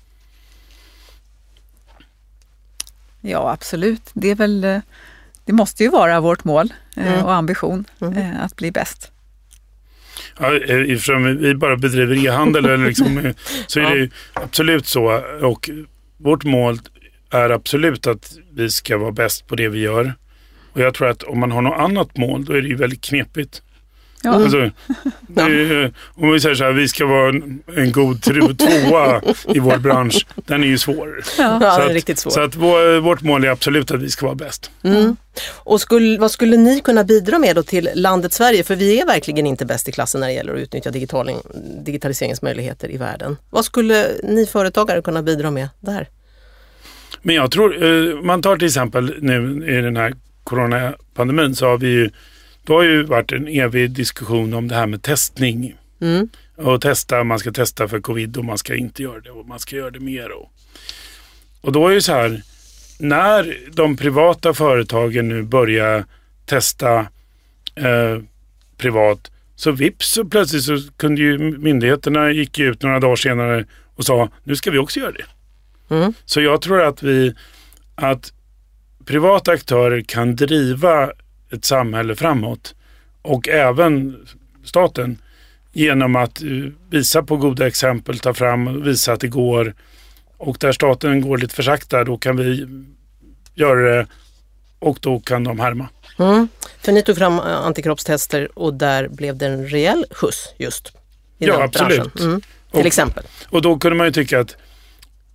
Ja, 3.22 3.52
absolut. 3.52 4.02
Det, 4.14 4.30
är 4.30 4.36
väl, 4.36 4.64
eh, 4.64 4.80
det 5.46 5.54
måste 5.54 5.84
ju 5.84 5.90
vara 5.90 6.20
vårt 6.20 6.44
mål 6.44 6.74
eh, 6.98 7.08
Mm. 7.14 7.26
och 7.26 7.34
ambition 7.34 7.86
Mm. 8.02 8.18
eh, 8.18 8.44
att 8.44 8.56
bli 8.56 8.72
bäst. 8.72 9.12
Ja, 10.40 10.56
eftersom 10.58 11.38
vi 11.38 11.56
bara 11.56 11.78
bedriver 11.78 12.26
e-handel 12.26 12.66
eller 12.66 12.88
liksom, 12.88 13.34
så 13.68 13.80
är 13.80 13.84
Ja. 13.84 13.90
det 13.90 13.96
ju 13.96 14.10
absolut 14.34 14.88
så. 14.88 15.22
Och 15.42 15.70
vårt 16.18 16.44
mål 16.44 16.80
är 17.32 17.50
absolut 17.50 18.08
att 18.08 18.38
vi 18.52 18.70
ska 18.72 18.98
vara 18.98 19.12
bäst 19.12 19.48
på 19.48 19.56
det 19.56 19.68
vi 19.70 19.80
gör. 19.80 20.14
Och 20.74 20.82
jag 20.82 20.94
tror 20.94 21.10
att 21.10 21.24
om 21.24 21.40
man 21.40 21.52
har 21.52 21.62
något 21.62 21.80
annat 21.80 22.18
mål 22.18 22.46
då 22.46 22.54
är 22.54 22.62
det 22.62 22.68
ju 22.68 22.76
väldigt 22.76 23.02
knepigt. 23.02 23.62
Ja, 24.26 24.32
Alltså, 24.32 24.58
ju- 25.50 25.92
om 26.16 26.32
vi 26.32 26.40
säger 26.40 26.56
så 26.56 26.64
här, 26.64 26.72
vi 26.72 26.88
ska 26.88 27.06
vara 27.06 27.30
en, 27.30 27.64
en 27.76 27.92
god 27.92 28.22
tvåa 28.58 29.22
i 29.56 29.60
vår 29.60 29.78
bransch. 29.78 30.26
Den 30.36 30.64
är 30.64 30.68
ju 30.68 30.78
svår. 30.78 31.24
ja. 31.38 31.60
Så 31.60 31.60
det 31.60 31.66
är 31.66 31.88
att- 31.88 31.94
riktigt 31.94 32.20
svårt. 32.20 32.34
Så 32.34 32.42
att 32.42 32.56
vår, 32.56 33.00
vårt 33.00 33.22
mål 33.22 33.44
är 33.44 33.50
absolut 33.50 33.92
att 33.92 34.02
vi 34.02 34.10
ska 34.10 34.26
vara 34.26 34.36
bäst. 34.36 34.72
Mm. 34.84 35.16
Och 35.54 35.82
skulle, 35.82 36.20
vad 36.20 36.32
skulle 36.32 36.58
ni 36.58 36.80
kunna 36.82 37.04
bidra 37.04 37.40
med 37.40 37.56
då 37.56 37.64
till 37.64 37.90
landet 37.96 38.34
Sverige? 38.34 38.64
För 38.64 38.76
vi 38.76 39.02
är 39.02 39.06
verkligen 39.06 39.48
inte 39.48 39.66
bäst 39.66 39.90
i 39.90 39.92
klassen 39.92 40.22
när 40.22 40.28
det 40.28 40.34
gäller 40.34 40.54
att 40.54 40.60
utnyttja 40.60 40.92
digital, 40.92 41.32
digitaliseringsmöjligheter 41.86 42.92
i 42.92 42.98
världen. 42.98 43.38
Vad 43.50 43.66
skulle 43.66 44.08
ni 44.24 44.46
företagare 44.46 45.02
kunna 45.02 45.22
bidra 45.24 45.52
med 45.52 45.70
där? 45.80 46.08
Men 47.22 47.36
jag 47.36 47.52
tror, 47.52 47.84
eh, 47.84 48.22
man 48.22 48.42
tar 48.42 48.58
till 48.58 48.68
exempel 48.68 49.16
nu 49.22 49.66
i 49.78 49.82
den 49.82 49.98
här 49.98 50.14
coronapandemin 50.44 51.56
så 51.56 51.66
har 51.66 51.78
vi 51.78 51.88
ju, 51.88 52.10
det 52.64 52.74
har 52.74 52.84
ju 52.84 53.04
varit 53.04 53.32
en 53.32 53.48
evig 53.48 53.92
diskussion 53.92 54.54
om 54.54 54.68
det 54.68 54.76
här 54.76 54.88
med 54.88 55.02
testning. 55.02 55.76
Mm. 56.02 56.30
Och 56.56 56.82
testa, 56.82 57.24
man 57.24 57.40
ska 57.40 57.52
testa 57.52 57.88
för 57.88 58.00
covid 58.00 58.38
och 58.38 58.46
man 58.46 58.58
ska 58.58 58.76
inte 58.76 59.04
göra 59.04 59.20
det 59.20 59.32
och 59.32 59.48
man 59.48 59.60
ska 59.60 59.76
göra 59.76 59.92
det 59.92 60.00
mer. 60.00 60.32
Och, 60.32 60.52
och 61.62 61.72
då 61.72 61.88
är 61.88 61.96
det 61.96 62.02
så 62.02 62.14
här, 62.14 62.42
när 63.00 63.58
de 63.74 63.98
privata 63.98 64.54
företagen 64.54 65.28
nu 65.28 65.44
börjar 65.44 66.06
testa 66.46 67.00
eh, 67.76 68.20
privat 68.78 69.32
så 69.56 69.72
vips 69.72 70.12
så 70.12 70.26
plötsligt 70.26 70.64
så 70.64 70.78
kunde 70.98 71.22
ju 71.22 71.38
myndigheterna 71.58 72.32
gick 72.32 72.60
ut 72.60 72.84
några 72.84 73.00
dagar 73.00 73.16
senare 73.16 73.66
och 73.96 74.06
sa 74.06 74.30
nu 74.44 74.56
ska 74.56 74.72
vi 74.72 74.78
också 74.78 75.00
göra 75.00 75.12
det. 75.12 75.26
Mm. 75.96 76.14
Så 76.26 76.42
jag 76.42 76.62
tror 76.62 76.82
att 76.82 77.04
vi, 77.04 77.34
att 77.96 78.34
privata 79.06 79.52
aktörer 79.52 80.02
kan 80.02 80.36
driva 80.36 81.12
ett 81.52 81.66
samhälle 81.66 82.16
framåt 82.16 82.76
och 83.22 83.50
även 83.50 84.26
staten 84.64 85.18
genom 85.74 86.16
att 86.16 86.42
eh, 86.42 86.48
visa 86.90 87.24
på 87.24 87.38
goda 87.38 87.68
exempel, 87.68 88.20
ta 88.20 88.34
fram 88.34 88.68
och 88.68 88.88
visa 88.88 89.14
att 89.14 89.20
det 89.20 89.28
går. 89.28 89.74
Och 90.38 90.58
där 90.60 90.72
staten 90.72 91.22
går 91.22 91.38
lite 91.38 91.56
för 91.56 91.64
sakta, 91.64 92.04
då 92.04 92.18
kan 92.18 92.38
vi 92.38 92.68
göra 93.56 93.96
det 93.96 94.08
och 94.80 94.98
då 95.02 95.20
kan 95.20 95.44
de 95.44 95.60
härma. 95.60 95.88
Mm. 96.20 96.48
För 96.82 96.92
ni 96.92 97.02
tog 97.04 97.18
fram 97.18 97.40
eh, 97.40 97.46
antikroppstester 97.46 98.60
och 98.60 98.74
där 98.74 99.08
blev 99.08 99.38
det 99.38 99.46
en 99.48 99.68
rejäl 99.68 100.06
skjuts 100.12 100.50
just 100.58 100.88
i 101.38 101.46
Ja, 101.46 101.54
den 101.54 101.62
absolut. 101.62 101.98
branschen. 102.14 102.28
Mm. 102.30 102.42
Till 102.72 102.80
Och- 102.80 102.86
exempel. 102.86 103.24
Och 103.50 103.62
då 103.62 103.78
kunde 103.80 103.96
man 103.98 104.08
ju 104.08 104.12
tycka 104.12 104.40
att 104.40 104.56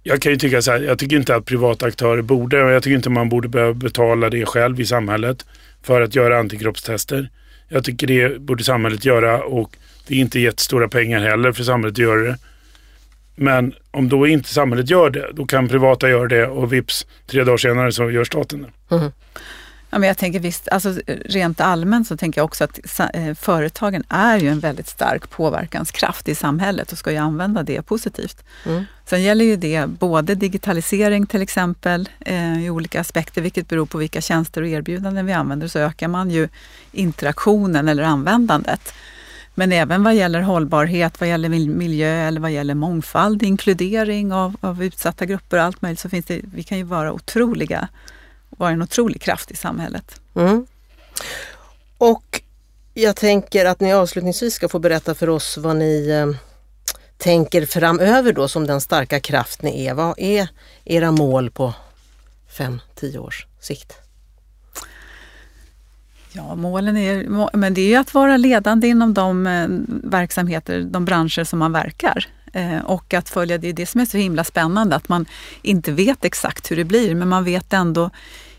jag 0.03 0.23
kan 0.23 0.33
ju 0.33 0.39
tycka 0.39 0.63
så 0.63 0.71
här, 0.71 0.81
jag 0.81 0.99
tycker 0.99 1.17
inte 1.17 1.35
att 1.35 1.45
privata 1.45 1.87
aktörer 1.87 2.23
borde, 2.23 2.65
och 2.65 2.71
jag 2.71 2.83
tycker 2.83 2.97
inte 2.97 3.11
man 3.11 3.29
borde 3.29 3.49
behöva 3.49 3.75
betala 3.75 4.31
det 4.31 4.47
själv 4.47 4.81
i 4.81 4.87
samhället 4.87 5.47
för 5.83 6.01
att 6.01 6.15
göra 6.15 6.39
antikroppstester. 6.39 7.31
Jag 7.69 7.85
tycker 7.85 8.07
det 8.07 8.41
borde 8.41 8.65
samhället 8.65 9.05
göra 9.05 9.43
och 9.43 9.77
det 10.07 10.15
är 10.15 10.19
inte 10.19 10.41
jättestora 10.41 10.89
pengar 10.89 11.21
heller 11.21 11.53
för 11.53 11.65
samhället 11.65 11.95
att 11.95 11.99
göra 11.99 12.23
det. 12.23 12.39
Men 13.37 13.75
om 13.91 14.09
då 14.09 14.27
inte 14.27 14.49
samhället 14.49 14.91
gör 14.91 15.11
det, 15.11 15.31
då 15.33 15.47
kan 15.47 15.69
privata 15.69 16.09
göra 16.09 16.29
det 16.29 16.47
och 16.47 16.73
vips, 16.73 17.07
tre 17.27 17.45
dagar 17.45 17.57
senare 17.57 17.93
så 17.93 18.11
gör 18.11 18.25
staten 18.25 18.63
det. 18.63 18.95
Mm. 18.97 19.13
Ja, 19.91 19.99
men 19.99 20.09
jag 20.09 20.19
tänker 20.19 20.41
visst, 20.41 20.69
alltså, 20.69 20.95
rent 21.25 21.61
allmänt 21.61 22.09
så 22.09 22.17
tänker 22.17 22.41
jag 22.41 22.45
också 22.45 22.65
att 22.65 22.79
eh, 23.15 23.35
företagen 23.35 24.05
är 24.09 24.39
ju 24.39 24.49
en 24.49 24.61
väldigt 24.61 24.89
stark 24.89 25.31
påverkanskraft 25.31 26.29
i 26.29 26.35
samhället 26.35 26.93
och 26.93 26.99
ska 26.99 27.11
ju 27.11 27.17
använda 27.17 27.63
det 27.63 27.83
positivt. 27.83 28.45
Mm. 28.67 28.85
Sen 29.07 29.23
gäller 29.23 29.45
ju 29.45 29.57
det 29.57 29.87
både 29.87 30.35
digitalisering 30.35 31.27
till 31.27 31.43
exempel 31.43 32.09
eh, 32.21 32.65
i 32.65 32.71
olika 32.71 33.01
aspekter, 33.01 33.43
vilket 33.43 33.69
beror 33.69 33.87
på 33.87 33.99
vilka 33.99 34.21
tjänster 34.21 34.63
och 34.63 34.69
erbjudanden 34.69 35.27
vi 35.27 35.33
använder, 35.33 35.69
så 35.69 35.79
ökar 35.79 36.09
man 36.09 36.31
ju 36.31 36.49
interaktionen 36.93 37.89
eller 37.89 38.03
användandet. 38.03 38.93
Men 39.55 39.73
även 39.73 40.03
vad 40.03 40.15
gäller 40.15 40.41
hållbarhet, 40.41 41.21
vad 41.21 41.29
gäller 41.29 41.49
mil- 41.49 41.71
miljö 41.71 42.29
eller 42.29 42.41
vad 42.41 42.51
gäller 42.51 42.75
mångfald, 42.75 43.43
inkludering 43.43 44.33
av, 44.33 44.57
av 44.61 44.85
utsatta 44.85 45.27
grupper 45.27 45.57
och 45.57 45.63
allt 45.63 45.83
möjligt, 45.83 46.01
så 46.01 46.09
finns 46.09 46.27
det, 46.27 46.41
vi 46.55 46.63
kan 46.63 46.79
ju 46.79 46.85
vara 46.85 47.13
otroliga, 47.13 47.89
vara 48.51 48.71
en 48.71 48.83
otrolig 48.83 49.23
kraft 49.23 49.51
i 49.51 49.57
samhället. 49.57 50.21
Mm. 50.35 50.67
Och 51.99 52.43
jag 52.95 53.17
tänker 53.17 53.65
att 53.65 53.81
ni 53.81 53.93
avslutningsvis 53.93 54.55
ska 54.55 54.69
få 54.69 54.79
berätta 54.79 55.15
för 55.15 55.29
oss 55.29 55.59
vad 55.59 55.77
ni 55.77 56.09
eh, 56.09 56.41
tänker 57.17 57.67
framöver 57.67 58.33
då 58.33 58.49
som 58.49 58.67
den 58.67 58.81
starka 58.81 59.21
kraft 59.21 59.63
ni 59.63 59.87
är. 59.87 59.95
Vad 59.95 60.15
är 60.19 60.49
era 60.85 61.11
mål 61.11 61.51
på 61.51 61.75
5-10 62.51 63.19
års 63.19 63.47
sikt? 63.61 63.93
Ja, 66.33 66.55
målen 66.55 66.97
är, 66.97 67.57
men 67.57 67.75
det 67.75 67.95
är 67.95 68.01
att 68.01 68.15
vara 68.15 68.37
ledande 68.37 68.89
inom 68.89 69.15
de 69.15 69.47
eh, 69.47 69.67
verksamheter, 70.11 70.81
de 70.81 71.05
branscher 71.05 71.45
som 71.45 71.59
man 71.59 71.73
verkar. 71.73 72.27
Eh, 72.53 72.79
och 72.79 73.15
att 73.15 73.29
följa, 73.29 73.59
det 73.59 73.69
är 73.69 73.73
det 73.73 73.87
som 73.87 74.01
är 74.01 74.05
så 74.05 74.19
himla 74.19 74.45
spännande, 74.45 74.97
att 74.97 75.09
man 75.09 75.27
inte 75.63 75.93
vet 75.93 76.25
exakt 76.25 76.71
hur 76.71 76.77
det 76.77 76.85
blir, 76.85 77.15
men 77.15 77.29
man 77.29 77.45
vet 77.45 77.73
ändå 77.73 78.11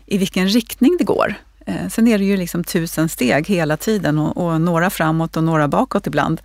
i 0.06 0.18
vilken 0.18 0.48
riktning 0.48 0.96
det 0.98 1.04
går. 1.04 1.34
Eh, 1.66 1.88
sen 1.88 2.08
är 2.08 2.18
det 2.18 2.24
ju 2.24 2.36
liksom 2.36 2.64
tusen 2.64 3.08
steg 3.08 3.46
hela 3.46 3.76
tiden 3.76 4.18
och, 4.18 4.46
och 4.46 4.60
några 4.60 4.90
framåt 4.90 5.36
och 5.36 5.44
några 5.44 5.68
bakåt 5.68 6.06
ibland. 6.06 6.40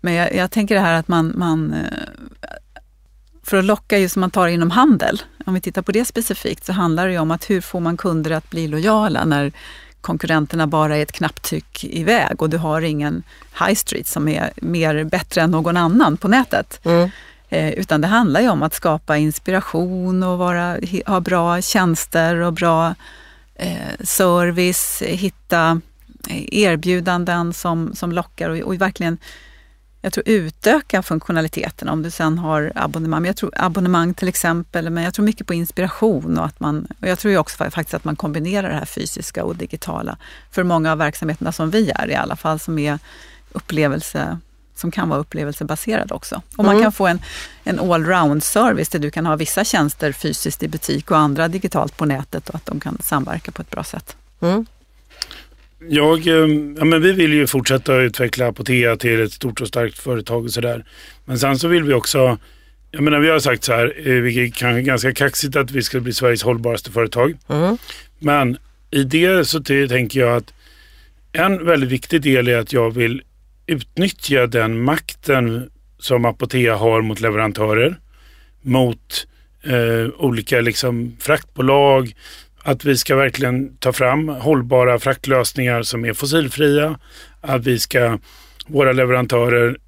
Men 0.00 0.14
jag, 0.14 0.34
jag 0.34 0.50
tänker 0.50 0.74
det 0.74 0.80
här 0.80 0.94
att 0.94 1.08
man, 1.08 1.32
man 1.36 1.72
eh, 1.72 2.50
för 3.42 3.56
att 3.56 3.64
locka, 3.64 3.98
just 3.98 4.12
som 4.12 4.20
man 4.20 4.30
tar 4.30 4.48
inom 4.48 4.70
handel, 4.70 5.22
om 5.46 5.54
vi 5.54 5.60
tittar 5.60 5.82
på 5.82 5.92
det 5.92 6.04
specifikt, 6.04 6.66
så 6.66 6.72
handlar 6.72 7.06
det 7.06 7.12
ju 7.12 7.18
om 7.18 7.30
att 7.30 7.50
hur 7.50 7.60
får 7.60 7.80
man 7.80 7.96
kunder 7.96 8.30
att 8.30 8.50
bli 8.50 8.68
lojala 8.68 9.24
när 9.24 9.52
konkurrenterna 10.00 10.66
bara 10.66 10.96
är 10.96 11.02
ett 11.02 11.12
knapptryck 11.12 11.84
iväg 11.84 12.42
och 12.42 12.50
du 12.50 12.56
har 12.56 12.82
ingen 12.82 13.22
high 13.60 13.74
street 13.74 14.06
som 14.06 14.28
är 14.28 14.50
mer 14.56 15.04
bättre 15.04 15.40
än 15.40 15.50
någon 15.50 15.76
annan 15.76 16.16
på 16.16 16.28
nätet. 16.28 16.80
Mm. 16.84 17.10
Eh, 17.48 17.70
utan 17.70 18.00
det 18.00 18.06
handlar 18.06 18.40
ju 18.40 18.48
om 18.48 18.62
att 18.62 18.74
skapa 18.74 19.16
inspiration 19.16 20.22
och 20.22 20.38
vara, 20.38 20.76
ha 21.06 21.20
bra 21.20 21.60
tjänster 21.60 22.36
och 22.36 22.52
bra 22.52 22.94
eh, 23.54 24.04
service, 24.04 25.02
hitta 25.06 25.80
eh, 26.28 26.58
erbjudanden 26.58 27.52
som, 27.52 27.94
som 27.94 28.12
lockar 28.12 28.50
och, 28.50 28.58
och 28.58 28.74
verkligen 28.74 29.18
jag 30.02 30.12
tror 30.12 30.28
utöka 30.28 31.02
funktionaliteten 31.02 31.88
om 31.88 32.02
du 32.02 32.10
sen 32.10 32.38
har 32.38 32.72
abonnemang. 32.74 33.26
Jag 33.26 33.36
tror 33.36 33.52
abonnemang 33.56 34.14
till 34.14 34.28
exempel, 34.28 34.90
men 34.90 35.04
jag 35.04 35.14
tror 35.14 35.24
mycket 35.24 35.46
på 35.46 35.54
inspiration 35.54 36.38
och 36.38 36.44
att 36.44 36.60
man, 36.60 36.86
och 37.00 37.08
jag 37.08 37.18
tror 37.18 37.32
ju 37.32 37.38
också 37.38 37.64
fa- 37.64 37.70
faktiskt 37.70 37.94
att 37.94 38.04
man 38.04 38.16
kombinerar 38.16 38.68
det 38.68 38.74
här 38.74 38.84
fysiska 38.84 39.44
och 39.44 39.56
digitala 39.56 40.16
för 40.50 40.62
många 40.62 40.92
av 40.92 40.98
verksamheterna 40.98 41.52
som 41.52 41.70
vi 41.70 41.90
är 41.90 42.10
i 42.10 42.14
alla 42.14 42.36
fall, 42.36 42.58
som 42.60 42.78
är 42.78 42.98
upplevelse 43.52 44.38
som 44.74 44.90
kan 44.90 45.08
vara 45.08 45.20
upplevelsebaserad 45.20 46.12
också. 46.12 46.42
Och 46.56 46.64
man 46.64 46.74
Mm. 46.74 46.82
kan 46.82 46.92
få 46.92 47.06
en, 47.06 47.20
en 47.64 47.80
allround 47.80 48.42
service 48.44 48.88
där 48.88 48.98
du 48.98 49.10
kan 49.10 49.26
ha 49.26 49.36
vissa 49.36 49.64
tjänster 49.64 50.12
fysiskt 50.12 50.62
i 50.62 50.68
butik 50.68 51.10
och 51.10 51.18
andra 51.18 51.48
digitalt 51.48 51.96
på 51.96 52.04
nätet 52.04 52.48
och 52.48 52.54
att 52.54 52.66
de 52.66 52.80
kan 52.80 52.98
samverka 53.02 53.52
på 53.52 53.62
ett 53.62 53.70
bra 53.70 53.84
sätt. 53.84 54.16
Mm. 54.40 54.66
Jag, 55.80 56.26
eh, 56.26 56.34
ja, 56.78 56.84
men 56.84 57.02
vi 57.02 57.12
vill 57.12 57.32
ju 57.32 57.46
fortsätta 57.46 57.96
utveckla 57.96 58.46
Apotea 58.46 58.96
till 58.96 59.20
ett 59.20 59.32
stort 59.32 59.60
och 59.60 59.68
starkt 59.68 59.98
företag 59.98 60.44
och 60.44 60.50
sådär. 60.50 60.84
Men 61.24 61.38
sen 61.38 61.58
så 61.58 61.68
vill 61.68 61.82
vi 61.82 61.94
också, 61.94 62.38
jag 62.90 63.02
menar 63.02 63.20
vi 63.20 63.30
har 63.30 63.38
sagt 63.38 63.64
så 63.64 63.72
här, 63.72 64.08
eh, 64.08 64.14
vilket 64.14 64.54
kanske 64.54 64.80
är 64.80 64.84
ganska 64.84 65.14
kaxigt 65.14 65.56
att 65.56 65.70
vi 65.70 65.82
ska 65.82 66.00
bli 66.00 66.12
Sveriges 66.12 66.42
hållbaraste 66.42 66.90
företag. 66.90 67.34
Mm. 67.48 67.78
Men 68.18 68.58
i 68.90 69.04
det 69.04 69.44
så 69.44 69.62
tänker 69.62 70.20
jag 70.20 70.36
att 70.36 70.52
en 71.32 71.66
väldigt 71.66 71.90
viktig 71.90 72.22
del 72.22 72.48
är 72.48 72.58
att 72.58 72.72
jag 72.72 72.94
vill 72.94 73.22
utnyttja 73.66 74.46
den 74.46 74.82
makten 74.82 75.70
som 75.98 76.24
Apotea 76.24 76.76
har 76.76 77.02
mot 77.02 77.20
leverantörer, 77.20 77.98
mot 78.62 79.26
eh, 79.62 80.10
olika 80.18 80.60
liksom, 80.60 81.16
fraktbolag, 81.20 82.14
att 82.62 82.84
vi 82.84 82.96
ska 82.96 83.16
verkligen 83.16 83.76
ta 83.76 83.92
fram 83.92 84.28
hållbara 84.28 84.98
fraktlösningar 84.98 85.82
som 85.82 86.04
är 86.04 86.12
fossilfria. 86.12 86.98
Att 87.40 87.66
vi 87.66 87.78
ska, 87.78 88.18
våra 88.66 88.92
leverantörer 88.92 89.78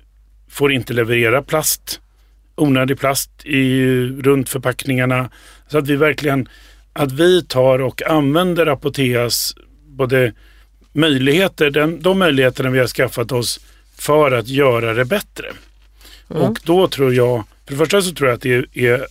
får 0.50 0.72
inte 0.72 0.92
leverera 0.92 1.42
plast, 1.42 2.00
onödig 2.54 2.98
plast 2.98 3.30
i, 3.44 3.84
runt 4.22 4.48
förpackningarna. 4.48 5.30
Så 5.68 5.78
att 5.78 5.88
vi 5.88 5.96
verkligen, 5.96 6.48
att 6.92 7.12
vi 7.12 7.44
tar 7.44 7.78
och 7.78 8.02
använder 8.02 8.66
Apoteas 8.66 9.54
både 9.86 10.32
möjligheter, 10.92 11.70
den, 11.70 12.02
de 12.02 12.18
möjligheterna 12.18 12.70
vi 12.70 12.78
har 12.78 12.86
skaffat 12.86 13.32
oss 13.32 13.60
för 13.98 14.32
att 14.32 14.48
göra 14.48 14.94
det 14.94 15.04
bättre. 15.04 15.46
Mm. 16.30 16.42
Och 16.42 16.60
då 16.64 16.88
tror 16.88 17.14
jag, 17.14 17.44
för 17.64 17.72
det 17.72 17.78
första 17.78 18.02
så 18.02 18.12
tror 18.12 18.28
jag 18.28 18.36
att 18.36 18.42
det 18.42 18.66
är 18.74 19.06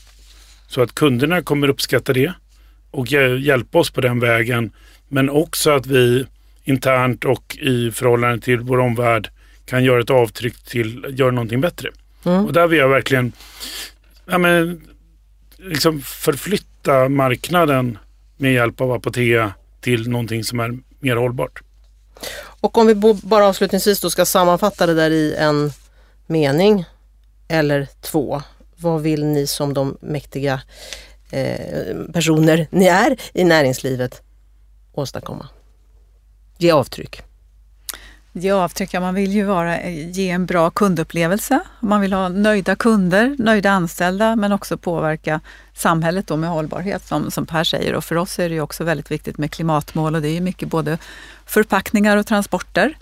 så 0.68 0.82
att 0.82 0.96
kunderna 0.96 1.42
kommer 1.42 1.70
uppskatta 1.70 2.14
det 2.14 2.34
och 2.92 3.12
hjälpa 3.12 3.80
oss 3.80 3.92
på 3.92 4.02
den 4.02 4.20
vägen. 4.20 4.72
Men 5.08 5.30
också 5.30 5.72
att 5.72 5.86
vi 5.86 6.26
internt 6.64 7.26
och 7.26 7.58
i 7.62 7.92
förhållande 7.92 8.42
till 8.42 8.60
vår 8.60 8.80
omvärld 8.80 9.30
kan 9.66 9.84
göra 9.84 10.02
ett 10.02 10.10
avtryck 10.10 10.64
till 10.64 11.06
att 11.06 11.20
göra 11.20 11.32
någonting 11.32 11.62
bättre. 11.62 11.90
Mm. 12.26 12.46
Och 12.46 12.54
där 12.54 12.68
vill 12.68 12.80
jag 12.80 12.90
verkligen 12.90 13.32
ja, 14.26 14.38
men, 14.38 14.82
liksom 15.58 16.02
förflytta 16.02 17.10
marknaden 17.10 17.98
med 18.38 18.54
hjälp 18.54 18.82
av 18.82 18.92
Apotea 18.92 19.54
till 19.82 20.10
någonting 20.10 20.44
som 20.44 20.60
är 20.60 20.78
mer 21.00 21.16
hållbart. 21.16 21.62
Och 22.62 22.78
om 22.78 22.88
vi 22.88 22.96
bara 23.24 23.48
avslutningsvis 23.48 24.00
då 24.00 24.10
ska 24.10 24.26
sammanfatta 24.26 24.86
det 24.86 24.94
där 24.94 25.12
i 25.12 25.36
en 25.36 25.72
mening 26.28 26.86
eller 27.48 27.88
två. 28.02 28.42
Vad 28.76 29.02
vill 29.02 29.26
ni 29.26 29.48
som 29.48 29.74
de 29.74 29.98
mäktiga 30.02 30.62
Eh, 31.32 31.96
personer 32.14 32.68
ni 32.72 32.86
är 32.86 33.18
i 33.34 33.44
näringslivet 33.44 34.22
åstadkomma? 34.94 35.48
Ge 36.58 36.72
avtryck. 36.72 37.22
Ge 38.34 38.52
avtryck, 38.52 38.94
ja, 38.94 39.00
man 39.00 39.14
vill 39.14 39.32
ju 39.32 39.44
vara, 39.44 39.78
eh, 39.78 40.10
ge 40.10 40.30
en 40.30 40.46
bra 40.46 40.70
kundupplevelse. 40.70 41.60
Man 41.80 42.02
vill 42.02 42.14
ha 42.14 42.30
nöjda 42.30 42.76
kunder, 42.76 43.36
nöjda 43.40 43.72
anställda 43.72 44.36
men 44.36 44.52
också 44.52 44.78
påverka 44.78 45.42
samhället 45.74 46.28
då 46.28 46.38
med 46.38 46.50
hållbarhet 46.50 47.06
som, 47.06 47.32
som 47.32 47.46
Per 47.46 47.64
säger. 47.64 47.96
Och 47.96 48.04
för 48.04 48.16
oss 48.16 48.40
är 48.40 48.50
det 48.50 48.56
ju 48.56 48.62
också 48.62 48.84
väldigt 48.84 49.12
viktigt 49.12 49.38
med 49.38 49.52
klimatmål 49.52 50.16
och 50.16 50.22
det 50.22 50.30
är 50.30 50.34
ju 50.34 50.42
mycket 50.42 50.70
både 50.70 50.98
förpackningar 51.46 52.18
och 52.18 52.28
transporter. 52.28 52.98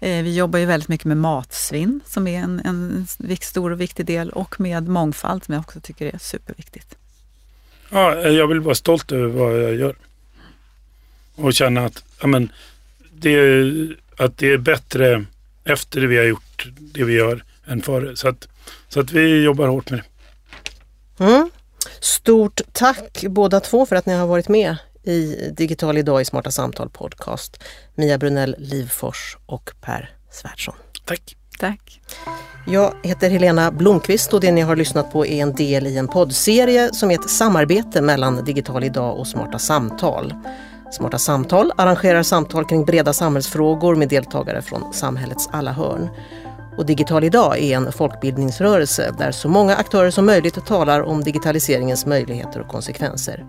Eh, 0.00 0.22
vi 0.22 0.36
jobbar 0.36 0.58
ju 0.58 0.66
väldigt 0.66 0.88
mycket 0.88 1.06
med 1.06 1.16
matsvinn 1.16 2.00
som 2.06 2.26
är 2.26 2.40
en, 2.40 2.60
en 2.64 3.06
stor 3.40 3.70
och 3.70 3.80
viktig 3.80 4.06
del 4.06 4.30
och 4.30 4.60
med 4.60 4.88
mångfald 4.88 5.44
som 5.44 5.54
jag 5.54 5.60
också 5.60 5.80
tycker 5.80 6.06
är 6.06 6.18
superviktigt. 6.18 6.97
Ja, 7.90 8.14
jag 8.14 8.46
vill 8.46 8.60
vara 8.60 8.74
stolt 8.74 9.12
över 9.12 9.26
vad 9.26 9.62
jag 9.62 9.74
gör. 9.74 9.96
Och 11.34 11.54
känna 11.54 11.84
att, 11.84 12.04
ja, 12.20 12.26
men, 12.26 12.52
det, 13.12 13.36
att 14.16 14.38
det 14.38 14.52
är 14.52 14.58
bättre 14.58 15.24
efter 15.64 16.00
det 16.00 16.06
vi 16.06 16.16
har 16.16 16.24
gjort 16.24 16.68
det 16.78 17.04
vi 17.04 17.12
gör 17.12 17.44
än 17.66 17.82
före. 17.82 18.16
Så 18.16 18.28
att, 18.28 18.48
så 18.88 19.00
att 19.00 19.12
vi 19.12 19.42
jobbar 19.42 19.68
hårt 19.68 19.90
med 19.90 20.00
det. 20.00 21.24
Mm. 21.24 21.50
Stort 22.00 22.60
tack 22.72 23.24
båda 23.28 23.60
två 23.60 23.86
för 23.86 23.96
att 23.96 24.06
ni 24.06 24.14
har 24.14 24.26
varit 24.26 24.48
med 24.48 24.76
i 25.02 25.50
Digital 25.52 25.98
idag 25.98 26.20
i 26.20 26.24
Smarta 26.24 26.50
Samtal 26.50 26.90
podcast. 26.90 27.64
Mia 27.94 28.18
Brunell 28.18 28.56
Livfors 28.58 29.36
och 29.46 29.70
Per 29.80 30.10
Svärdson. 30.30 30.74
Tack. 31.04 31.37
Tack. 31.58 32.00
Jag 32.66 32.94
heter 33.02 33.30
Helena 33.30 33.70
Blomqvist 33.70 34.34
och 34.34 34.40
det 34.40 34.52
ni 34.52 34.60
har 34.60 34.76
lyssnat 34.76 35.12
på 35.12 35.26
är 35.26 35.42
en 35.42 35.54
del 35.54 35.86
i 35.86 35.98
en 35.98 36.08
poddserie 36.08 36.90
som 36.92 37.10
är 37.10 37.14
ett 37.14 37.30
samarbete 37.30 38.02
mellan 38.02 38.44
Digital 38.44 38.84
idag 38.84 39.18
och 39.18 39.26
Smarta 39.26 39.58
Samtal. 39.58 40.34
Smarta 40.92 41.18
Samtal 41.18 41.72
arrangerar 41.76 42.22
samtal 42.22 42.64
kring 42.64 42.84
breda 42.84 43.12
samhällsfrågor 43.12 43.94
med 43.94 44.08
deltagare 44.08 44.62
från 44.62 44.92
samhällets 44.92 45.48
alla 45.52 45.72
hörn. 45.72 46.08
Och 46.76 46.86
Digital 46.86 47.24
idag 47.24 47.58
är 47.58 47.76
en 47.76 47.92
folkbildningsrörelse 47.92 49.14
där 49.18 49.32
så 49.32 49.48
många 49.48 49.76
aktörer 49.76 50.10
som 50.10 50.26
möjligt 50.26 50.66
talar 50.66 51.00
om 51.02 51.24
digitaliseringens 51.24 52.06
möjligheter 52.06 52.60
och 52.60 52.68
konsekvenser. 52.68 53.44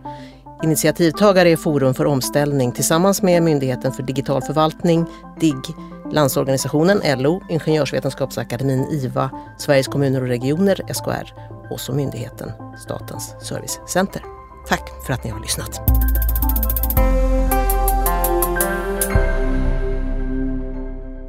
Initiativtagare 0.64 1.49
är 1.49 1.57
Forum 1.57 1.93
för 1.93 2.05
omställning 2.05 2.72
tillsammans 2.72 3.22
med 3.22 3.43
Myndigheten 3.43 3.91
för 3.91 4.03
digital 4.03 4.41
förvaltning, 4.41 5.05
DIGG, 5.39 5.76
Landsorganisationen, 6.12 7.01
LO, 7.22 7.41
Ingenjörsvetenskapsakademin, 7.49 8.86
IVA, 8.91 9.30
Sveriges 9.57 9.88
kommuner 9.88 10.22
och 10.22 10.28
regioner, 10.28 10.93
SKR 10.93 11.34
och 11.72 11.80
så 11.80 11.93
myndigheten 11.93 12.51
Statens 12.78 13.36
servicecenter. 13.41 14.22
Tack 14.68 15.05
för 15.05 15.14
att 15.14 15.24
ni 15.24 15.30
har 15.30 15.39
lyssnat. 15.39 15.82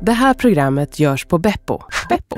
Det 0.03 0.13
här 0.13 0.35
programmet 0.35 0.99
görs 0.99 1.27
på 1.27 1.39
Beppo. 1.39 1.79
Beppo. 2.09 2.37